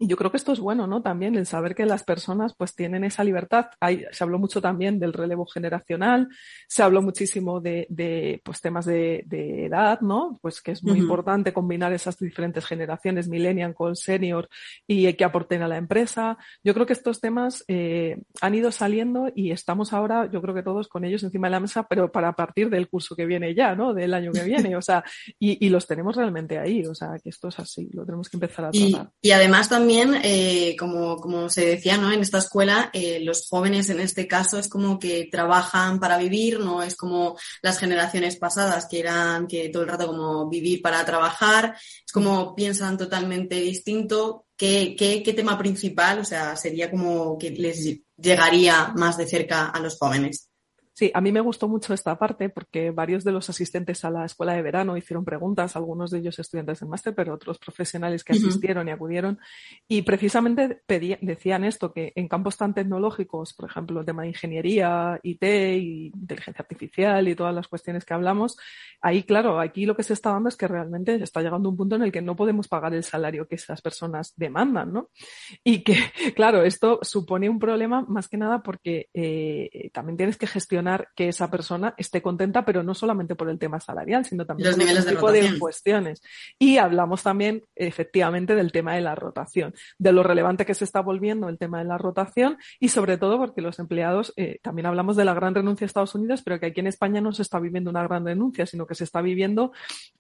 y 0.01 0.07
yo 0.07 0.17
creo 0.17 0.31
que 0.31 0.37
esto 0.37 0.51
es 0.51 0.59
bueno, 0.59 0.87
¿no? 0.87 1.03
También 1.03 1.35
el 1.35 1.45
saber 1.45 1.75
que 1.75 1.85
las 1.85 2.03
personas 2.03 2.55
pues 2.57 2.73
tienen 2.73 3.03
esa 3.03 3.23
libertad. 3.23 3.67
Hay, 3.79 4.03
se 4.11 4.23
habló 4.23 4.39
mucho 4.39 4.59
también 4.59 4.97
del 4.97 5.13
relevo 5.13 5.45
generacional, 5.45 6.27
se 6.67 6.81
habló 6.81 7.03
muchísimo 7.03 7.61
de, 7.61 7.85
de 7.87 8.41
pues 8.43 8.61
temas 8.61 8.85
de, 8.85 9.23
de, 9.27 9.67
edad, 9.67 10.01
¿no? 10.01 10.39
Pues 10.41 10.59
que 10.59 10.71
es 10.71 10.83
muy 10.83 10.97
importante 10.97 11.53
combinar 11.53 11.93
esas 11.93 12.17
diferentes 12.17 12.65
generaciones, 12.65 13.27
millennial 13.27 13.75
con 13.75 13.95
senior, 13.95 14.49
y 14.87 15.13
que 15.13 15.23
aporten 15.23 15.61
a 15.61 15.67
la 15.67 15.77
empresa. 15.77 16.35
Yo 16.63 16.73
creo 16.73 16.87
que 16.87 16.93
estos 16.93 17.21
temas 17.21 17.63
eh, 17.67 18.23
han 18.41 18.55
ido 18.55 18.71
saliendo 18.71 19.31
y 19.35 19.51
estamos 19.51 19.93
ahora, 19.93 20.31
yo 20.31 20.41
creo 20.41 20.55
que 20.55 20.63
todos 20.63 20.87
con 20.87 21.05
ellos 21.05 21.21
encima 21.21 21.45
de 21.45 21.51
la 21.51 21.59
mesa, 21.59 21.85
pero 21.87 22.11
para 22.11 22.33
partir 22.33 22.71
del 22.71 22.89
curso 22.89 23.15
que 23.15 23.27
viene 23.27 23.53
ya, 23.53 23.75
¿no? 23.75 23.93
Del 23.93 24.15
año 24.15 24.31
que 24.31 24.41
viene, 24.41 24.75
o 24.75 24.81
sea, 24.81 25.03
y, 25.37 25.63
y 25.63 25.69
los 25.69 25.85
tenemos 25.85 26.15
realmente 26.15 26.57
ahí, 26.57 26.87
o 26.87 26.95
sea, 26.95 27.19
que 27.23 27.29
esto 27.29 27.49
es 27.49 27.59
así, 27.59 27.87
lo 27.93 28.03
tenemos 28.03 28.27
que 28.29 28.37
empezar 28.37 28.65
a 28.65 28.71
tratar. 28.71 29.11
Y, 29.21 29.27
y 29.27 29.31
además 29.31 29.69
también 29.69 29.90
también, 29.91 30.21
eh, 30.23 30.75
como, 30.79 31.17
como 31.17 31.49
se 31.49 31.65
decía, 31.65 31.97
¿no? 31.97 32.13
En 32.13 32.21
esta 32.21 32.37
escuela, 32.37 32.89
eh, 32.93 33.19
los 33.21 33.49
jóvenes 33.49 33.89
en 33.89 33.99
este 33.99 34.25
caso 34.25 34.57
es 34.57 34.69
como 34.69 34.97
que 34.97 35.27
trabajan 35.29 35.99
para 35.99 36.17
vivir, 36.17 36.61
no 36.61 36.81
es 36.81 36.95
como 36.95 37.37
las 37.61 37.77
generaciones 37.77 38.37
pasadas 38.37 38.87
que 38.89 39.01
eran 39.01 39.47
que 39.47 39.67
todo 39.67 39.83
el 39.83 39.89
rato 39.89 40.07
como 40.07 40.47
vivir 40.47 40.81
para 40.81 41.03
trabajar, 41.03 41.75
es 41.75 42.11
como 42.13 42.55
piensan 42.55 42.97
totalmente 42.97 43.55
distinto. 43.55 44.45
¿Qué, 44.55 44.95
qué, 44.97 45.23
qué 45.23 45.33
tema 45.33 45.57
principal, 45.57 46.19
o 46.19 46.25
sea, 46.25 46.55
sería 46.55 46.89
como 46.89 47.37
que 47.37 47.49
les 47.51 47.99
llegaría 48.15 48.93
más 48.95 49.17
de 49.17 49.27
cerca 49.27 49.65
a 49.65 49.79
los 49.81 49.97
jóvenes? 49.97 50.50
Sí, 51.01 51.09
a 51.15 51.19
mí 51.19 51.31
me 51.31 51.41
gustó 51.41 51.67
mucho 51.67 51.95
esta 51.95 52.15
parte 52.19 52.49
porque 52.49 52.91
varios 52.91 53.23
de 53.23 53.31
los 53.31 53.49
asistentes 53.49 54.05
a 54.05 54.11
la 54.11 54.23
escuela 54.23 54.53
de 54.53 54.61
verano 54.61 54.95
hicieron 54.95 55.25
preguntas, 55.25 55.75
algunos 55.75 56.11
de 56.11 56.19
ellos 56.19 56.37
estudiantes 56.37 56.79
del 56.79 56.89
máster, 56.89 57.15
pero 57.15 57.33
otros 57.33 57.57
profesionales 57.57 58.23
que 58.23 58.33
asistieron 58.33 58.87
y 58.87 58.91
acudieron. 58.91 59.39
Y 59.87 60.03
precisamente 60.03 60.83
decían 60.87 61.63
esto, 61.63 61.91
que 61.91 62.13
en 62.15 62.27
campos 62.27 62.55
tan 62.55 62.75
tecnológicos, 62.75 63.55
por 63.55 63.67
ejemplo, 63.67 63.99
el 63.99 64.05
tema 64.05 64.21
de 64.21 64.27
ingeniería, 64.27 65.19
IT 65.23 65.41
y 65.41 66.11
inteligencia 66.13 66.61
artificial 66.61 67.27
y 67.27 67.33
todas 67.33 67.55
las 67.55 67.67
cuestiones 67.67 68.05
que 68.05 68.13
hablamos, 68.13 68.55
ahí, 69.01 69.23
claro, 69.23 69.59
aquí 69.59 69.87
lo 69.87 69.95
que 69.95 70.03
se 70.03 70.13
está 70.13 70.33
dando 70.33 70.49
es 70.49 70.55
que 70.55 70.67
realmente 70.67 71.15
está 71.15 71.41
llegando 71.41 71.67
un 71.67 71.77
punto 71.77 71.95
en 71.95 72.03
el 72.03 72.11
que 72.11 72.21
no 72.21 72.35
podemos 72.35 72.67
pagar 72.67 72.93
el 72.93 73.03
salario 73.03 73.47
que 73.47 73.55
esas 73.55 73.81
personas 73.81 74.33
demandan, 74.35 74.93
¿no? 74.93 75.09
Y 75.63 75.83
que, 75.83 75.95
claro, 76.35 76.61
esto 76.61 76.99
supone 77.01 77.49
un 77.49 77.57
problema 77.57 78.05
más 78.07 78.27
que 78.27 78.37
nada 78.37 78.61
porque 78.61 79.09
eh, 79.15 79.89
también 79.91 80.15
tienes 80.15 80.37
que 80.37 80.45
gestionar 80.45 80.90
que 81.15 81.29
esa 81.29 81.49
persona 81.49 81.93
esté 81.97 82.21
contenta, 82.21 82.65
pero 82.65 82.83
no 82.83 82.93
solamente 82.93 83.35
por 83.35 83.49
el 83.49 83.59
tema 83.59 83.79
salarial, 83.79 84.25
sino 84.25 84.45
también 84.45 84.73
por 84.73 84.81
el 84.81 85.05
tipo 85.05 85.31
de, 85.31 85.59
cuestiones. 85.59 86.21
Y 86.57 86.77
hablamos 86.77 87.23
también, 87.23 87.63
efectivamente, 87.75 88.55
del 88.55 88.71
tema 88.71 88.95
de 88.95 89.01
la 89.01 89.15
rotación, 89.15 89.73
de 89.97 90.11
lo 90.11 90.23
relevante 90.23 90.65
que 90.65 90.73
se 90.73 90.85
está 90.85 91.01
volviendo 91.01 91.49
el 91.49 91.57
tema 91.57 91.79
de 91.79 91.85
la 91.85 91.97
rotación 91.97 92.57
y 92.79 92.89
sobre 92.89 93.17
todo 93.17 93.37
porque 93.37 93.61
los 93.61 93.79
empleados, 93.79 94.33
eh, 94.37 94.59
también 94.61 94.85
hablamos 94.85 95.15
de 95.15 95.25
la 95.25 95.33
gran 95.33 95.55
renuncia 95.55 95.85
a 95.85 95.87
Estados 95.87 96.15
Unidos, 96.15 96.41
pero 96.43 96.59
que 96.59 96.67
aquí 96.67 96.79
en 96.79 96.87
España 96.87 97.21
no 97.21 97.33
se 97.33 97.41
está 97.41 97.59
viviendo 97.59 97.89
una 97.89 98.03
gran 98.03 98.25
renuncia, 98.25 98.65
sino 98.65 98.85
que 98.85 98.95
se 98.95 99.03
está 99.03 99.21
viviendo 99.21 99.71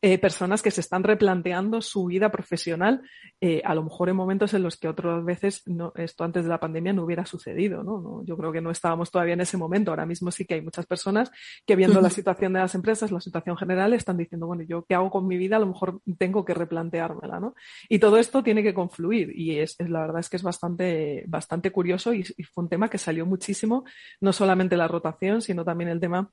eh, 0.01 0.17
personas 0.17 0.61
que 0.61 0.71
se 0.71 0.81
están 0.81 1.03
replanteando 1.03 1.81
su 1.81 2.05
vida 2.05 2.31
profesional, 2.31 3.01
eh, 3.39 3.61
a 3.65 3.75
lo 3.75 3.83
mejor 3.83 4.09
en 4.09 4.15
momentos 4.15 4.53
en 4.53 4.63
los 4.63 4.77
que 4.77 4.87
otras 4.87 5.23
veces 5.23 5.63
no, 5.65 5.93
esto 5.95 6.23
antes 6.23 6.43
de 6.43 6.49
la 6.49 6.59
pandemia 6.59 6.93
no 6.93 7.03
hubiera 7.03 7.25
sucedido, 7.25 7.83
¿no? 7.83 8.01
¿no? 8.01 8.23
Yo 8.23 8.37
creo 8.37 8.51
que 8.51 8.61
no 8.61 8.71
estábamos 8.71 9.11
todavía 9.11 9.33
en 9.33 9.41
ese 9.41 9.57
momento. 9.57 9.91
Ahora 9.91 10.05
mismo 10.05 10.31
sí 10.31 10.45
que 10.45 10.50
hay 10.55 10.61
muchas 10.61 10.85
personas 10.85 11.31
que 11.65 11.75
viendo 11.75 12.01
la 12.01 12.09
situación 12.09 12.53
de 12.53 12.59
las 12.59 12.75
empresas, 12.75 13.11
la 13.11 13.21
situación 13.21 13.57
general, 13.57 13.93
están 13.93 14.17
diciendo, 14.17 14.47
bueno, 14.47 14.63
¿yo 14.63 14.85
qué 14.85 14.95
hago 14.95 15.09
con 15.09 15.27
mi 15.27 15.37
vida? 15.37 15.57
A 15.57 15.59
lo 15.59 15.67
mejor 15.67 16.01
tengo 16.17 16.45
que 16.45 16.53
replanteármela, 16.53 17.39
¿no? 17.39 17.55
Y 17.89 17.99
todo 17.99 18.17
esto 18.17 18.43
tiene 18.43 18.63
que 18.63 18.73
confluir 18.73 19.37
y 19.37 19.59
es, 19.59 19.75
la 19.79 20.01
verdad 20.01 20.19
es 20.19 20.29
que 20.29 20.37
es 20.37 20.43
bastante, 20.43 21.23
bastante 21.27 21.71
curioso 21.71 22.13
y, 22.13 22.25
y 22.37 22.43
fue 22.43 22.63
un 22.63 22.69
tema 22.69 22.89
que 22.89 22.97
salió 22.97 23.25
muchísimo, 23.25 23.83
no 24.19 24.33
solamente 24.33 24.77
la 24.77 24.87
rotación, 24.87 25.41
sino 25.41 25.63
también 25.65 25.89
el 25.89 25.99
tema 25.99 26.31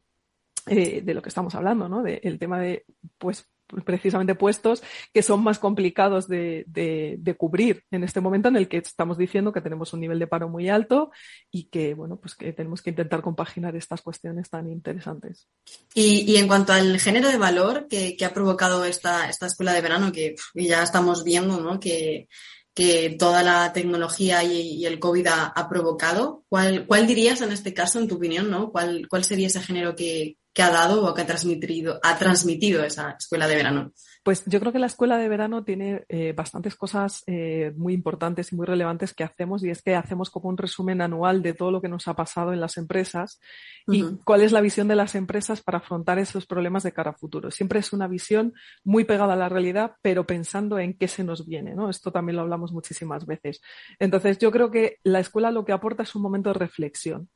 eh, 0.71 1.01
de 1.03 1.15
lo 1.15 1.23
que 1.23 1.31
estamos 1.31 1.55
hablando, 1.55 1.89
¿no? 1.89 2.03
De, 2.03 2.21
el 2.23 2.39
tema 2.39 2.61
de, 2.61 2.85
pues, 3.17 3.49
precisamente 3.85 4.35
puestos 4.35 4.83
que 5.13 5.23
son 5.23 5.43
más 5.43 5.59
complicados 5.59 6.29
de, 6.29 6.65
de, 6.67 7.35
cubrir 7.37 7.85
en 7.91 8.03
este 8.05 8.21
momento 8.21 8.49
en 8.49 8.57
el 8.57 8.69
que 8.69 8.79
estamos 8.79 9.19
diciendo 9.19 9.53
que 9.53 9.61
tenemos 9.61 9.93
un 9.93 10.01
nivel 10.01 10.19
de 10.19 10.27
paro 10.27 10.49
muy 10.49 10.69
alto 10.69 11.11
y 11.51 11.65
que, 11.65 11.95
bueno, 11.95 12.19
pues 12.19 12.35
que 12.35 12.53
tenemos 12.53 12.83
que 12.83 12.91
intentar 12.91 13.23
compaginar 13.23 13.77
estas 13.77 14.03
cuestiones 14.03 14.51
tan 14.51 14.69
interesantes. 14.69 15.49
Y, 15.95 16.31
y 16.31 16.37
en 16.37 16.49
cuanto 16.49 16.73
al 16.73 16.99
género 16.99 17.29
de 17.29 17.39
valor 17.39 17.87
que, 17.89 18.17
que 18.17 18.25
ha 18.25 18.35
provocado 18.35 18.85
esta, 18.85 19.29
esta 19.29 19.47
escuela 19.47 19.73
de 19.73 19.81
verano, 19.81 20.13
que 20.13 20.35
ya 20.55 20.83
estamos 20.83 21.23
viendo, 21.23 21.61
¿no? 21.61 21.79
Que, 21.79 22.29
que 22.75 23.17
toda 23.19 23.43
la 23.43 23.73
tecnología 23.73 24.45
y, 24.45 24.87
el 24.87 25.01
COVID 25.01 25.27
ha, 25.27 25.47
ha, 25.47 25.69
provocado. 25.69 26.45
¿Cuál, 26.49 26.87
¿Cuál 26.87 27.09
dirías 27.09 27.41
en 27.41 27.51
este 27.51 27.75
caso, 27.75 27.99
en 27.99 28.07
tu 28.07 28.15
opinión, 28.15 28.51
¿no? 28.51 28.71
¿Cuál, 28.71 29.09
cuál 29.09 29.25
sería 29.25 29.49
ese 29.49 29.61
género 29.61 29.97
que, 29.97 30.37
que 30.59 30.65
ha 30.65 30.71
dado 30.73 31.07
o 31.07 31.15
que 31.15 31.23
ha 31.23 31.27
transmitido, 31.27 32.01
ha 32.03 32.19
transmitido 32.19 32.83
esa 32.83 33.15
escuela 33.17 33.47
de 33.47 33.55
verano? 33.55 33.93
Pues 34.25 34.43
yo 34.45 34.59
creo 34.59 34.73
que 34.73 34.81
la 34.81 34.89
escuela 34.89 35.17
de 35.17 35.29
verano 35.29 35.63
tiene 35.63 36.05
eh, 36.09 36.33
bastantes 36.33 36.75
cosas 36.75 37.23
eh, 37.29 37.73
muy 37.77 37.95
importantes 37.95 38.51
y 38.51 38.57
muy 38.57 38.67
relevantes 38.67 39.15
que 39.15 39.23
hacemos 39.23 39.63
y 39.63 39.71
es 39.71 39.83
que 39.83 39.95
hacemos 39.95 40.31
como 40.31 40.49
un 40.49 40.57
resumen 40.57 41.01
anual 41.01 41.43
de 41.43 41.55
todo 41.55 41.71
lo 41.71 41.81
que 41.81 41.89
nos 41.89 42.09
ha 42.09 42.15
pasado 42.15 42.53
en 42.53 42.61
las 42.61 42.77
empresas 42.77 43.39
uh 43.87 43.93
-huh. 43.93 44.19
y 44.19 44.25
cuál 44.25 44.43
es 44.43 44.51
la 44.51 44.61
visión 44.61 44.89
de 44.89 44.97
las 44.97 45.15
empresas 45.15 45.63
para 45.63 45.79
afrontar 45.79 46.19
esos 46.19 46.45
problemas 46.45 46.83
de 46.83 46.91
cara 46.91 47.13
a 47.13 47.15
futuro. 47.15 47.53
Siempre 47.53 47.79
es 47.79 47.93
una 47.93 48.09
visión 48.09 48.53
muy 48.83 49.05
pegada 49.05 49.35
a 49.35 49.37
la 49.37 49.49
realidad, 49.49 49.93
pero 50.03 50.27
pensando 50.27 50.81
en 50.81 50.99
qué 50.99 51.07
se 51.07 51.23
nos 51.23 51.47
viene, 51.47 51.77
¿no? 51.77 51.89
Esto 51.89 52.11
también 52.11 52.35
lo 52.35 52.43
hablamos 52.43 52.73
muchísimas 52.73 53.27
veces. 53.27 53.61
Entonces 54.01 54.39
yo 54.39 54.51
creo 54.51 54.73
que 54.73 54.97
la 55.05 55.21
escuela 55.21 55.53
lo 55.53 55.65
que 55.65 55.71
aporta 55.71 56.03
es 56.03 56.17
un 56.17 56.23
momento 56.23 56.53
de 56.53 56.59
reflexión 56.59 57.29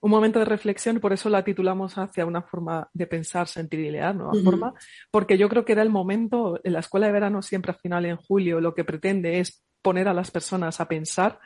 un 0.00 0.10
momento 0.10 0.38
de 0.38 0.44
reflexión 0.44 1.00
por 1.00 1.12
eso 1.12 1.28
la 1.28 1.44
titulamos 1.44 1.98
hacia 1.98 2.26
una 2.26 2.42
forma 2.42 2.88
de 2.92 3.06
pensar, 3.06 3.48
sentir 3.48 3.80
y 3.80 3.90
leer, 3.90 4.14
nueva 4.14 4.32
uh 4.32 4.36
-huh. 4.36 4.44
forma, 4.44 4.74
porque 5.10 5.38
yo 5.38 5.48
creo 5.48 5.64
que 5.64 5.72
era 5.72 5.82
el 5.82 5.90
momento, 5.90 6.60
en 6.64 6.72
la 6.72 6.80
escuela 6.80 7.06
de 7.06 7.12
verano 7.12 7.42
siempre 7.42 7.72
al 7.72 7.78
final 7.78 8.04
en 8.06 8.16
julio 8.16 8.60
lo 8.60 8.74
que 8.74 8.84
pretende 8.84 9.40
es 9.40 9.64
poner 9.82 10.08
a 10.08 10.14
las 10.14 10.30
personas 10.30 10.80
a 10.80 10.88
pensar 10.88 11.38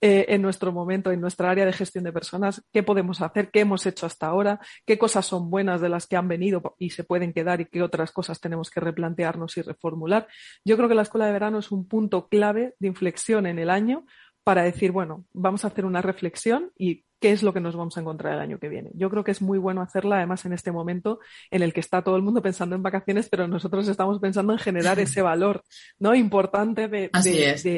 eh, 0.00 0.26
en 0.28 0.42
nuestro 0.42 0.72
momento, 0.72 1.12
en 1.12 1.20
nuestra 1.20 1.50
área 1.50 1.66
de 1.66 1.72
gestión 1.72 2.04
de 2.04 2.12
personas, 2.12 2.64
qué 2.72 2.82
podemos 2.82 3.20
hacer, 3.20 3.50
qué 3.50 3.60
hemos 3.60 3.86
hecho 3.86 4.06
hasta 4.06 4.26
ahora, 4.26 4.58
qué 4.86 4.98
cosas 4.98 5.26
son 5.26 5.50
buenas 5.50 5.80
de 5.80 5.88
las 5.88 6.06
que 6.06 6.16
han 6.16 6.28
venido 6.28 6.74
y 6.78 6.90
se 6.90 7.04
pueden 7.04 7.32
quedar 7.32 7.60
y 7.60 7.66
qué 7.66 7.82
otras 7.82 8.10
cosas 8.10 8.40
tenemos 8.40 8.70
que 8.70 8.80
replantearnos 8.80 9.56
y 9.58 9.62
reformular. 9.62 10.26
Yo 10.64 10.76
creo 10.76 10.88
que 10.88 10.94
la 10.94 11.02
escuela 11.02 11.26
de 11.26 11.32
verano 11.32 11.58
es 11.58 11.70
un 11.70 11.86
punto 11.86 12.28
clave 12.28 12.74
de 12.78 12.88
inflexión 12.88 13.46
en 13.46 13.58
el 13.58 13.70
año 13.70 14.06
para 14.42 14.62
decir, 14.62 14.92
bueno, 14.92 15.24
vamos 15.32 15.64
a 15.64 15.68
hacer 15.68 15.84
una 15.86 16.02
reflexión 16.02 16.70
y 16.76 17.04
qué 17.20 17.32
es 17.32 17.42
lo 17.42 17.52
que 17.52 17.60
nos 17.60 17.76
vamos 17.76 17.96
a 17.96 18.00
encontrar 18.00 18.34
el 18.34 18.40
año 18.40 18.58
que 18.58 18.68
viene. 18.68 18.90
Yo 18.94 19.10
creo 19.10 19.24
que 19.24 19.30
es 19.30 19.40
muy 19.40 19.58
bueno 19.58 19.80
hacerla, 19.80 20.16
además, 20.16 20.44
en 20.44 20.52
este 20.52 20.72
momento 20.72 21.20
en 21.50 21.62
el 21.62 21.72
que 21.72 21.80
está 21.80 22.02
todo 22.02 22.16
el 22.16 22.22
mundo 22.22 22.42
pensando 22.42 22.76
en 22.76 22.82
vacaciones, 22.82 23.28
pero 23.28 23.48
nosotros 23.48 23.88
estamos 23.88 24.18
pensando 24.20 24.52
en 24.52 24.58
generar 24.58 24.98
ese 24.98 25.22
valor 25.22 25.64
¿no? 25.98 26.14
importante 26.14 26.88
de, 26.88 27.10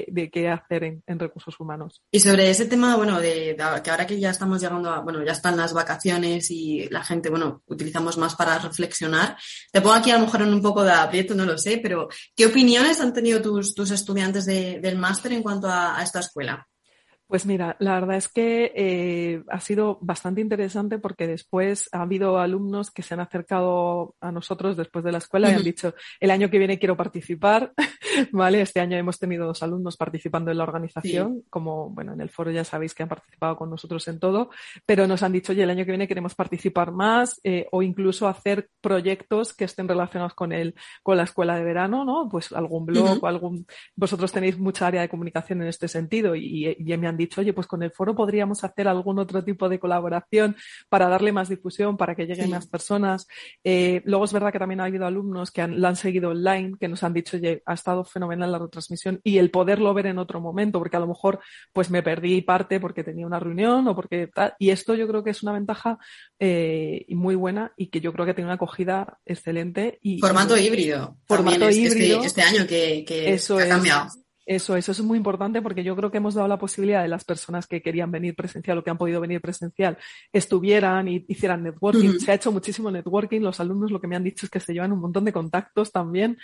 de, 0.09 0.31
qué 0.31 0.49
hacer 0.49 0.85
en, 0.85 1.19
recursos 1.19 1.59
humanos. 1.61 2.03
Y 2.11 2.21
sobre 2.21 2.51
ese 2.51 2.67
tema, 2.67 2.97
bueno, 2.97 3.21
de, 3.21 3.57
que 3.83 3.91
ahora 3.91 4.07
que 4.07 4.19
ya 4.19 4.31
estamos 4.31 4.61
llegando 4.61 4.91
a, 4.91 5.01
bueno, 5.01 5.25
ya 5.25 5.33
están 5.33 5.57
las 5.57 5.73
vacaciones 5.73 6.51
y 6.51 6.89
la 6.91 7.05
gente, 7.05 7.31
bueno, 7.31 7.63
utilizamos 7.67 8.19
más 8.19 8.35
para 8.35 8.59
reflexionar, 8.59 9.37
te 9.73 9.81
pongo 9.81 9.95
aquí 9.95 10.11
a 10.11 10.19
lo 10.19 10.25
mejor 10.25 10.43
en 10.43 10.53
un 10.53 10.63
poco 10.63 10.83
de 10.83 10.93
aprieto, 10.93 11.35
no 11.35 11.45
lo 11.45 11.57
sé, 11.59 11.79
pero 11.83 12.09
¿qué 12.35 12.47
opiniones 12.47 13.01
han 13.01 13.13
tenido 13.13 13.41
tus, 13.41 13.75
tus 13.75 13.91
estudiantes 13.91 14.47
del 14.47 14.99
máster 14.99 15.33
en 15.33 15.43
cuanto 15.43 15.69
a 15.69 16.03
esta 16.03 16.21
escuela? 16.21 16.67
Pues 17.29 17.45
mira, 17.45 17.77
la 17.81 17.95
verdad 17.95 18.17
es 18.17 18.29
que 18.29 18.73
eh, 18.77 19.43
ha 19.49 19.59
sido 19.59 19.99
bastante 20.01 20.41
interesante 20.41 20.99
porque 20.99 21.27
después 21.27 21.89
ha 21.91 22.03
habido 22.03 22.39
alumnos 22.39 22.93
que 22.93 23.03
se 23.03 23.15
han 23.15 23.21
acercado 23.21 24.15
a 24.21 24.31
nosotros 24.31 24.77
después 24.77 25.05
de 25.05 25.11
la 25.11 25.19
escuela 25.19 25.51
y 25.51 25.55
han 25.55 25.65
dicho, 25.65 25.93
el 26.21 26.31
año 26.31 26.49
que 26.49 26.59
viene 26.59 26.79
quiero 26.79 26.97
participar, 26.97 27.73
¿vale? 28.31 28.61
Este 28.61 28.79
año 28.79 28.97
hemos 28.97 29.19
tenido 29.19 29.45
dos 29.45 29.61
alumnos 29.65 29.97
participando 29.97 30.53
en 30.53 30.59
la 30.59 30.63
organización, 30.63 31.43
como, 31.51 31.91
bueno, 31.91 32.13
en 32.13 32.21
el 32.21 32.31
foro 32.31 32.53
ya 32.53 32.63
sabéis 32.63 32.95
que 32.95 33.03
han 33.03 33.09
participado 33.09 33.57
con 33.57 33.71
nosotros 33.71 34.07
en 34.07 34.21
todo, 34.21 34.51
pero 34.85 35.09
nos 35.09 35.25
han 35.25 35.33
dicho, 35.33 35.51
oye, 35.51 35.65
el 35.65 35.71
año 35.71 35.85
que 35.85 35.91
viene 35.91 36.07
queremos 36.07 36.37
participar 36.37 36.93
más 36.93 37.41
eh, 37.43 37.67
o 37.73 37.83
incluso 37.83 38.29
hacer 38.29 38.69
proyectos 38.81 39.53
que 39.53 39.65
estén 39.65 39.89
relacionados 39.89 40.35
con 40.35 40.53
el, 40.53 40.77
con 41.03 41.17
la 41.17 41.25
escuela 41.25 41.57
de 41.57 41.65
verano, 41.65 42.05
¿no? 42.05 42.29
Pues 42.31 42.53
algún 42.53 42.87
blog 42.87 43.19
o 43.21 43.27
algún, 43.27 43.67
vosotros 43.97 44.31
tenéis 44.31 44.57
mucha 44.59 44.87
área 44.87 45.01
de 45.01 45.09
comunicación 45.09 45.63
en 45.63 45.69
este 45.69 45.89
sentido 45.89 46.37
y, 46.37 46.69
y 46.79 46.97
me 46.97 47.09
han 47.09 47.16
dicho, 47.17 47.41
oye, 47.41 47.53
pues 47.53 47.67
con 47.67 47.83
el 47.83 47.91
foro 47.91 48.15
podríamos 48.15 48.65
hacer 48.65 48.89
algún 48.89 49.19
otro 49.19 49.45
tipo 49.45 49.69
de 49.69 49.79
colaboración 49.79 50.57
para 50.89 51.09
darle 51.09 51.33
más 51.33 51.49
difusión, 51.49 51.97
para 51.97 52.15
que 52.15 52.27
lleguen 52.27 52.51
más 52.51 52.67
personas. 52.67 53.27
Eh, 53.65 54.03
luego 54.05 54.25
es 54.25 54.33
verdad 54.33 54.53
que 54.53 54.59
también 54.59 54.81
ha 54.81 54.85
habido 54.85 55.07
alumnos 55.07 55.51
que 55.51 55.63
han, 55.63 55.81
la 55.81 55.89
han 55.89 55.97
seguido 55.97 56.31
online, 56.31 56.75
que 56.79 56.89
nos 56.89 57.03
han 57.03 57.13
dicho, 57.13 57.37
oye, 57.37 57.63
ha 57.67 57.75
estado 57.75 58.05
fenomenal 58.05 58.53
la 58.53 58.59
retransmisión 58.59 59.21
y 59.23 59.39
el 59.39 59.51
poderlo 59.51 59.93
ver 59.95 60.07
en 60.07 60.19
otro 60.19 60.41
momento, 60.41 60.79
porque 60.79 60.97
a 60.97 61.01
lo 61.01 61.07
mejor 61.07 61.41
pues 61.73 61.91
me 61.91 62.03
perdí 62.03 62.43
parte 62.43 62.81
porque 62.81 63.05
tenía 63.05 63.27
una 63.27 63.41
reunión 63.41 63.87
o 63.89 63.95
porque 63.95 64.29
tal. 64.29 64.55
Y 64.59 64.71
esto 64.71 64.95
yo 64.95 65.07
creo 65.09 65.23
que 65.23 65.31
es 65.31 65.43
una 65.43 65.53
ventaja 65.53 65.99
eh, 66.39 67.07
muy 67.11 67.35
buena 67.35 67.73
y 67.77 67.89
que 67.89 68.01
yo 68.01 68.13
creo 68.13 68.27
que 68.27 68.35
tiene 68.35 68.47
una 68.47 68.55
acogida 68.55 69.19
excelente. 69.25 69.99
Y, 70.03 70.19
formato 70.21 70.57
híbrido. 70.57 71.17
Formato 71.27 71.69
este, 71.69 71.81
híbrido. 71.81 72.23
Este, 72.23 72.43
año 72.43 72.67
que, 72.67 73.05
eso 73.09 73.59
ha 73.59 73.67
cambiado. 73.67 74.09
Eso, 74.47 74.77
eso 74.77 74.93
es 74.93 75.03
muy 75.03 75.19
importante 75.19 75.61
porque 75.61 75.83
yo 75.83 75.97
creo 75.97 76.13
que 76.13 76.19
hemos 76.19 76.35
dado 76.35 76.47
la 76.47 76.59
posibilidad 76.59 77.03
de 77.03 77.09
las 77.09 77.25
personas 77.25 77.67
que 77.67 77.83
querían 77.83 78.13
venir 78.13 78.37
presencial 78.37 78.79
o 78.79 78.85
que 78.85 78.91
han 78.91 78.97
podido 78.97 79.21
venir 79.21 79.41
presencial 79.41 79.99
estuvieran 80.33 81.09
y 81.09 81.25
hicieran 81.27 81.65
networking. 81.65 82.21
Se 82.21 82.31
ha 82.31 82.35
hecho 82.35 82.53
muchísimo 82.53 82.93
networking. 82.93 83.41
Los 83.41 83.59
alumnos 83.59 83.91
lo 83.91 84.01
que 84.01 84.07
me 84.07 84.15
han 84.15 84.23
dicho 84.23 84.47
es 84.47 84.51
que 84.51 84.61
se 84.61 84.73
llevan 84.73 84.93
un 84.93 85.01
montón 85.01 85.25
de 85.25 85.33
contactos 85.33 85.91
también 85.91 86.39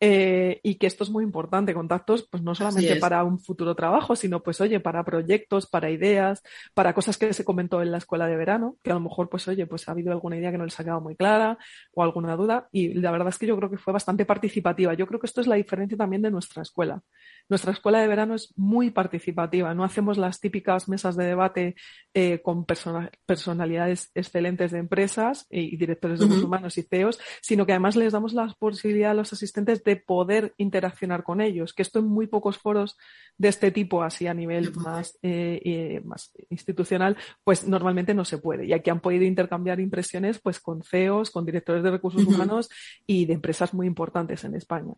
eh, 0.00 0.58
y 0.64 0.74
que 0.74 0.88
esto 0.88 1.04
es 1.04 1.10
muy 1.10 1.22
importante. 1.22 1.72
Contactos, 1.74 2.26
pues 2.28 2.42
no 2.42 2.56
solamente 2.56 2.96
para 2.96 3.22
un 3.22 3.38
futuro 3.38 3.76
trabajo, 3.76 4.16
sino 4.16 4.42
pues 4.42 4.60
oye, 4.60 4.80
para 4.80 5.04
proyectos, 5.04 5.66
para 5.66 5.90
ideas, 5.90 6.42
para 6.74 6.92
cosas 6.92 7.16
que 7.16 7.32
se 7.32 7.44
comentó 7.44 7.80
en 7.82 7.92
la 7.92 7.98
escuela 7.98 8.26
de 8.26 8.36
verano, 8.36 8.78
que 8.82 8.90
a 8.90 8.94
lo 8.94 9.00
mejor 9.00 9.28
pues 9.28 9.46
oye, 9.46 9.64
pues 9.66 9.88
ha 9.88 9.92
habido 9.92 10.10
alguna 10.10 10.36
idea 10.36 10.50
que 10.50 10.58
no 10.58 10.64
les 10.64 10.78
ha 10.80 10.82
quedado 10.82 11.00
muy 11.00 11.14
clara 11.14 11.56
o 11.92 12.02
alguna 12.02 12.34
duda. 12.34 12.68
Y 12.72 12.94
la 12.94 13.12
verdad 13.12 13.28
es 13.28 13.38
que 13.38 13.46
yo 13.46 13.56
creo 13.56 13.70
que 13.70 13.78
fue 13.78 13.92
bastante 13.92 14.24
participativa. 14.24 14.94
Yo 14.94 15.06
creo 15.06 15.20
que 15.20 15.26
esto 15.26 15.40
es 15.40 15.46
la 15.46 15.54
diferencia 15.54 15.96
también 15.96 16.22
de 16.22 16.32
nuestra 16.32 16.62
escuela. 16.62 17.00
Nuestra 17.48 17.72
escuela 17.72 18.00
de 18.00 18.08
verano 18.08 18.34
es 18.34 18.52
muy 18.56 18.90
participativa. 18.90 19.74
No 19.74 19.84
hacemos 19.84 20.16
las 20.16 20.40
típicas 20.40 20.88
mesas 20.88 21.14
de 21.14 21.26
debate 21.26 21.76
eh, 22.14 22.40
con 22.40 22.64
personalidades 22.64 24.10
excelentes 24.14 24.70
de 24.70 24.78
empresas 24.78 25.46
y, 25.50 25.76
directores 25.76 26.18
de 26.18 26.24
recursos 26.24 26.44
humanos 26.46 26.78
y 26.78 26.82
CEOs, 26.82 27.20
sino 27.42 27.66
que 27.66 27.72
además 27.72 27.96
les 27.96 28.14
damos 28.14 28.32
la 28.32 28.48
posibilidad 28.58 29.10
a 29.10 29.14
los 29.14 29.32
asistentes 29.32 29.84
de 29.84 29.96
poder 29.96 30.54
interaccionar 30.56 31.22
con 31.22 31.42
ellos, 31.42 31.74
que 31.74 31.82
esto 31.82 31.98
en 31.98 32.06
muy 32.06 32.26
pocos 32.26 32.56
foros 32.56 32.96
de 33.36 33.48
este 33.48 33.70
tipo, 33.70 34.02
así 34.02 34.26
a 34.26 34.34
nivel 34.34 34.72
más, 34.76 35.18
eh, 35.22 36.00
más 36.04 36.32
institucional, 36.48 37.16
pues 37.42 37.68
normalmente 37.68 38.14
no 38.14 38.24
se 38.24 38.38
puede. 38.38 38.64
Y 38.64 38.72
aquí 38.72 38.88
han 38.88 39.00
podido 39.00 39.24
intercambiar 39.24 39.80
impresiones 39.80 40.38
pues 40.38 40.60
con 40.60 40.82
CEOs, 40.82 41.30
con 41.30 41.44
directores 41.44 41.82
de 41.82 41.90
recursos 41.90 42.24
humanos 42.24 42.70
y 43.06 43.26
de 43.26 43.34
empresas 43.34 43.74
muy 43.74 43.86
importantes 43.86 44.44
en 44.44 44.54
España. 44.54 44.94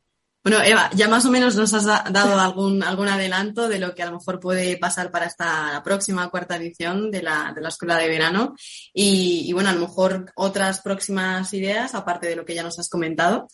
Bueno, 0.47 0.63
Eva, 0.63 0.89
ya 0.95 1.09
más 1.09 1.25
o 1.25 1.31
menos 1.33 1.57
nos 1.57 1.75
has 1.75 1.87
dado 1.87 2.39
algún, 2.39 2.81
algún 2.85 3.09
adelanto 3.09 3.69
de 3.69 3.81
lo 3.81 3.97
que 3.97 4.05
a 4.05 4.07
lo 4.07 4.13
mejor 4.13 4.39
puede 4.39 4.77
pasar 4.77 5.11
para 5.11 5.27
esta 5.27 5.83
próxima 5.83 6.31
cuarta 6.31 6.55
edición 6.55 7.11
de 7.11 7.21
la, 7.21 7.53
de 7.53 7.61
la 7.61 7.71
Escuela 7.71 7.99
de 7.99 8.07
Verano 8.07 8.55
y, 8.95 9.43
y, 9.45 9.53
bueno, 9.53 9.71
a 9.71 9.73
lo 9.73 9.81
mejor 9.81 10.31
otras 10.37 10.83
próximas 10.83 11.53
ideas, 11.53 11.97
aparte 11.97 12.29
de 12.29 12.37
lo 12.37 12.45
que 12.45 12.55
ya 12.55 12.63
nos 12.63 12.79
has 12.79 12.89
comentado. 12.89 13.49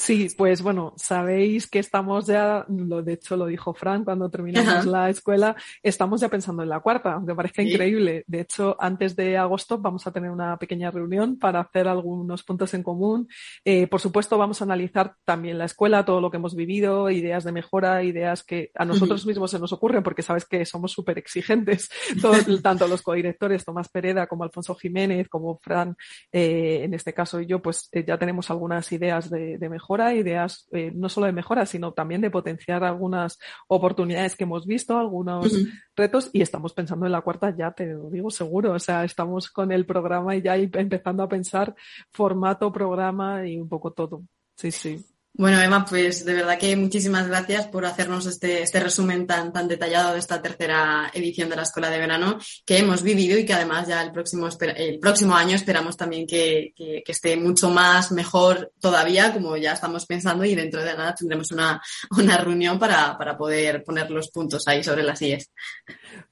Sí, 0.00 0.28
pues 0.34 0.62
bueno, 0.62 0.94
sabéis 0.96 1.68
que 1.68 1.78
estamos 1.78 2.26
ya, 2.26 2.64
lo, 2.68 3.02
de 3.02 3.12
hecho 3.12 3.36
lo 3.36 3.44
dijo 3.44 3.74
Fran 3.74 4.02
cuando 4.02 4.30
terminamos 4.30 4.86
la 4.86 5.10
escuela, 5.10 5.54
estamos 5.82 6.22
ya 6.22 6.30
pensando 6.30 6.62
en 6.62 6.70
la 6.70 6.80
cuarta, 6.80 7.12
aunque 7.12 7.34
parezca 7.34 7.60
increíble. 7.62 8.24
De 8.26 8.40
hecho, 8.40 8.78
antes 8.80 9.14
de 9.14 9.36
agosto 9.36 9.76
vamos 9.76 10.06
a 10.06 10.10
tener 10.10 10.30
una 10.30 10.56
pequeña 10.56 10.90
reunión 10.90 11.38
para 11.38 11.60
hacer 11.60 11.86
algunos 11.86 12.42
puntos 12.44 12.72
en 12.72 12.82
común. 12.82 13.28
Eh, 13.62 13.88
por 13.88 14.00
supuesto, 14.00 14.38
vamos 14.38 14.62
a 14.62 14.64
analizar 14.64 15.16
también 15.22 15.58
la 15.58 15.66
escuela, 15.66 16.02
todo 16.02 16.22
lo 16.22 16.30
que 16.30 16.38
hemos 16.38 16.56
vivido, 16.56 17.10
ideas 17.10 17.44
de 17.44 17.52
mejora, 17.52 18.02
ideas 18.02 18.42
que 18.42 18.70
a 18.76 18.86
nosotros 18.86 19.26
mismos 19.26 19.50
se 19.50 19.58
nos 19.58 19.74
ocurren, 19.74 20.02
porque 20.02 20.22
sabes 20.22 20.46
que 20.46 20.64
somos 20.64 20.92
súper 20.92 21.18
exigentes, 21.18 21.90
tanto 22.62 22.88
los 22.88 23.02
codirectores, 23.02 23.66
Tomás 23.66 23.90
Pereda 23.90 24.26
como 24.26 24.44
Alfonso 24.44 24.74
Jiménez, 24.76 25.28
como 25.28 25.58
Fran, 25.58 25.94
eh, 26.32 26.84
en 26.84 26.94
este 26.94 27.12
caso 27.12 27.38
y 27.38 27.44
yo, 27.44 27.60
pues 27.60 27.90
eh, 27.92 28.02
ya 28.02 28.16
tenemos 28.16 28.50
algunas 28.50 28.90
ideas 28.92 29.28
de, 29.28 29.58
de 29.58 29.68
mejora 29.68 29.89
ideas 30.14 30.68
eh, 30.72 30.92
no 30.94 31.08
solo 31.08 31.26
de 31.26 31.32
mejora, 31.32 31.66
sino 31.66 31.92
también 31.92 32.20
de 32.20 32.30
potenciar 32.30 32.84
algunas 32.84 33.38
oportunidades 33.68 34.36
que 34.36 34.44
hemos 34.44 34.66
visto, 34.66 34.98
algunos 34.98 35.52
retos 35.96 36.30
y 36.32 36.42
estamos 36.42 36.72
pensando 36.72 37.06
en 37.06 37.12
la 37.12 37.22
cuarta 37.22 37.54
ya, 37.56 37.72
te 37.72 37.86
lo 37.86 38.10
digo 38.10 38.30
seguro, 38.30 38.72
o 38.72 38.78
sea, 38.78 39.04
estamos 39.04 39.50
con 39.50 39.72
el 39.72 39.84
programa 39.86 40.36
y 40.36 40.42
ya 40.42 40.56
empezando 40.56 41.22
a 41.22 41.28
pensar 41.28 41.74
formato, 42.10 42.72
programa 42.72 43.46
y 43.46 43.58
un 43.58 43.68
poco 43.68 43.92
todo. 43.92 44.22
Sí, 44.56 44.70
sí. 44.70 45.04
Bueno, 45.32 45.60
Emma, 45.62 45.84
pues 45.84 46.24
de 46.24 46.34
verdad 46.34 46.58
que 46.58 46.74
muchísimas 46.76 47.28
gracias 47.28 47.66
por 47.68 47.86
hacernos 47.86 48.26
este, 48.26 48.62
este 48.62 48.80
resumen 48.80 49.28
tan, 49.28 49.52
tan 49.52 49.68
detallado 49.68 50.12
de 50.12 50.18
esta 50.18 50.42
tercera 50.42 51.10
edición 51.14 51.48
de 51.48 51.56
la 51.56 51.62
Escuela 51.62 51.88
de 51.88 51.98
Verano 51.98 52.38
que 52.66 52.78
hemos 52.78 53.02
vivido 53.02 53.38
y 53.38 53.46
que 53.46 53.54
además 53.54 53.86
ya 53.86 54.02
el 54.02 54.10
próximo, 54.10 54.48
el 54.76 54.98
próximo 54.98 55.34
año 55.34 55.54
esperamos 55.54 55.96
también 55.96 56.26
que, 56.26 56.72
esté 57.06 57.36
mucho 57.36 57.70
más, 57.70 58.12
mejor 58.12 58.72
todavía, 58.80 59.32
como 59.32 59.56
ya 59.56 59.72
estamos 59.72 60.04
pensando 60.04 60.44
y 60.44 60.54
dentro 60.54 60.82
de 60.82 60.94
nada 60.96 61.14
tendremos 61.14 61.50
una, 61.52 61.80
una 62.18 62.36
reunión 62.36 62.78
para, 62.78 63.16
para 63.16 63.38
poder 63.38 63.84
poner 63.84 64.10
los 64.10 64.30
puntos 64.30 64.66
ahí 64.66 64.82
sobre 64.82 65.04
las 65.04 65.22
IES. 65.22 65.50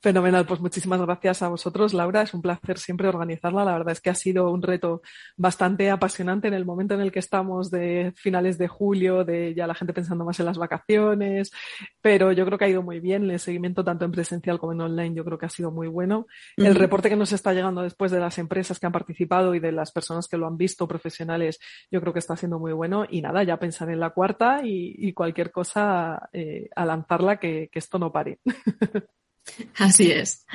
Fenomenal, 0.01 0.45
pues 0.47 0.61
muchísimas 0.61 1.01
gracias 1.01 1.43
a 1.43 1.49
vosotros, 1.49 1.95
Laura. 1.95 2.23
Es 2.23 2.35
un 2.35 2.43
placer 2.43 2.79
siempre 2.79 3.09
organizarla. 3.09 3.65
La 3.65 3.73
verdad 3.73 3.93
es 3.93 4.01
que 4.01 4.11
ha 4.11 4.15
sido 4.15 4.51
un 4.51 4.63
reto 4.63 5.03
bastante 5.37 5.91
apasionante 5.91 6.49
en 6.49 6.55
el 6.55 6.65
momento 6.65 6.95
en 6.95 7.01
el 7.01 7.13
que 7.13 7.19
estamos 7.21 7.71
de 7.71 8.13
finales 8.17 8.59
de 8.59 8.69
julio, 8.89 9.25
de 9.25 9.55
ya 9.55 9.67
la 9.67 9.75
gente 9.75 9.93
pensando 9.93 10.25
más 10.25 10.41
en 10.41 10.47
las 10.47 10.57
vacaciones, 10.57 11.53
pero 12.01 12.33
yo 12.33 12.47
creo 12.47 12.57
que 12.57 12.65
ha 12.65 12.69
ido 12.69 12.83
muy 12.83 13.01
bien. 13.01 13.31
El 13.31 13.39
seguimiento 13.39 13.85
tanto 13.85 14.07
en 14.07 14.13
presencial 14.13 14.59
como 14.59 14.73
en 14.73 14.81
online 14.81 15.15
yo 15.15 15.25
creo 15.25 15.39
que 15.39 15.47
ha 15.47 15.51
sido 15.51 15.71
muy 15.71 15.89
bueno. 15.89 16.27
El 16.57 16.75
reporte 16.75 17.11
que 17.11 17.17
nos 17.17 17.33
está 17.33 17.53
llegando 17.53 17.83
después 17.83 18.11
de 18.11 18.21
las 18.21 18.39
empresas 18.39 18.79
que 18.79 18.87
han 18.87 18.93
participado 18.93 19.55
y 19.55 19.61
de 19.61 19.73
las 19.73 19.93
personas 19.93 20.27
que 20.27 20.39
lo 20.39 20.47
han 20.47 20.57
visto, 20.57 20.89
profesionales, 20.89 21.59
yo 21.91 22.01
creo 22.01 22.13
que 22.13 22.19
está 22.21 22.37
siendo 22.37 22.59
muy 22.59 22.73
bueno. 22.73 23.05
Y 23.09 23.21
nada, 23.21 23.43
ya 23.43 23.59
pensar 23.59 23.91
en 23.91 24.01
la 24.01 24.11
cuarta 24.11 24.61
y, 24.65 25.13
cualquier 25.13 25.51
cosa 25.51 26.29
eh, 26.33 26.69
a 26.77 26.85
lanzarla 26.85 27.39
que, 27.39 27.69
que 27.73 27.79
esto 27.79 27.99
no 27.99 28.13
pare. 28.13 28.39
Así 29.79 30.13
es. 30.13 30.47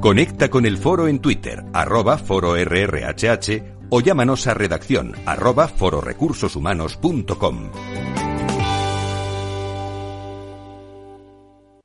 Conecta 0.00 0.48
con 0.48 0.66
el 0.66 0.76
foro 0.76 1.08
en 1.08 1.20
Twitter, 1.20 1.62
arroba 1.72 2.18
foro 2.18 2.56
RRHH 2.56 3.79
o 3.90 4.00
llámanos 4.00 4.46
a 4.46 4.54
redacción 4.54 5.14
fororecursoshumanos.com. 5.76 7.70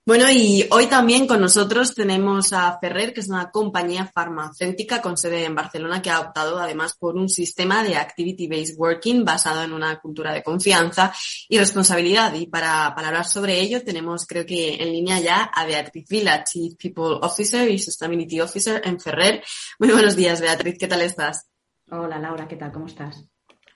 Bueno, 0.08 0.30
y 0.30 0.68
hoy 0.70 0.86
también 0.86 1.26
con 1.26 1.42
nosotros 1.42 1.96
tenemos 1.96 2.54
a 2.54 2.78
Ferrer, 2.80 3.12
que 3.12 3.22
es 3.22 3.28
una 3.28 3.50
compañía 3.50 4.06
farmacéutica 4.06 5.02
con 5.02 5.18
sede 5.18 5.46
en 5.46 5.56
Barcelona 5.56 6.00
que 6.00 6.12
ha 6.12 6.20
optado 6.20 6.60
además 6.60 6.96
por 6.96 7.16
un 7.16 7.28
sistema 7.28 7.84
de 7.84 7.96
activity-based 7.96 8.76
working 8.78 9.26
basado 9.26 9.64
en 9.64 9.74
una 9.74 10.00
cultura 10.00 10.32
de 10.32 10.44
confianza 10.44 11.12
y 11.50 11.58
responsabilidad. 11.58 12.36
Y 12.36 12.46
para, 12.46 12.94
para 12.94 13.08
hablar 13.08 13.26
sobre 13.26 13.60
ello 13.60 13.84
tenemos 13.84 14.28
creo 14.28 14.46
que 14.46 14.76
en 14.76 14.92
línea 14.92 15.20
ya 15.22 15.42
a 15.42 15.66
Beatriz 15.66 16.08
Vila, 16.08 16.44
Chief 16.44 16.76
People 16.78 17.18
Officer 17.24 17.68
y 17.68 17.80
Sustainability 17.80 18.42
Officer 18.42 18.84
en 18.86 19.00
Ferrer. 19.00 19.44
Muy 19.80 19.90
buenos 19.90 20.16
días, 20.16 20.40
Beatriz, 20.40 20.78
¿qué 20.78 20.88
tal 20.88 21.02
estás? 21.02 21.48
Hola, 21.92 22.18
Laura, 22.18 22.48
¿qué 22.48 22.56
tal? 22.56 22.72
¿Cómo 22.72 22.88
estás? 22.88 23.26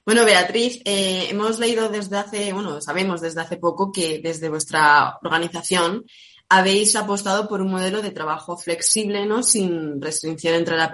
Bueno, 0.04 0.26
Beatriz, 0.26 0.82
eh, 0.86 1.28
hemos 1.30 1.60
leído 1.60 1.90
desde 1.90 2.18
hace, 2.18 2.54
bueno, 2.54 2.82
sabemos 2.82 3.22
desde 3.22 3.42
hace 3.42 3.58
poco 3.58 3.92
que 3.92 4.20
desde 4.24 4.50
vuestra 4.50 5.20
organización 5.22 6.06
habéis 6.50 6.96
apostado 6.96 7.48
por 7.48 7.62
un 7.62 7.70
modelo 7.70 8.02
de 8.02 8.10
trabajo 8.10 8.58
flexible, 8.58 9.26
¿no? 9.28 9.44
Sin 9.44 10.02
restricción 10.02 10.56
entre 10.56 10.78
la 10.78 10.92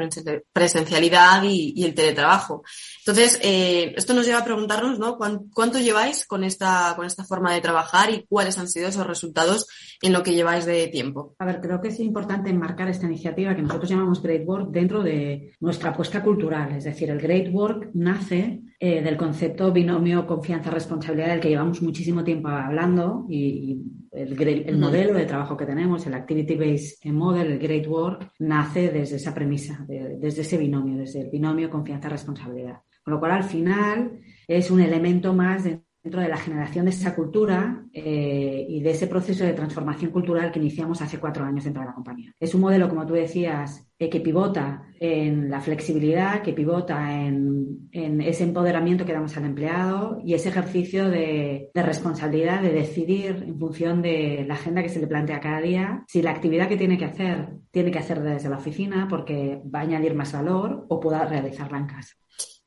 presencialidad 0.51 1.43
y, 1.43 1.83
el 1.83 1.95
teletrabajo. 1.95 2.63
Entonces, 2.99 3.39
eh, 3.41 3.93
esto 3.95 4.13
nos 4.13 4.25
lleva 4.25 4.39
a 4.39 4.45
preguntarnos, 4.45 4.99
¿no? 4.99 5.17
¿Cuánto 5.17 5.79
lleváis 5.79 6.25
con 6.25 6.43
esta, 6.43 6.93
con 6.97 7.05
esta 7.05 7.23
forma 7.23 7.53
de 7.53 7.61
trabajar 7.61 8.09
y 8.09 8.25
cuáles 8.27 8.57
han 8.57 8.67
sido 8.67 8.89
esos 8.89 9.07
resultados 9.07 9.67
en 10.01 10.11
lo 10.11 10.23
que 10.23 10.33
lleváis 10.33 10.65
de 10.65 10.87
tiempo? 10.87 11.35
A 11.39 11.45
ver, 11.45 11.61
creo 11.61 11.79
que 11.79 11.87
es 11.87 11.99
importante 12.01 12.49
enmarcar 12.49 12.89
esta 12.89 13.05
iniciativa 13.05 13.55
que 13.55 13.61
nosotros 13.61 13.89
llamamos 13.89 14.21
Great 14.21 14.45
Work 14.45 14.71
dentro 14.71 15.03
de 15.03 15.53
nuestra 15.61 15.91
apuesta 15.91 16.21
cultural. 16.21 16.73
Es 16.73 16.83
decir, 16.83 17.09
el 17.09 17.21
Great 17.21 17.53
Work 17.53 17.91
nace 17.93 18.61
eh, 18.85 19.01
del 19.01 19.17
concepto 19.17 19.71
binomio 19.71 20.27
confianza-responsabilidad 20.27 21.29
del 21.29 21.39
que 21.39 21.49
llevamos 21.49 21.81
muchísimo 21.81 22.23
tiempo 22.23 22.49
hablando 22.49 23.25
y, 23.27 23.81
el, 24.11 24.77
modelo 24.77 25.13
de 25.17 25.25
trabajo 25.25 25.57
que 25.57 25.65
tenemos, 25.65 26.05
el 26.05 26.13
Activity-Based 26.13 27.11
Model, 27.11 27.53
el 27.53 27.59
Great 27.59 27.87
Work, 27.87 28.33
nace 28.39 28.91
desde 28.91 29.15
esa 29.17 29.33
premisa, 29.33 29.85
desde 29.87 30.41
ese 30.41 30.57
binomio, 30.57 30.97
desde 30.97 31.21
el 31.21 31.29
binomio 31.29 31.69
confianza-responsabilidad. 31.69 32.81
Con 33.03 33.15
lo 33.15 33.19
cual, 33.19 33.31
al 33.31 33.43
final, 33.43 34.19
es 34.47 34.71
un 34.71 34.81
elemento 34.81 35.33
más 35.33 35.63
de 35.63 35.81
dentro 36.05 36.21
de 36.21 36.29
la 36.29 36.37
generación 36.37 36.85
de 36.85 36.91
esa 36.91 37.15
cultura 37.15 37.83
eh, 37.91 38.63
y 38.69 38.79
de 38.79 38.91
ese 38.91 39.07
proceso 39.07 39.43
de 39.43 39.53
transformación 39.53 40.11
cultural 40.11 40.51
que 40.51 40.59
iniciamos 40.59 41.01
hace 41.01 41.17
cuatro 41.17 41.43
años 41.43 41.63
dentro 41.63 41.81
de 41.81 41.87
la 41.87 41.95
compañía. 41.95 42.31
Es 42.39 42.53
un 42.53 42.61
modelo, 42.61 42.87
como 42.87 43.07
tú 43.07 43.15
decías, 43.15 43.84
eh, 43.97 44.09
que 44.09 44.19
pivota 44.19 44.83
en 44.99 45.49
la 45.49 45.61
flexibilidad, 45.61 46.41
que 46.41 46.53
pivota 46.53 47.13
en, 47.13 47.89
ese 47.91 48.43
empoderamiento 48.43 49.05
que 49.05 49.13
damos 49.13 49.37
al 49.37 49.45
empleado 49.45 50.19
y 50.23 50.33
ese 50.33 50.49
ejercicio 50.49 51.09
de, 51.09 51.69
responsabilidad 51.73 52.61
de 52.61 52.73
decidir 52.73 53.43
en 53.47 53.57
función 53.57 54.01
de 54.01 54.45
la 54.47 54.55
agenda 54.55 54.83
que 54.83 54.89
se 54.89 54.99
le 54.99 55.07
plantea 55.07 55.39
cada 55.39 55.61
día 55.61 56.03
si 56.07 56.21
la 56.21 56.31
actividad 56.31 56.67
que 56.67 56.77
tiene 56.77 56.97
que 56.97 57.05
hacer 57.05 57.49
tiene 57.71 57.91
que 57.91 57.99
hacer 57.99 58.21
desde 58.21 58.49
la 58.49 58.57
oficina 58.57 59.07
porque 59.09 59.61
va 59.73 59.79
a 59.79 59.83
añadir 59.83 60.13
más 60.13 60.33
valor 60.33 60.85
o 60.89 60.99
pueda 60.99 61.25
realizarla 61.25 61.77
en 61.77 61.87
casa 61.87 62.15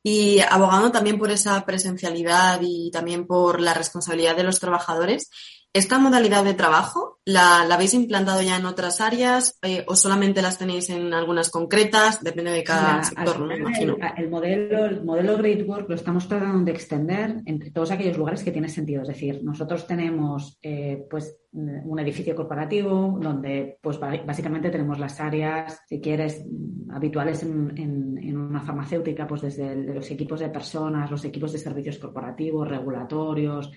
y 0.03 0.39
abogando 0.39 0.91
también 0.91 1.19
por 1.19 1.31
esa 1.31 1.65
presencialidad 1.65 2.59
y 2.63 2.89
también 2.91 3.27
por 3.27 3.59
la 3.59 3.73
responsabilidad 3.73 4.35
de 4.35 4.43
los 4.43 4.59
trabajadores. 4.59 5.29
¿Esta 5.73 5.99
modalidad 5.99 6.43
de 6.43 6.53
trabajo 6.53 7.18
la, 7.29 7.61
habéis 7.61 7.93
implantado 7.93 8.41
ya 8.41 8.57
en 8.57 8.65
otras 8.65 9.01
áreas 9.01 9.59
eh, 9.61 9.85
o 9.87 9.95
solamente 9.95 10.41
las 10.41 10.57
tenéis 10.57 10.89
en 10.89 11.13
algunas 11.13 11.49
concretas? 11.49 12.23
Depende 12.23 12.51
de 12.51 12.63
cada 12.63 13.03
sector, 13.03 13.45
me 13.45 13.57
imagino. 13.57 13.97
El, 14.17 14.29
modelo, 14.29 14.85
el 14.85 15.03
modelo 15.03 15.37
Great 15.37 15.67
Work 15.67 15.89
lo 15.89 15.95
estamos 15.95 16.27
tratando 16.27 16.65
de 16.65 16.71
extender 16.71 17.41
entre 17.45 17.71
todos 17.71 17.91
aquellos 17.91 18.17
lugares 18.17 18.43
que 18.43 18.51
tiene 18.51 18.67
sentido. 18.67 19.03
Es 19.03 19.09
decir, 19.09 19.43
nosotros 19.43 19.85
tenemos 19.85 20.57
eh, 20.61 21.05
pues 21.09 21.37
un 21.51 21.97
edificio 21.99 22.35
corporativo 22.35 23.17
donde 23.19 23.79
pues 23.81 23.99
básicamente 23.99 24.69
tenemos 24.69 24.99
las 24.99 25.19
áreas, 25.19 25.81
si 25.87 25.99
quieres, 25.99 26.45
habituales 26.91 27.41
en, 27.43 27.73
en 27.77 28.37
una 28.37 28.61
farmacéutica, 28.61 29.27
pues 29.27 29.41
desde 29.41 29.75
los 29.75 30.09
equipos 30.11 30.39
de 30.39 30.49
personas, 30.49 31.09
los 31.09 31.25
equipos 31.25 31.51
de 31.51 31.59
servicios 31.59 31.97
corporativos, 31.97 32.67
regulatorios, 32.67 33.71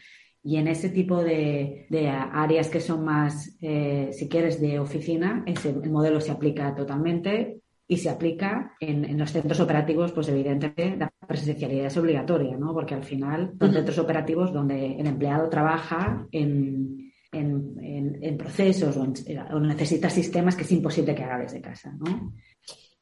y 0.44 0.56
en 0.56 0.66
ese 0.66 0.88
tipo 0.88 1.22
de, 1.22 1.86
áreas 2.32 2.68
que 2.68 2.80
son 2.80 3.04
más, 3.04 3.56
eh, 3.60 4.10
si 4.12 4.28
quieres, 4.28 4.60
de 4.60 4.80
oficina, 4.80 5.44
ese, 5.46 5.70
el 5.70 5.90
modelo 5.90 6.20
se 6.20 6.32
aplica 6.32 6.74
totalmente 6.74 7.60
y 7.86 7.98
se 7.98 8.10
aplica 8.10 8.74
en, 8.80 9.16
los 9.18 9.30
centros 9.30 9.60
operativos, 9.60 10.12
pues 10.12 10.28
evidentemente 10.28 10.96
la 10.96 11.12
presencialidad 11.28 11.86
es 11.86 11.96
obligatoria, 11.96 12.56
¿no? 12.56 12.72
Porque 12.72 12.94
al 12.94 13.04
final 13.04 13.52
son 13.60 13.72
centros 13.72 13.98
operativos 13.98 14.52
donde 14.52 14.96
el 14.98 15.06
empleado 15.06 15.48
trabaja 15.48 16.26
en, 16.32 17.12
en, 17.30 18.36
procesos 18.36 18.96
o, 18.96 19.60
necesita 19.60 20.10
sistemas 20.10 20.56
que 20.56 20.62
es 20.62 20.72
imposible 20.72 21.14
que 21.14 21.22
haga 21.22 21.38
desde 21.38 21.60
casa, 21.60 21.94
¿no? 22.00 22.32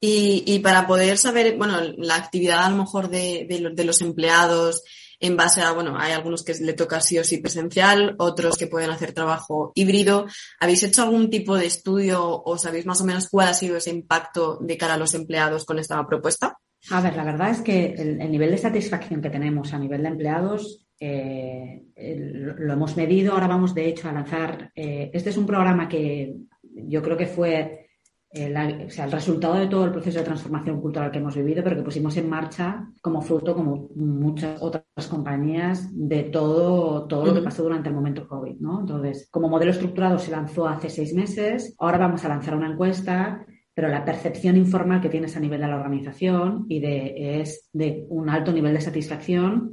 Y, 0.03 0.45
y, 0.47 0.59
para 0.61 0.87
poder 0.87 1.19
saber, 1.19 1.57
bueno, 1.57 1.77
la 1.99 2.17
actividad 2.17 2.65
a 2.65 2.71
lo 2.71 2.77
mejor 2.77 3.11
de, 3.11 3.47
de 3.75 3.85
los 3.85 4.01
empleados, 4.01 4.83
en 5.21 5.37
base 5.37 5.61
a, 5.61 5.73
bueno, 5.73 5.97
hay 5.99 6.13
algunos 6.13 6.43
que 6.43 6.55
le 6.55 6.73
toca 6.73 7.01
sí 7.01 7.19
o 7.19 7.25
sí 7.25 7.39
presencial, 7.39 8.17
otros 8.19 8.57
que 8.57 8.67
pueden 8.67 8.91
hacer 8.91 9.13
trabajo 9.13 9.71
híbrido. 9.75 10.27
¿Habéis 10.59 10.83
hecho 10.83 11.03
algún 11.03 11.29
tipo 11.29 11.57
de 11.57 11.67
estudio 11.67 12.43
o 12.43 12.59
sabéis 12.59 12.87
más 12.87 13.01
o 13.03 13.05
menos 13.05 13.29
cuál 13.29 13.49
ha 13.49 13.55
sido 13.55 13.77
ese 13.77 13.91
impacto 13.91 14.59
de 14.61 14.79
cara 14.79 14.95
a 14.95 14.99
los 14.99 15.15
empleados 15.15 15.67
con 15.67 15.79
esta 15.79 16.05
propuesta? 16.07 16.57
A 16.91 17.03
ver, 17.03 17.15
la 17.15 17.25
verdad 17.25 17.51
es 17.51 17.61
que 17.61 17.93
el, 17.93 18.31
nivel 18.31 18.51
de 18.51 18.59
satisfacción 18.59 19.21
que 19.21 19.29
tenemos 19.29 19.75
a 19.75 19.79
nivel 19.79 20.03
de 20.03 20.09
empleados 20.09 20.87
eh, 20.99 21.83
lo 21.97 22.73
hemos 22.73 22.97
medido. 22.97 23.35
Ahora 23.35 23.47
vamos, 23.47 23.75
de 23.75 23.89
hecho, 23.89 24.09
a 24.09 24.13
lanzar. 24.13 24.73
Eh, 24.75 25.11
este 25.13 25.29
es 25.29 25.37
un 25.37 25.47
programa 25.47 25.89
que 25.89 26.35
yo 26.63 27.03
creo 27.03 27.19
que 27.19 27.27
fue 27.27 27.90
el, 28.31 28.57
o 28.87 28.91
sea, 28.91 29.07
el 29.07 29.13
resultado 29.13 29.55
de 29.55 29.67
todo 29.67 29.85
el 29.85 29.93
proceso 29.93 30.19
de 30.21 30.25
transformación 30.25 30.81
cultural 30.81 31.11
que 31.11 31.19
hemos 31.19 31.37
vivido, 31.37 31.65
pero 31.65 31.77
que 31.77 31.83
pusimos 31.83 32.17
en 32.17 32.29
marcha 32.29 32.89
como 33.03 33.21
fruto, 33.21 33.55
como 33.55 33.89
muchas 33.97 34.61
otras 34.63 34.85
compañías, 35.09 35.89
de 35.93 36.25
todo, 36.25 37.07
todo 37.07 37.27
lo 37.27 37.35
que 37.35 37.43
pasó 37.43 37.63
durante 37.63 37.89
el 37.89 37.95
momento 37.95 38.29
COVID. 38.29 38.61
¿no? 38.61 38.81
Entonces, 38.81 39.29
como 39.31 39.49
modelo 39.49 39.73
estructurado 39.73 40.19
se 40.19 40.31
lanzó 40.31 40.69
hace 40.69 40.89
seis 40.89 41.13
meses, 41.15 41.75
ahora 41.79 41.99
vamos 41.99 42.25
a 42.25 42.29
lanzar 42.29 42.55
una 42.55 42.71
encuesta 42.71 43.45
pero 43.73 43.89
la 43.89 44.05
percepción 44.05 44.59
informal 44.59 45.01
que 45.01 45.09
tienes 45.09 45.37
a 45.39 45.41
nivel 45.41 45.61
de 45.61 45.69
la 45.69 45.77
organización 45.77 46.67
y 46.69 46.81
de, 46.81 47.41
es 47.41 47.71
de 47.73 48.05
un 48.11 48.29
alto 48.29 48.53
nivel 48.53 48.75
de 48.75 48.81
satisfacción 48.83 49.73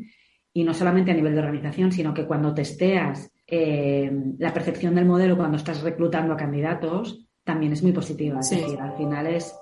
y 0.53 0.64
no 0.64 0.74
solamente 0.74 1.12
a 1.12 1.14
nivel 1.14 1.34
de 1.34 1.39
organización, 1.39 1.91
sino 1.91 2.14
que 2.14 2.26
cuando 2.26 2.53
testeas 2.53 3.32
eh, 3.45 4.10
la 4.39 4.53
percepción 4.53 4.95
del 4.95 5.05
modelo, 5.05 5.36
cuando 5.36 5.58
estás 5.58 5.82
reclutando 5.82 6.34
a 6.34 6.38
candidatos, 6.38 7.26
también 7.48 7.72
es 7.72 7.82
muy 7.82 7.93
positiva. 7.93 8.41
Es 8.41 8.50
decir, 8.50 8.80
al 8.80 8.95
final 8.98 9.26
es, 9.26 9.56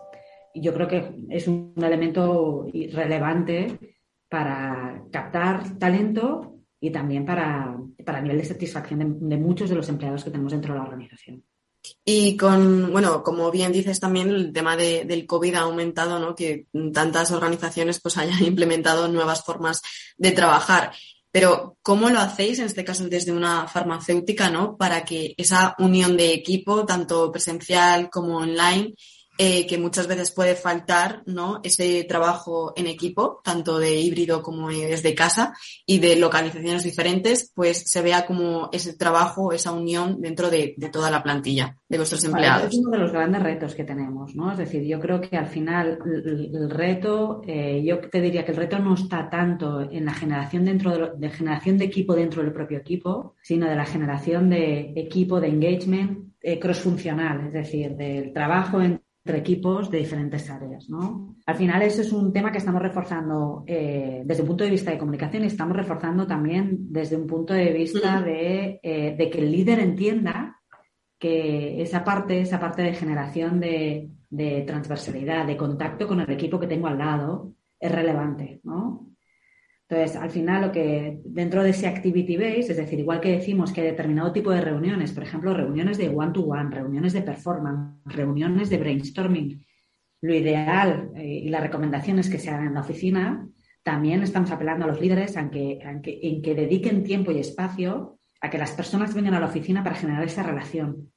yo 0.55 0.73
creo 0.73 0.87
que 0.87 1.15
es 1.29 1.47
un 1.47 1.73
elemento 1.77 2.65
relevante 2.91 3.79
para 4.27 5.03
captar 5.11 5.77
talento 5.77 6.55
y 6.81 6.89
también 6.89 7.25
para, 7.25 7.77
para 8.03 8.21
nivel 8.21 8.39
de 8.39 8.45
satisfacción 8.45 9.29
de, 9.29 9.37
muchos 9.37 9.69
de 9.69 9.75
los 9.75 9.87
empleados 9.87 10.23
que 10.23 10.31
tenemos 10.31 10.51
dentro 10.51 10.73
de 10.73 10.79
la 10.79 10.85
organización. 10.85 11.43
Y 12.03 12.35
con, 12.35 12.91
bueno, 12.91 13.21
como 13.21 13.51
bien 13.51 13.71
dices 13.71 13.99
también, 13.99 14.29
el 14.29 14.51
tema 14.51 14.75
del 14.75 15.27
COVID 15.27 15.53
ha 15.53 15.59
aumentado, 15.61 16.17
¿no? 16.17 16.33
Que 16.35 16.65
tantas 16.91 17.31
organizaciones 17.31 18.01
pues 18.01 18.17
hayan 18.17 18.43
implementado 18.43 19.07
nuevas 19.07 19.43
formas 19.43 19.83
de 20.17 20.31
trabajar. 20.31 20.91
Pero, 21.35 21.75
¿cómo 21.81 22.09
lo 22.09 22.21
hacéis, 22.21 22.59
en 22.59 22.67
este 22.67 22.85
caso 22.85 23.09
desde 23.09 23.33
una 23.33 23.67
farmacéutica, 23.67 24.49
¿no? 24.49 24.77
Para 24.77 25.03
que 25.03 25.33
esa 25.35 25.75
unión 25.79 26.15
de 26.15 26.33
equipo, 26.33 26.85
tanto 26.85 27.29
presencial 27.29 28.09
como 28.09 28.37
online, 28.37 28.95
eh, 29.37 29.67
que 29.67 29.77
muchas 29.77 30.07
veces 30.07 30.31
puede 30.31 30.55
faltar, 30.55 31.21
¿no? 31.25 31.59
Ese 31.63 32.05
trabajo 32.05 32.73
en 32.75 32.87
equipo, 32.87 33.41
tanto 33.43 33.79
de 33.79 33.99
híbrido 33.99 34.41
como 34.41 34.69
desde 34.69 35.13
casa 35.13 35.53
y 35.85 35.99
de 35.99 36.15
localizaciones 36.15 36.83
diferentes, 36.83 37.51
pues 37.53 37.83
se 37.89 38.01
vea 38.01 38.25
como 38.25 38.69
ese 38.71 38.95
trabajo, 38.95 39.51
esa 39.51 39.73
unión 39.73 40.21
dentro 40.21 40.49
de, 40.49 40.75
toda 40.91 41.11
la 41.11 41.21
plantilla 41.21 41.77
de 41.89 41.97
vuestros 41.97 42.23
empleados. 42.23 42.73
es 42.73 42.79
uno 42.79 42.91
de 42.91 42.97
los 42.99 43.11
grandes 43.11 43.43
retos 43.43 43.75
que 43.75 43.83
tenemos, 43.83 44.35
¿no? 44.35 44.51
Es 44.51 44.57
decir, 44.57 44.83
yo 44.83 44.99
creo 44.99 45.19
que 45.19 45.35
al 45.35 45.47
final 45.47 45.99
el, 46.05 46.69
reto, 46.69 47.41
eh, 47.45 47.83
yo 47.83 47.99
te 47.99 48.21
diría 48.21 48.45
que 48.45 48.51
el 48.51 48.57
reto 48.57 48.79
no 48.79 48.93
está 48.93 49.29
tanto 49.29 49.81
en 49.81 50.05
la 50.05 50.13
generación 50.13 50.63
dentro 50.63 51.15
de, 51.17 51.29
generación 51.29 51.77
de 51.77 51.85
equipo 51.85 52.15
dentro 52.15 52.41
del 52.41 52.53
propio 52.53 52.77
equipo, 52.77 53.35
sino 53.41 53.67
de 53.67 53.75
la 53.75 53.85
generación 53.85 54.49
de 54.49 54.93
equipo 54.95 55.41
de 55.41 55.49
engagement 55.49 56.33
eh, 56.41 56.59
cross-funcional, 56.59 57.47
es 57.47 57.53
decir, 57.53 57.95
del 57.95 58.31
trabajo 58.31 58.81
en 58.81 59.01
entre 59.25 59.39
equipos 59.39 59.89
de 59.89 59.97
diferentes 59.97 60.47
áreas. 60.51 60.87
¿no? 60.87 61.35
Al 61.47 61.55
final, 61.55 61.81
eso 61.81 62.01
es 62.01 62.11
un 62.11 62.31
tema 62.31 62.51
que 62.51 62.59
estamos 62.59 62.81
reforzando 62.81 63.63
eh, 63.65 64.21
desde 64.23 64.43
un 64.43 64.47
punto 64.49 64.63
de 64.63 64.69
vista 64.69 64.91
de 64.91 64.99
comunicación 64.99 65.43
y 65.43 65.47
estamos 65.47 65.75
reforzando 65.75 66.27
también 66.27 66.93
desde 66.93 67.15
un 67.17 67.25
punto 67.25 67.55
de 67.55 67.73
vista 67.73 68.21
de, 68.21 68.79
eh, 68.83 69.15
de 69.17 69.29
que 69.31 69.39
el 69.39 69.51
líder 69.51 69.79
entienda 69.79 70.61
que 71.17 71.81
esa 71.81 72.03
parte, 72.03 72.39
esa 72.39 72.59
parte 72.59 72.83
de 72.83 72.93
generación 72.93 73.59
de, 73.59 74.11
de, 74.29 74.61
transversalidad, 74.61 75.47
de 75.47 75.57
contacto 75.57 76.07
con 76.07 76.19
el 76.19 76.29
equipo 76.29 76.59
que 76.59 76.67
tengo 76.67 76.85
al 76.85 76.99
lado, 76.99 77.51
es 77.79 77.91
relevante. 77.91 78.59
¿no? 78.63 79.07
Entonces, 79.87 80.17
al 80.17 80.31
final, 80.31 80.63
lo 80.63 80.71
que 80.71 81.19
dentro 81.25 81.61
de 81.61 81.69
ese 81.69 81.85
activity 81.85 82.37
base, 82.37 82.71
es 82.71 82.77
decir, 82.77 82.99
igual 82.99 83.21
que 83.21 83.37
decimos 83.37 83.71
que 83.71 83.81
hay 83.81 83.87
determinado 83.87 84.31
tipo 84.31 84.49
de 84.49 84.61
reuniones, 84.61 85.11
por 85.11 85.23
ejemplo, 85.23 85.53
reuniones 85.53 85.99
de 85.99 86.09
one-to-one, 86.09 86.71
reuniones 86.71 87.13
de 87.13 87.21
performance, 87.21 88.01
reuniones 88.05 88.69
de 88.69 88.77
brainstorming, 88.77 89.63
lo 90.21 90.33
ideal 90.33 91.11
eh, 91.15 91.41
y 91.43 91.49
la 91.49 91.59
recomendación 91.59 92.17
es 92.17 92.29
que 92.29 92.39
se 92.39 92.49
hagan 92.49 92.67
en 92.67 92.73
la 92.73 92.81
oficina, 92.81 93.47
también 93.83 94.23
estamos 94.23 94.49
apelando 94.49 94.85
a 94.85 94.87
los 94.87 94.99
líderes 94.99 95.35
en 95.35 95.51
que, 95.51 95.77
en 95.79 96.41
que 96.41 96.55
dediquen 96.55 97.03
tiempo 97.03 97.31
y 97.31 97.37
espacio 97.37 98.17
a 98.41 98.49
que 98.49 98.57
las 98.57 98.71
personas 98.71 99.13
vengan 99.13 99.35
a 99.35 99.39
la 99.39 99.45
oficina 99.45 99.83
para 99.83 99.95
generar 99.95 100.23
esa 100.23 100.41
relación 100.41 101.11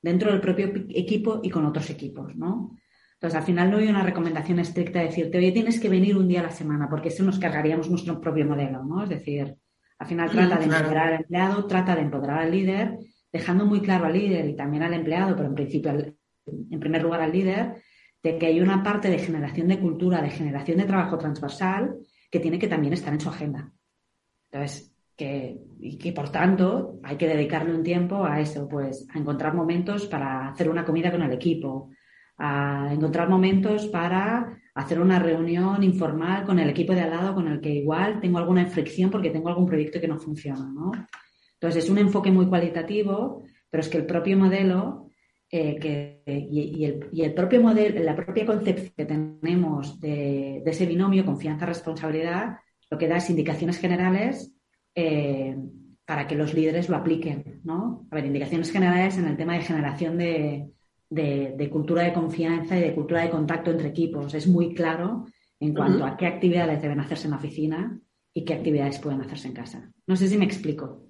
dentro 0.00 0.30
del 0.30 0.40
propio 0.40 0.72
equipo 0.88 1.40
y 1.42 1.50
con 1.50 1.66
otros 1.66 1.90
equipos, 1.90 2.34
¿no? 2.34 2.76
Entonces, 3.24 3.40
al 3.40 3.46
final 3.46 3.70
no 3.70 3.78
hay 3.78 3.88
una 3.88 4.02
recomendación 4.02 4.58
estricta 4.58 4.98
de 4.98 5.06
decirte, 5.06 5.38
oye, 5.38 5.50
tienes 5.50 5.80
que 5.80 5.88
venir 5.88 6.14
un 6.14 6.28
día 6.28 6.40
a 6.40 6.42
la 6.42 6.50
semana, 6.50 6.90
porque 6.90 7.08
eso 7.08 7.24
nos 7.24 7.38
cargaríamos 7.38 7.88
nuestro 7.88 8.20
propio 8.20 8.44
modelo, 8.44 8.84
¿no? 8.84 9.04
Es 9.04 9.08
decir, 9.08 9.56
al 9.98 10.06
final 10.06 10.30
trata 10.30 10.58
de 10.58 10.64
empoderar 10.64 11.08
al 11.08 11.20
empleado, 11.20 11.66
trata 11.66 11.96
de 11.96 12.02
empoderar 12.02 12.40
al 12.40 12.50
líder, 12.50 12.98
dejando 13.32 13.64
muy 13.64 13.80
claro 13.80 14.04
al 14.04 14.12
líder 14.12 14.46
y 14.46 14.54
también 14.54 14.82
al 14.82 14.92
empleado, 14.92 15.34
pero 15.34 15.48
en 15.48 15.54
principio, 15.54 15.90
en 15.90 16.78
primer 16.78 17.02
lugar 17.02 17.22
al 17.22 17.32
líder, 17.32 17.76
de 18.22 18.36
que 18.36 18.44
hay 18.44 18.60
una 18.60 18.82
parte 18.82 19.08
de 19.08 19.18
generación 19.18 19.68
de 19.68 19.80
cultura, 19.80 20.20
de 20.20 20.28
generación 20.28 20.76
de 20.76 20.84
trabajo 20.84 21.16
transversal, 21.16 21.96
que 22.30 22.40
tiene 22.40 22.58
que 22.58 22.68
también 22.68 22.92
estar 22.92 23.14
en 23.14 23.20
su 23.20 23.30
agenda. 23.30 23.72
Entonces, 24.52 24.94
que, 25.16 25.62
y 25.80 25.96
que 25.96 26.12
por 26.12 26.28
tanto 26.28 27.00
hay 27.02 27.16
que 27.16 27.28
dedicarle 27.28 27.74
un 27.74 27.82
tiempo 27.82 28.26
a 28.26 28.38
eso, 28.38 28.68
pues 28.68 29.06
a 29.14 29.18
encontrar 29.18 29.54
momentos 29.54 30.04
para 30.08 30.50
hacer 30.50 30.68
una 30.68 30.84
comida 30.84 31.10
con 31.10 31.22
el 31.22 31.32
equipo, 31.32 31.88
a 32.38 32.90
encontrar 32.92 33.28
momentos 33.28 33.86
para 33.86 34.58
hacer 34.74 35.00
una 35.00 35.18
reunión 35.18 35.82
informal 35.82 36.44
con 36.44 36.58
el 36.58 36.68
equipo 36.68 36.94
de 36.94 37.02
al 37.02 37.10
lado 37.10 37.34
con 37.34 37.46
el 37.46 37.60
que 37.60 37.70
igual 37.70 38.20
tengo 38.20 38.38
alguna 38.38 38.66
fricción 38.66 39.10
porque 39.10 39.30
tengo 39.30 39.48
algún 39.48 39.66
proyecto 39.66 40.00
que 40.00 40.08
no 40.08 40.18
funciona, 40.18 40.66
¿no? 40.66 40.90
Entonces 41.54 41.84
es 41.84 41.90
un 41.90 41.98
enfoque 41.98 42.30
muy 42.30 42.46
cualitativo, 42.46 43.44
pero 43.70 43.80
es 43.80 43.88
que 43.88 43.98
el 43.98 44.06
propio 44.06 44.36
modelo 44.36 45.10
eh, 45.50 45.76
que, 45.78 46.22
y, 46.26 46.84
el, 47.22 47.34
propio 47.34 47.62
modelo, 47.62 48.02
la 48.02 48.16
propia 48.16 48.44
concepción 48.44 48.92
que 48.96 49.04
tenemos 49.04 50.00
de, 50.00 50.62
ese 50.66 50.86
binomio 50.86 51.24
confianza-responsabilidad, 51.24 52.56
lo 52.90 52.98
que 52.98 53.06
da 53.06 53.18
es 53.18 53.30
indicaciones 53.30 53.78
generales 53.78 54.52
eh, 54.96 55.56
para 56.04 56.26
que 56.26 56.34
los 56.34 56.54
líderes 56.54 56.88
lo 56.88 56.96
apliquen, 56.96 57.60
¿no? 57.62 58.06
A 58.10 58.16
ver, 58.16 58.26
indicaciones 58.26 58.72
generales 58.72 59.16
en 59.16 59.26
el 59.26 59.36
tema 59.36 59.54
de 59.54 59.60
generación 59.60 60.18
de, 60.18 60.73
de, 61.10 61.68
cultura 61.70 62.02
de 62.02 62.12
confianza 62.12 62.76
y 62.76 62.80
de 62.80 62.94
cultura 62.94 63.22
de 63.22 63.30
contacto 63.30 63.70
entre 63.70 63.88
equipos. 63.88 64.34
Es 64.34 64.46
muy 64.46 64.74
claro 64.74 65.26
en 65.60 65.74
cuanto 65.74 66.04
a 66.04 66.16
qué 66.16 66.26
actividades 66.26 66.82
deben 66.82 67.00
hacerse 67.00 67.26
en 67.26 67.32
la 67.32 67.36
oficina 67.38 67.98
y 68.32 68.44
qué 68.44 68.54
actividades 68.54 68.98
pueden 68.98 69.20
hacerse 69.20 69.48
en 69.48 69.54
casa. 69.54 69.92
No 70.06 70.16
sé 70.16 70.28
si 70.28 70.36
me 70.36 70.44
explico. 70.44 71.04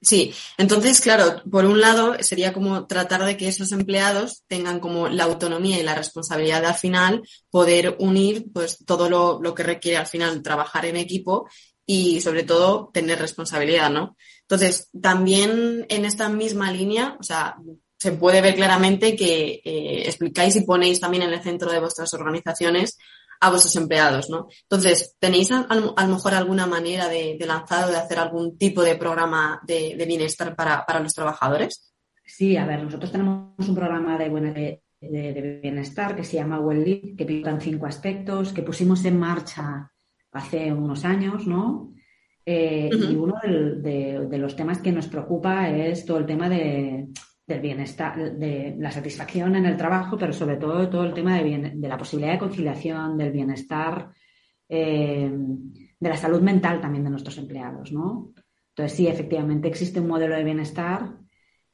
Sí, 0.00 0.34
entonces, 0.58 1.00
claro, 1.00 1.42
por 1.48 1.64
un 1.64 1.80
lado 1.80 2.16
sería 2.20 2.52
como 2.52 2.88
tratar 2.88 3.24
de 3.24 3.36
que 3.36 3.46
esos 3.46 3.70
empleados 3.70 4.42
tengan 4.48 4.80
como 4.80 5.06
la 5.06 5.24
autonomía 5.24 5.78
y 5.78 5.84
la 5.84 5.94
responsabilidad 5.94 6.60
de 6.60 6.66
al 6.66 6.74
final 6.74 7.22
poder 7.50 7.96
unir 8.00 8.46
pues 8.52 8.84
todo 8.84 9.08
lo, 9.08 9.40
lo 9.40 9.54
que 9.54 9.62
requiere 9.62 9.98
al 9.98 10.08
final 10.08 10.42
trabajar 10.42 10.86
en 10.86 10.96
equipo 10.96 11.48
y 11.86 12.20
sobre 12.20 12.42
todo 12.42 12.90
tener 12.92 13.20
responsabilidad, 13.20 13.90
¿no? 13.90 14.16
Entonces, 14.40 14.90
también 15.00 15.86
en 15.88 16.04
esta 16.04 16.28
misma 16.28 16.72
línea, 16.72 17.16
o 17.20 17.22
sea, 17.22 17.56
se 18.02 18.10
puede 18.10 18.40
ver 18.40 18.56
claramente 18.56 19.14
que 19.14 19.62
eh, 19.64 20.02
explicáis 20.06 20.56
y 20.56 20.62
ponéis 20.62 20.98
también 20.98 21.22
en 21.22 21.32
el 21.32 21.40
centro 21.40 21.70
de 21.70 21.78
vuestras 21.78 22.12
organizaciones 22.14 22.98
a 23.40 23.48
vuestros 23.48 23.76
empleados, 23.76 24.28
¿no? 24.28 24.48
Entonces, 24.62 25.14
¿tenéis 25.20 25.52
a, 25.52 25.72
lo 25.72 25.94
mejor 26.08 26.34
alguna 26.34 26.66
manera 26.66 27.06
de, 27.06 27.36
de 27.38 27.46
lanzar 27.46 27.84
o 27.84 27.92
de 27.92 27.98
hacer 27.98 28.18
algún 28.18 28.58
tipo 28.58 28.82
de 28.82 28.96
programa 28.96 29.60
de, 29.64 29.94
bienestar 30.04 30.56
para, 30.56 30.84
los 30.98 31.12
trabajadores? 31.12 31.94
Sí, 32.24 32.56
a 32.56 32.66
ver, 32.66 32.82
nosotros 32.82 33.12
tenemos 33.12 33.68
un 33.68 33.74
programa 33.76 34.18
de, 34.18 34.80
de, 35.00 35.60
bienestar 35.62 36.16
que 36.16 36.24
se 36.24 36.38
llama 36.38 36.58
Well 36.58 37.14
que 37.16 37.24
pintan 37.24 37.60
cinco 37.60 37.86
aspectos, 37.86 38.52
que 38.52 38.62
pusimos 38.62 39.04
en 39.04 39.16
marcha 39.16 39.92
hace 40.32 40.72
unos 40.72 41.04
años, 41.04 41.46
¿no? 41.46 41.92
Eh, 42.44 42.90
y 42.92 43.14
uno 43.14 43.36
de, 43.44 44.38
los 44.38 44.56
temas 44.56 44.80
que 44.80 44.90
nos 44.90 45.06
preocupa 45.06 45.70
es 45.70 46.04
todo 46.04 46.18
el 46.18 46.26
tema 46.26 46.48
de, 46.48 47.06
del 47.52 47.60
bienestar, 47.60 48.16
de 48.38 48.74
la 48.78 48.90
satisfacción 48.90 49.56
en 49.56 49.66
el 49.66 49.76
trabajo, 49.76 50.16
pero 50.16 50.32
sobre 50.32 50.56
todo 50.56 50.88
todo 50.88 51.04
el 51.04 51.14
tema 51.14 51.38
de, 51.38 51.72
de 51.74 51.88
la 51.88 51.98
posibilidad 51.98 52.32
de 52.32 52.38
conciliación, 52.38 53.16
del 53.16 53.32
bienestar, 53.32 54.10
eh, 54.68 55.30
de 56.00 56.08
la 56.08 56.16
salud 56.16 56.40
mental 56.40 56.80
también 56.80 57.04
de 57.04 57.10
nuestros 57.10 57.36
empleados. 57.38 57.92
Entonces, 57.92 58.96
sí, 58.96 59.06
efectivamente 59.06 59.68
existe 59.68 60.00
un 60.00 60.08
modelo 60.08 60.34
de 60.34 60.44
bienestar, 60.44 61.18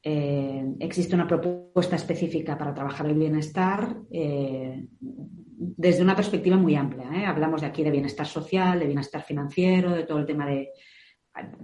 eh, 0.03 0.65
existe 0.79 1.15
una 1.15 1.25
propuesta 1.25 1.95
específica 1.95 2.57
para 2.57 2.73
trabajar 2.73 3.07
el 3.07 3.15
bienestar 3.15 3.97
eh, 4.11 4.85
desde 4.99 6.03
una 6.03 6.15
perspectiva 6.15 6.57
muy 6.57 6.75
amplia. 6.75 7.07
Hablamos 7.29 7.61
de 7.61 7.67
aquí 7.67 7.83
de 7.83 7.91
bienestar 7.91 8.25
social, 8.25 8.79
de 8.79 8.85
bienestar 8.85 9.21
financiero, 9.23 9.91
de 9.91 10.03
todo 10.03 10.19
el 10.19 10.25
tema 10.25 10.45
de... 10.45 10.69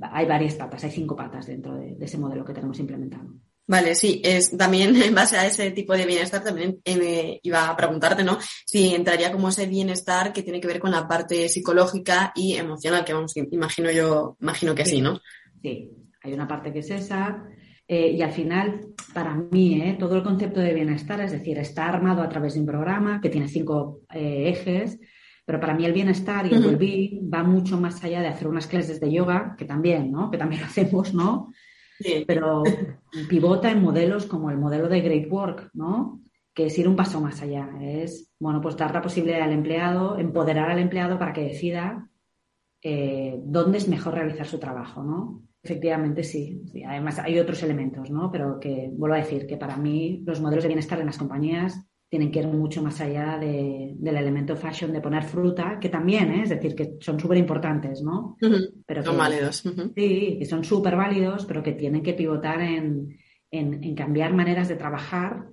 Hay 0.02 0.26
varias 0.26 0.56
patas, 0.56 0.86
hay 0.86 0.92
cinco 0.92 1.16
patas 1.16 1.48
dentro 1.48 1.76
de 1.76 1.98
ese 2.00 2.18
modelo 2.18 2.46
que 2.46 2.54
tenemos 2.54 2.80
implementado. 2.80 3.30
Vale, 3.68 3.96
sí, 3.96 4.22
es 4.24 4.56
también 4.56 4.96
en 5.02 5.16
base 5.16 5.38
a 5.38 5.46
ese 5.46 5.72
tipo 5.72 5.94
de 5.94 6.06
bienestar 6.06 6.44
también 6.44 6.80
eh, 6.86 7.40
iba 7.44 7.70
a 7.70 7.76
preguntarte, 7.76 8.24
¿no? 8.24 8.38
Si 8.66 8.94
entraría 8.94 9.32
como 9.32 9.50
ese 9.50 9.68
bienestar 9.68 10.32
que 10.32 10.44
tiene 10.44 10.62
que 10.62 10.68
ver 10.68 10.80
con 10.80 10.92
la 10.92 11.08
parte 11.08 11.50
psicológica 11.50 12.32
y 12.36 12.54
emocional, 12.54 13.04
que 13.04 13.14
vamos, 13.14 13.34
imagino 13.36 13.92
yo, 13.92 14.38
imagino 14.40 14.76
que 14.76 14.86
sí, 14.86 15.02
¿no? 15.02 15.20
Sí, 15.62 15.92
hay 16.22 16.34
una 16.34 16.48
parte 16.48 16.72
que 16.72 16.80
es 16.80 16.90
esa. 16.92 17.44
Eh, 17.88 18.12
y 18.12 18.22
al 18.22 18.32
final, 18.32 18.88
para 19.14 19.36
mí, 19.36 19.80
eh, 19.82 19.96
todo 20.00 20.16
el 20.16 20.24
concepto 20.24 20.60
de 20.60 20.74
bienestar, 20.74 21.22
es 21.22 21.32
decir, 21.32 21.58
está 21.60 21.88
armado 21.88 22.24
a 22.24 22.30
través 22.30 22.56
de 22.56 22.60
un 22.60 22.66
programa 22.66 23.22
que 23.22 23.30
tiene 23.30 23.48
cinco 23.48 24.02
ejes, 24.10 25.00
pero 25.46 25.60
para 25.60 25.76
mí 25.76 25.86
el 25.86 25.94
bienestar 25.94 26.48
y 26.48 26.56
el 26.56 26.66
well-being 26.66 27.30
va 27.32 27.44
mucho 27.44 27.80
más 27.80 28.04
allá 28.04 28.22
de 28.22 28.28
hacer 28.28 28.48
unas 28.48 28.66
clases 28.66 29.00
de 29.00 29.12
yoga, 29.12 29.56
que 29.56 29.66
también, 29.66 30.12
¿no? 30.12 30.32
Que 30.32 30.40
también 30.40 30.64
hacemos, 30.64 31.14
¿no? 31.14 31.52
Pero 32.28 32.64
pivota 33.30 33.72
en 33.72 33.82
modelos 33.82 34.26
como 34.26 34.50
el 34.50 34.58
modelo 34.58 34.88
de 34.90 35.02
Great 35.02 35.32
Work, 35.32 35.70
¿no? 35.74 36.22
Que 36.54 36.68
es 36.68 36.78
ir 36.78 36.88
un 36.88 36.96
paso 36.96 37.22
más 37.22 37.42
allá. 37.42 37.70
Es, 37.82 38.34
bueno, 38.40 38.62
pues 38.62 38.78
dar 38.78 38.94
la 38.94 39.02
posibilidad 39.02 39.42
al 39.42 39.52
empleado, 39.52 40.18
empoderar 40.18 40.72
al 40.72 40.80
empleado 40.80 41.20
para 41.20 41.34
que 41.34 41.44
decida 41.44 42.10
eh, 42.82 43.40
dónde 43.44 43.78
es 43.78 43.88
mejor 43.88 44.14
realizar 44.14 44.48
su 44.48 44.60
trabajo, 44.60 45.04
¿no? 45.04 45.44
Efectivamente, 45.64 46.24
sí. 46.24 46.62
Además, 46.88 47.18
hay 47.20 47.40
otros 47.40 47.64
elementos, 47.64 48.12
¿no? 48.12 48.32
Pero 48.32 48.60
que, 48.60 48.92
vuelvo 48.94 49.16
a 49.16 49.20
decir, 49.20 49.48
que 49.48 49.58
para 49.58 49.78
mí 49.78 50.22
los 50.26 50.40
modelos 50.40 50.64
de 50.64 50.68
bienestar 50.68 51.00
en 51.00 51.08
las 51.08 51.18
compañías 51.18 51.84
tienen 52.10 52.32
que 52.32 52.40
ir 52.40 52.48
mucho 52.48 52.82
más 52.82 53.02
allá 53.02 53.38
del 53.40 54.18
elemento 54.18 54.56
fashion 54.56 54.94
de 54.94 55.02
poner 55.02 55.24
fruta, 55.24 55.80
que 55.80 55.90
también, 55.90 56.32
¿eh? 56.32 56.44
es 56.44 56.50
decir, 56.50 56.76
que 56.76 56.98
son 57.00 57.20
súper 57.20 57.38
importantes, 57.38 58.02
¿no? 58.04 58.38
pero 58.86 59.04
son 59.04 59.18
válidos. 59.18 59.64
Sí, 59.96 60.38
que 60.40 60.46
son 60.46 60.64
súper 60.64 60.96
válidos, 60.96 61.46
pero 61.46 61.64
que 61.64 61.74
tienen 61.74 62.04
que 62.04 62.14
pivotar 62.14 62.62
en, 62.62 63.18
cambiar 63.96 64.34
maneras 64.34 64.68
de 64.68 64.76
trabajar 64.76 65.48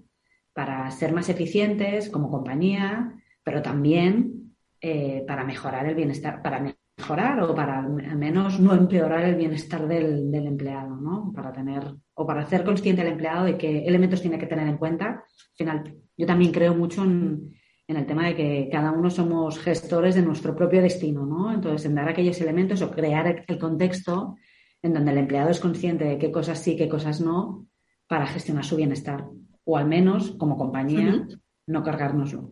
para 0.52 0.90
ser 0.90 1.12
más 1.12 1.28
eficientes 1.28 2.10
como 2.10 2.30
compañía, 2.30 3.14
pero 3.42 3.62
también 3.62 4.54
eh, 4.80 5.24
para 5.26 5.44
mejorar 5.44 5.86
el 5.86 5.94
bienestar, 5.94 6.42
para 6.42 6.74
mejorar 6.98 7.40
o 7.40 7.54
para 7.54 7.78
al 7.78 8.18
menos 8.18 8.60
no 8.60 8.74
empeorar 8.74 9.24
el 9.24 9.36
bienestar 9.36 9.86
del, 9.86 10.30
del 10.30 10.46
empleado, 10.46 10.96
¿no? 10.96 11.32
Para 11.32 11.52
tener 11.52 11.94
o 12.14 12.26
para 12.26 12.42
hacer 12.42 12.64
consciente 12.64 13.02
al 13.02 13.08
empleado 13.08 13.44
de 13.44 13.56
qué 13.56 13.84
elementos 13.86 14.20
tiene 14.20 14.38
que 14.38 14.46
tener 14.46 14.68
en 14.68 14.78
cuenta. 14.78 15.06
Al 15.06 15.56
final, 15.56 15.96
yo 16.16 16.26
también 16.26 16.52
creo 16.52 16.74
mucho 16.74 17.04
en, 17.04 17.54
el 17.88 18.06
tema 18.06 18.26
de 18.26 18.34
que 18.34 18.68
cada 18.72 18.90
uno 18.90 19.10
somos 19.10 19.58
gestores 19.58 20.14
de 20.14 20.22
nuestro 20.22 20.56
propio 20.56 20.80
destino, 20.80 21.26
¿no? 21.26 21.52
Entonces, 21.52 21.84
en 21.84 21.94
dar 21.94 22.08
aquellos 22.08 22.40
elementos 22.40 22.80
o 22.80 22.90
crear 22.90 23.44
el 23.46 23.58
contexto 23.58 24.36
en 24.80 24.94
donde 24.94 25.12
el 25.12 25.18
empleado 25.18 25.50
es 25.50 25.60
consciente 25.60 26.04
de 26.04 26.16
qué 26.16 26.32
cosas 26.32 26.58
sí, 26.58 26.74
qué 26.74 26.88
cosas 26.88 27.20
no, 27.20 27.66
para 28.08 28.26
gestionar 28.26 28.64
su 28.64 28.76
bienestar. 28.76 29.26
O 29.64 29.76
al 29.76 29.86
menos, 29.86 30.32
como 30.32 30.56
compañía, 30.56 31.26
no 31.66 31.82
cargárnoslo. 31.82 32.50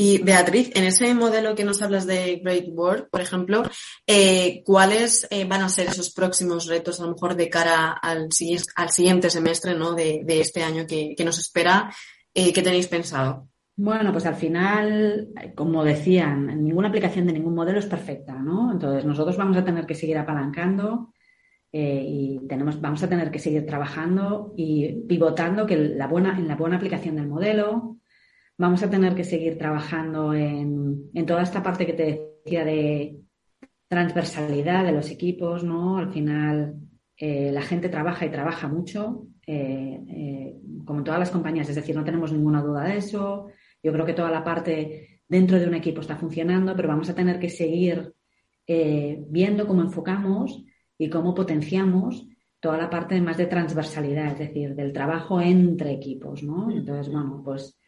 Y 0.00 0.22
Beatriz, 0.22 0.70
en 0.76 0.84
ese 0.84 1.12
modelo 1.12 1.56
que 1.56 1.64
nos 1.64 1.82
hablas 1.82 2.06
de 2.06 2.36
Great 2.36 2.68
Work, 2.68 3.10
por 3.10 3.20
ejemplo, 3.20 3.64
eh, 4.06 4.62
¿cuáles 4.64 5.26
eh, 5.28 5.44
van 5.44 5.62
a 5.62 5.68
ser 5.68 5.88
esos 5.88 6.14
próximos 6.14 6.66
retos, 6.68 7.00
a 7.00 7.02
lo 7.02 7.14
mejor 7.14 7.34
de 7.34 7.50
cara 7.50 7.98
al, 8.00 8.28
al 8.76 8.90
siguiente 8.90 9.28
semestre 9.28 9.74
¿no? 9.74 9.94
de, 9.94 10.22
este 10.28 10.62
año 10.62 10.86
que, 10.86 11.16
nos 11.24 11.40
espera? 11.40 11.92
Eh, 12.32 12.52
¿Qué 12.52 12.62
tenéis 12.62 12.86
pensado? 12.86 13.48
Bueno, 13.74 14.12
pues 14.12 14.24
al 14.26 14.36
final, 14.36 15.30
como 15.56 15.82
decían, 15.82 16.62
ninguna 16.62 16.90
aplicación 16.90 17.26
de 17.26 17.32
ningún 17.32 17.56
modelo 17.56 17.80
es 17.80 17.86
perfecta, 17.86 18.34
¿no? 18.34 18.70
Entonces 18.70 19.04
nosotros 19.04 19.36
vamos 19.36 19.56
a 19.56 19.64
tener 19.64 19.84
que 19.84 19.96
seguir 19.96 20.18
apalancando 20.18 21.12
y 21.72 22.38
tenemos, 22.48 22.80
vamos 22.80 23.02
a 23.02 23.08
tener 23.08 23.32
que 23.32 23.40
seguir 23.40 23.66
trabajando 23.66 24.54
y 24.56 25.02
pivotando 25.08 25.66
que 25.66 25.76
la 25.76 26.06
buena, 26.06 26.38
en 26.38 26.46
la 26.46 26.54
buena 26.54 26.76
aplicación 26.76 27.16
del 27.16 27.26
modelo, 27.26 27.98
Vamos 28.60 28.82
a 28.82 28.90
tener 28.90 29.14
que 29.14 29.22
seguir 29.22 29.56
trabajando 29.56 30.34
en, 30.34 31.12
toda 31.24 31.42
esta 31.42 31.62
parte 31.62 31.86
que 31.86 31.92
te 31.92 32.32
decía 32.44 32.64
de 32.64 33.20
transversalidad 33.86 34.84
de 34.84 34.90
los 34.90 35.12
equipos, 35.12 35.62
¿no? 35.62 35.98
Al 35.98 36.10
final 36.10 36.74
eh, 37.16 37.52
la 37.52 37.62
gente 37.62 37.88
trabaja 37.88 38.26
y 38.26 38.30
trabaja 38.30 38.66
mucho, 38.66 39.28
eh, 39.46 40.00
eh, 40.08 40.56
como 40.84 40.98
en 40.98 41.04
todas 41.04 41.20
las 41.20 41.30
compañías, 41.30 41.68
es 41.68 41.76
decir, 41.76 41.94
no 41.94 42.02
tenemos 42.02 42.32
ninguna 42.32 42.60
duda 42.60 42.82
de 42.82 42.96
eso. 42.96 43.46
Yo 43.80 43.92
creo 43.92 44.04
que 44.04 44.12
toda 44.12 44.30
la 44.30 44.42
parte 44.42 45.22
dentro 45.28 45.60
de 45.60 45.68
un 45.68 45.74
equipo 45.74 46.00
está 46.00 46.16
funcionando, 46.16 46.74
pero 46.74 46.88
vamos 46.88 47.08
a 47.08 47.14
tener 47.14 47.38
que 47.38 47.50
seguir 47.50 48.12
viendo 48.66 49.66
cómo 49.66 49.80
enfocamos 49.80 50.62
y 50.98 51.08
cómo 51.08 51.32
potenciamos 51.32 52.26
toda 52.60 52.76
la 52.76 52.90
parte 52.90 53.18
más 53.20 53.38
de 53.38 53.46
transversalidad, 53.46 54.32
es 54.32 54.38
decir, 54.40 54.74
del 54.74 54.92
trabajo 54.92 55.40
entre 55.40 55.92
equipos, 55.92 56.42
¿no? 56.42 56.70
Entonces, 56.70 57.10
bueno, 57.10 57.40
pues 57.42 57.78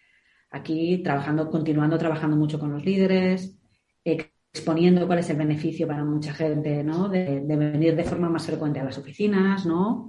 Aquí 0.51 0.99
trabajando, 0.99 1.51
continuando 1.51 1.97
trabajando 1.99 2.37
mucho 2.37 2.59
con 2.59 2.73
los 2.73 2.85
líderes, 2.85 3.59
exponiendo 4.05 5.07
cuál 5.07 5.21
es 5.21 5.31
el 5.31 5.37
beneficio 5.37 5.87
para 5.87 6.05
mucha 6.05 6.33
gente, 6.35 6.83
¿no? 6.83 7.09
De, 7.09 7.41
venir 7.41 7.95
de 7.95 8.05
forma 8.05 8.29
más 8.29 8.47
frecuente 8.47 8.81
a 8.81 8.85
las 8.85 8.99
oficinas, 8.99 9.65
¿no? 9.65 10.09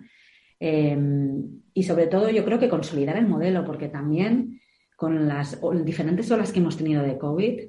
Em, 0.59 1.61
y 1.73 1.83
sobre 1.83 2.07
todo 2.07 2.29
yo 2.29 2.43
creo 2.43 2.59
que 2.59 2.69
consolidar 2.69 3.17
el 3.17 3.27
modelo, 3.27 3.63
porque 3.63 3.87
también 3.87 4.59
con 4.95 5.27
las 5.27 5.59
diferentes 5.83 6.29
olas 6.31 6.51
que 6.51 6.59
hemos 6.59 6.77
tenido 6.77 7.03
de 7.03 7.17
COVID, 7.17 7.61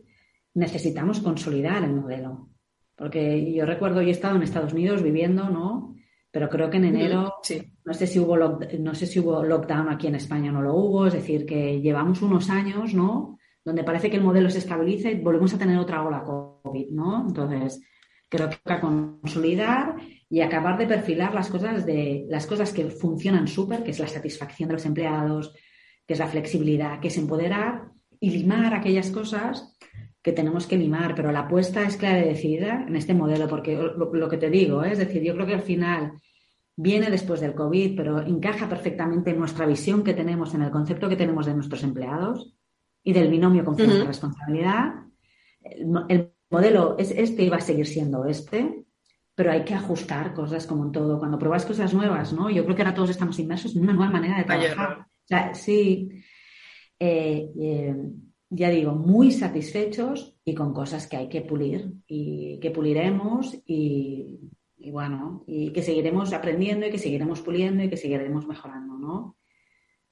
necesitamos 0.55 1.21
consolidar 1.21 1.83
el 1.83 1.95
modelo. 1.95 2.51
Porque 2.97 3.53
yo 3.55 3.65
recuerdo, 3.65 4.03
yo 4.03 4.09
he 4.09 4.13
estado 4.13 4.37
en 4.37 4.43
Estados 4.43 4.73
Unidos 4.73 5.03
viviendo, 5.03 5.49
¿no? 5.49 5.95
Pero 6.33 6.49
creo 6.49 6.71
que 6.71 6.79
en 6.79 6.87
enero, 6.87 7.35
no, 7.85 7.95
sé 7.95 8.07
si 8.07 8.19
hubo 8.19 8.37
no 8.39 8.95
sé 8.95 9.07
si 9.07 9.21
hubo 9.21 9.45
lockdown 9.45 9.91
aquí 9.91 10.07
en 10.07 10.15
España 10.15 10.51
o 10.51 10.55
no 10.55 10.63
lo 10.63 10.75
hubo, 10.75 11.07
es 11.07 11.13
decir, 11.13 11.45
que 11.45 11.81
llevamos 11.81 12.23
unos 12.23 12.49
años, 12.49 12.95
¿no? 12.95 13.39
Donde 13.63 13.85
parece 13.85 14.11
que 14.11 14.17
el 14.17 14.25
modelo 14.25 14.49
se 14.49 14.59
estabiliza 14.59 15.11
y 15.11 15.21
volvemos 15.21 15.53
a 15.53 15.59
tener 15.59 15.79
otra 15.79 16.03
ola 16.03 16.25
COVID, 16.25 16.91
¿no? 16.91 17.27
Entonces, 17.29 17.83
creo 18.31 18.49
que 18.49 18.57
toca 18.57 18.81
consolidar 18.81 19.97
y 20.31 20.41
acabar 20.41 20.79
de 20.79 20.87
perfilar 20.87 21.35
las 21.35 21.51
cosas 21.51 21.85
de 21.85 22.25
las 22.31 22.47
cosas 22.47 22.73
que 22.73 22.87
funcionan 22.87 23.47
súper, 23.47 23.85
que 23.85 23.91
es 23.91 23.99
la 23.99 24.09
satisfacción 24.09 24.71
de 24.71 24.77
los 24.77 24.87
empleados, 24.87 25.55
que 26.07 26.15
es 26.15 26.19
la 26.19 26.29
flexibilidad, 26.29 26.99
que 26.99 27.09
es 27.09 27.19
empoderar 27.19 27.91
y 28.19 28.31
limar 28.31 28.73
aquellas 28.73 29.11
cosas 29.11 29.77
que 30.23 30.33
tenemos 30.33 30.67
que 30.67 30.77
limar, 30.77 31.15
pero 31.15 31.33
la 31.33 31.41
apuesta 31.41 31.83
es 31.83 31.97
clara 31.97 32.21
y 32.21 32.29
decidida 32.29 32.85
en 32.87 32.95
este 32.95 33.13
modelo, 33.13 33.49
porque 33.49 33.77
lo, 33.77 34.29
que 34.29 34.37
te 34.37 34.51
digo, 34.51 34.85
¿eh? 34.85 34.93
es 34.93 34.99
decir, 34.99 35.23
yo 35.23 35.35
creo 35.35 35.47
que 35.47 35.55
al 35.55 35.63
final 35.63 36.13
viene 36.77 37.11
después 37.11 37.41
del 37.41 37.55
COVID, 37.55 37.97
pero 37.97 38.21
encaja 38.21 38.69
perfectamente 38.69 39.31
en 39.31 39.39
nuestra 39.39 39.67
visión 39.67 40.05
que 40.05 40.15
tenemos, 40.15 40.55
en 40.55 40.63
el 40.63 40.71
concepto 40.71 41.09
que 41.09 41.17
tenemos 41.17 41.47
de 41.47 41.55
nuestros 41.55 41.83
empleados 41.83 42.55
y 43.03 43.13
del 43.13 43.31
binomio 43.31 43.65
confianza-responsabilidad. 43.65 44.95
el, 46.09 46.33
modelo 46.51 46.97
es 46.99 47.11
este 47.13 47.45
y 47.45 47.49
va 47.49 47.57
a 47.57 47.61
seguir 47.63 47.87
siendo 47.87 48.27
este, 48.27 48.85
pero 49.35 49.51
hay 49.51 49.65
que 49.65 49.73
ajustar 49.73 50.35
cosas 50.35 50.67
como 50.67 50.85
en 50.85 50.93
todo. 50.93 51.19
Cuando 51.19 51.39
pruebas 51.39 51.65
cosas 51.65 51.95
nuevas, 51.95 52.35
¿no? 52.35 52.51
Yo 52.51 52.63
creo 52.65 52.77
que 52.77 52.83
ahora 52.83 52.95
todos 52.95 53.09
estamos 53.09 53.39
inmersos 53.39 53.75
en 53.75 53.85
una 53.85 53.95
nueva 53.95 54.13
manera 54.13 54.37
de 54.37 54.45
trabajar. 54.45 54.99
O 55.01 55.27
sea, 55.27 55.55
sí, 55.55 56.11
eh, 56.99 57.51
eh, 57.59 57.97
ya 58.55 58.69
digo, 58.69 58.93
muy 58.93 59.33
satisfechos 59.33 60.37
y 60.45 60.55
con 60.55 60.75
cosas 60.75 61.07
que 61.07 61.17
hay 61.17 61.29
que 61.29 61.41
pulir 61.41 61.95
y 62.07 62.59
que 62.61 62.71
puliremos 62.71 63.59
y, 63.67 64.41
bueno, 64.91 65.43
y 65.47 65.73
que 65.73 65.83
seguiremos 65.83 66.35
aprendiendo 66.35 66.87
y 66.87 66.91
que 66.91 66.99
seguiremos 66.99 67.41
puliendo 67.41 67.83
y 67.83 67.89
que 67.89 67.97
seguiremos 67.97 68.47
mejorando, 68.47 68.99
¿no? 68.99 69.37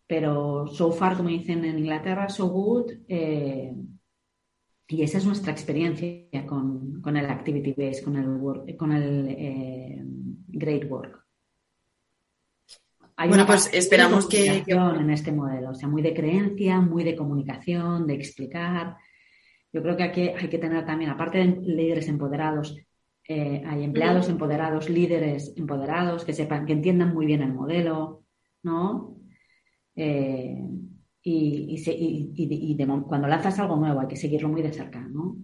Pero 0.07 0.67
so 0.69 0.91
far, 0.91 1.19
como 1.19 1.29
dicen 1.29 1.65
en 1.67 1.79
Inglaterra, 1.79 2.31
so 2.31 2.49
good. 2.49 2.91
Eh, 3.09 3.75
y 4.89 5.03
esa 5.03 5.19
es 5.19 5.27
nuestra 5.27 5.53
experiencia 5.53 6.47
con, 6.47 7.03
el 7.05 7.27
Activity 7.27 7.75
Base, 7.75 8.03
con 8.03 8.17
el, 8.17 8.77
con 8.77 8.93
el 8.93 9.29
eh, 9.29 10.03
Great 10.49 10.91
Work. 10.91 11.30
Bueno, 13.29 13.47
pues 13.47 13.71
esperamos 13.73 14.27
que, 14.27 14.65
En 14.67 15.11
este 15.11 15.33
modelo, 15.33 15.71
o 15.71 15.75
sea, 15.75 15.89
muy 15.89 16.03
de 16.03 16.15
creencia, 16.15 16.81
muy 16.81 17.05
de 17.05 17.17
comunicación, 17.17 18.07
de 18.07 18.15
explicar. 18.15 18.97
Yo 19.73 19.83
creo 19.83 19.97
que 19.97 20.03
aquí 20.03 20.21
hay 20.29 20.49
que 20.49 20.59
tener 20.59 20.85
también, 20.85 21.11
aparte 21.11 21.39
de 21.39 21.61
líderes 21.61 22.09
empoderados, 22.09 22.77
eh, 23.29 23.63
hay 23.65 23.85
empleados 23.85 24.29
empoderados, 24.29 24.89
líderes 24.89 25.53
empoderados, 25.57 26.25
que 26.25 26.33
sepan, 26.33 26.67
que 26.67 26.73
entiendan 26.73 27.15
muy 27.15 27.27
bien 27.27 27.43
el 27.43 27.53
modelo, 27.53 28.25
¿no? 28.63 29.17
Eh, 29.95 30.59
y, 31.23 32.77
cuando 33.07 33.29
lanzas 33.29 33.59
algo 33.59 33.77
nuevo 33.77 34.01
hay 34.01 34.09
que 34.09 34.17
seguirlo 34.17 34.49
muy 34.49 34.63
de 34.63 34.73
cerca, 34.73 35.01
¿no? 35.01 35.37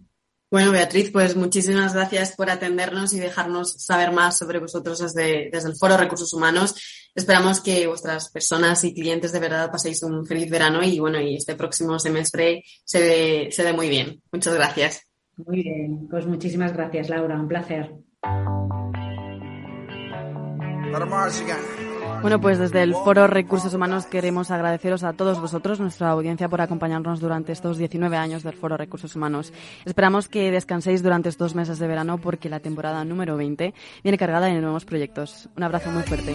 Bueno, 0.49 0.70
Beatriz, 0.70 1.11
pues 1.11 1.34
muchísimas 1.34 1.92
gracias 1.92 2.36
por 2.36 2.49
atendernos 2.51 3.12
y 3.12 3.18
dejarnos 3.18 3.82
saber 3.82 4.12
más 4.12 4.38
sobre 4.38 4.61
vosotros 4.61 5.01
desde, 5.01 5.51
desde 5.51 5.70
el 5.70 5.76
Foro 5.76 5.97
Recursos 5.97 6.32
Humanos. 6.32 6.76
Esperamos 7.14 7.61
que 7.61 7.86
vuestras 7.88 8.30
personas 8.30 8.84
y 8.84 8.94
clientes 8.94 9.32
de 9.32 9.40
verdad 9.40 9.70
paséis 9.72 10.03
un 10.05 10.24
feliz 10.24 10.49
verano 10.49 10.84
y 10.84 11.01
bueno, 11.01 11.20
y 11.20 11.36
este 11.36 11.57
próximo 11.57 11.99
semestre 11.99 12.62
se 12.84 13.01
dé, 13.01 13.49
se 13.51 13.64
dé 13.64 13.72
muy 13.72 13.88
bien. 13.88 14.22
Muchas 14.30 14.55
gracias. 14.55 15.03
Muy 15.36 15.62
bien, 15.62 16.07
pues 16.09 16.26
muchísimas 16.26 16.72
gracias, 16.72 17.09
Laura. 17.09 17.34
Un 17.34 17.49
placer. 17.49 17.92
Bueno, 22.27 22.41
pues 22.41 22.59
desde 22.59 22.83
el 22.83 22.93
Foro 22.93 23.29
Recursos 23.29 23.72
Humanos 23.72 24.07
queremos 24.07 24.51
agradeceros 24.51 25.05
a 25.05 25.12
todos 25.12 25.41
vosotros, 25.41 25.79
nuestra 25.79 26.11
audiencia, 26.11 26.49
por 26.49 26.61
acompañarnos 26.61 27.20
durante 27.20 27.53
estos 27.53 27.79
19 27.79 28.16
años 28.16 28.43
del 28.43 28.55
Foro 28.55 28.77
Recursos 28.77 29.14
Humanos. 29.14 29.53
Esperamos 29.85 30.29
que 30.29 30.51
descanséis 30.51 31.05
durante 31.05 31.29
estos 31.29 31.55
meses 31.55 31.79
de 31.79 31.87
verano 31.87 32.18
porque 32.18 32.49
la 32.49 32.59
temporada 32.59 33.05
número 33.05 33.37
20 33.37 33.72
viene 34.03 34.18
cargada 34.18 34.47
de 34.47 34.61
nuevos 34.61 34.85
proyectos. 34.85 35.49
Un 35.57 35.62
abrazo 35.62 35.93
muy 35.93 36.03
fuerte. 36.03 36.35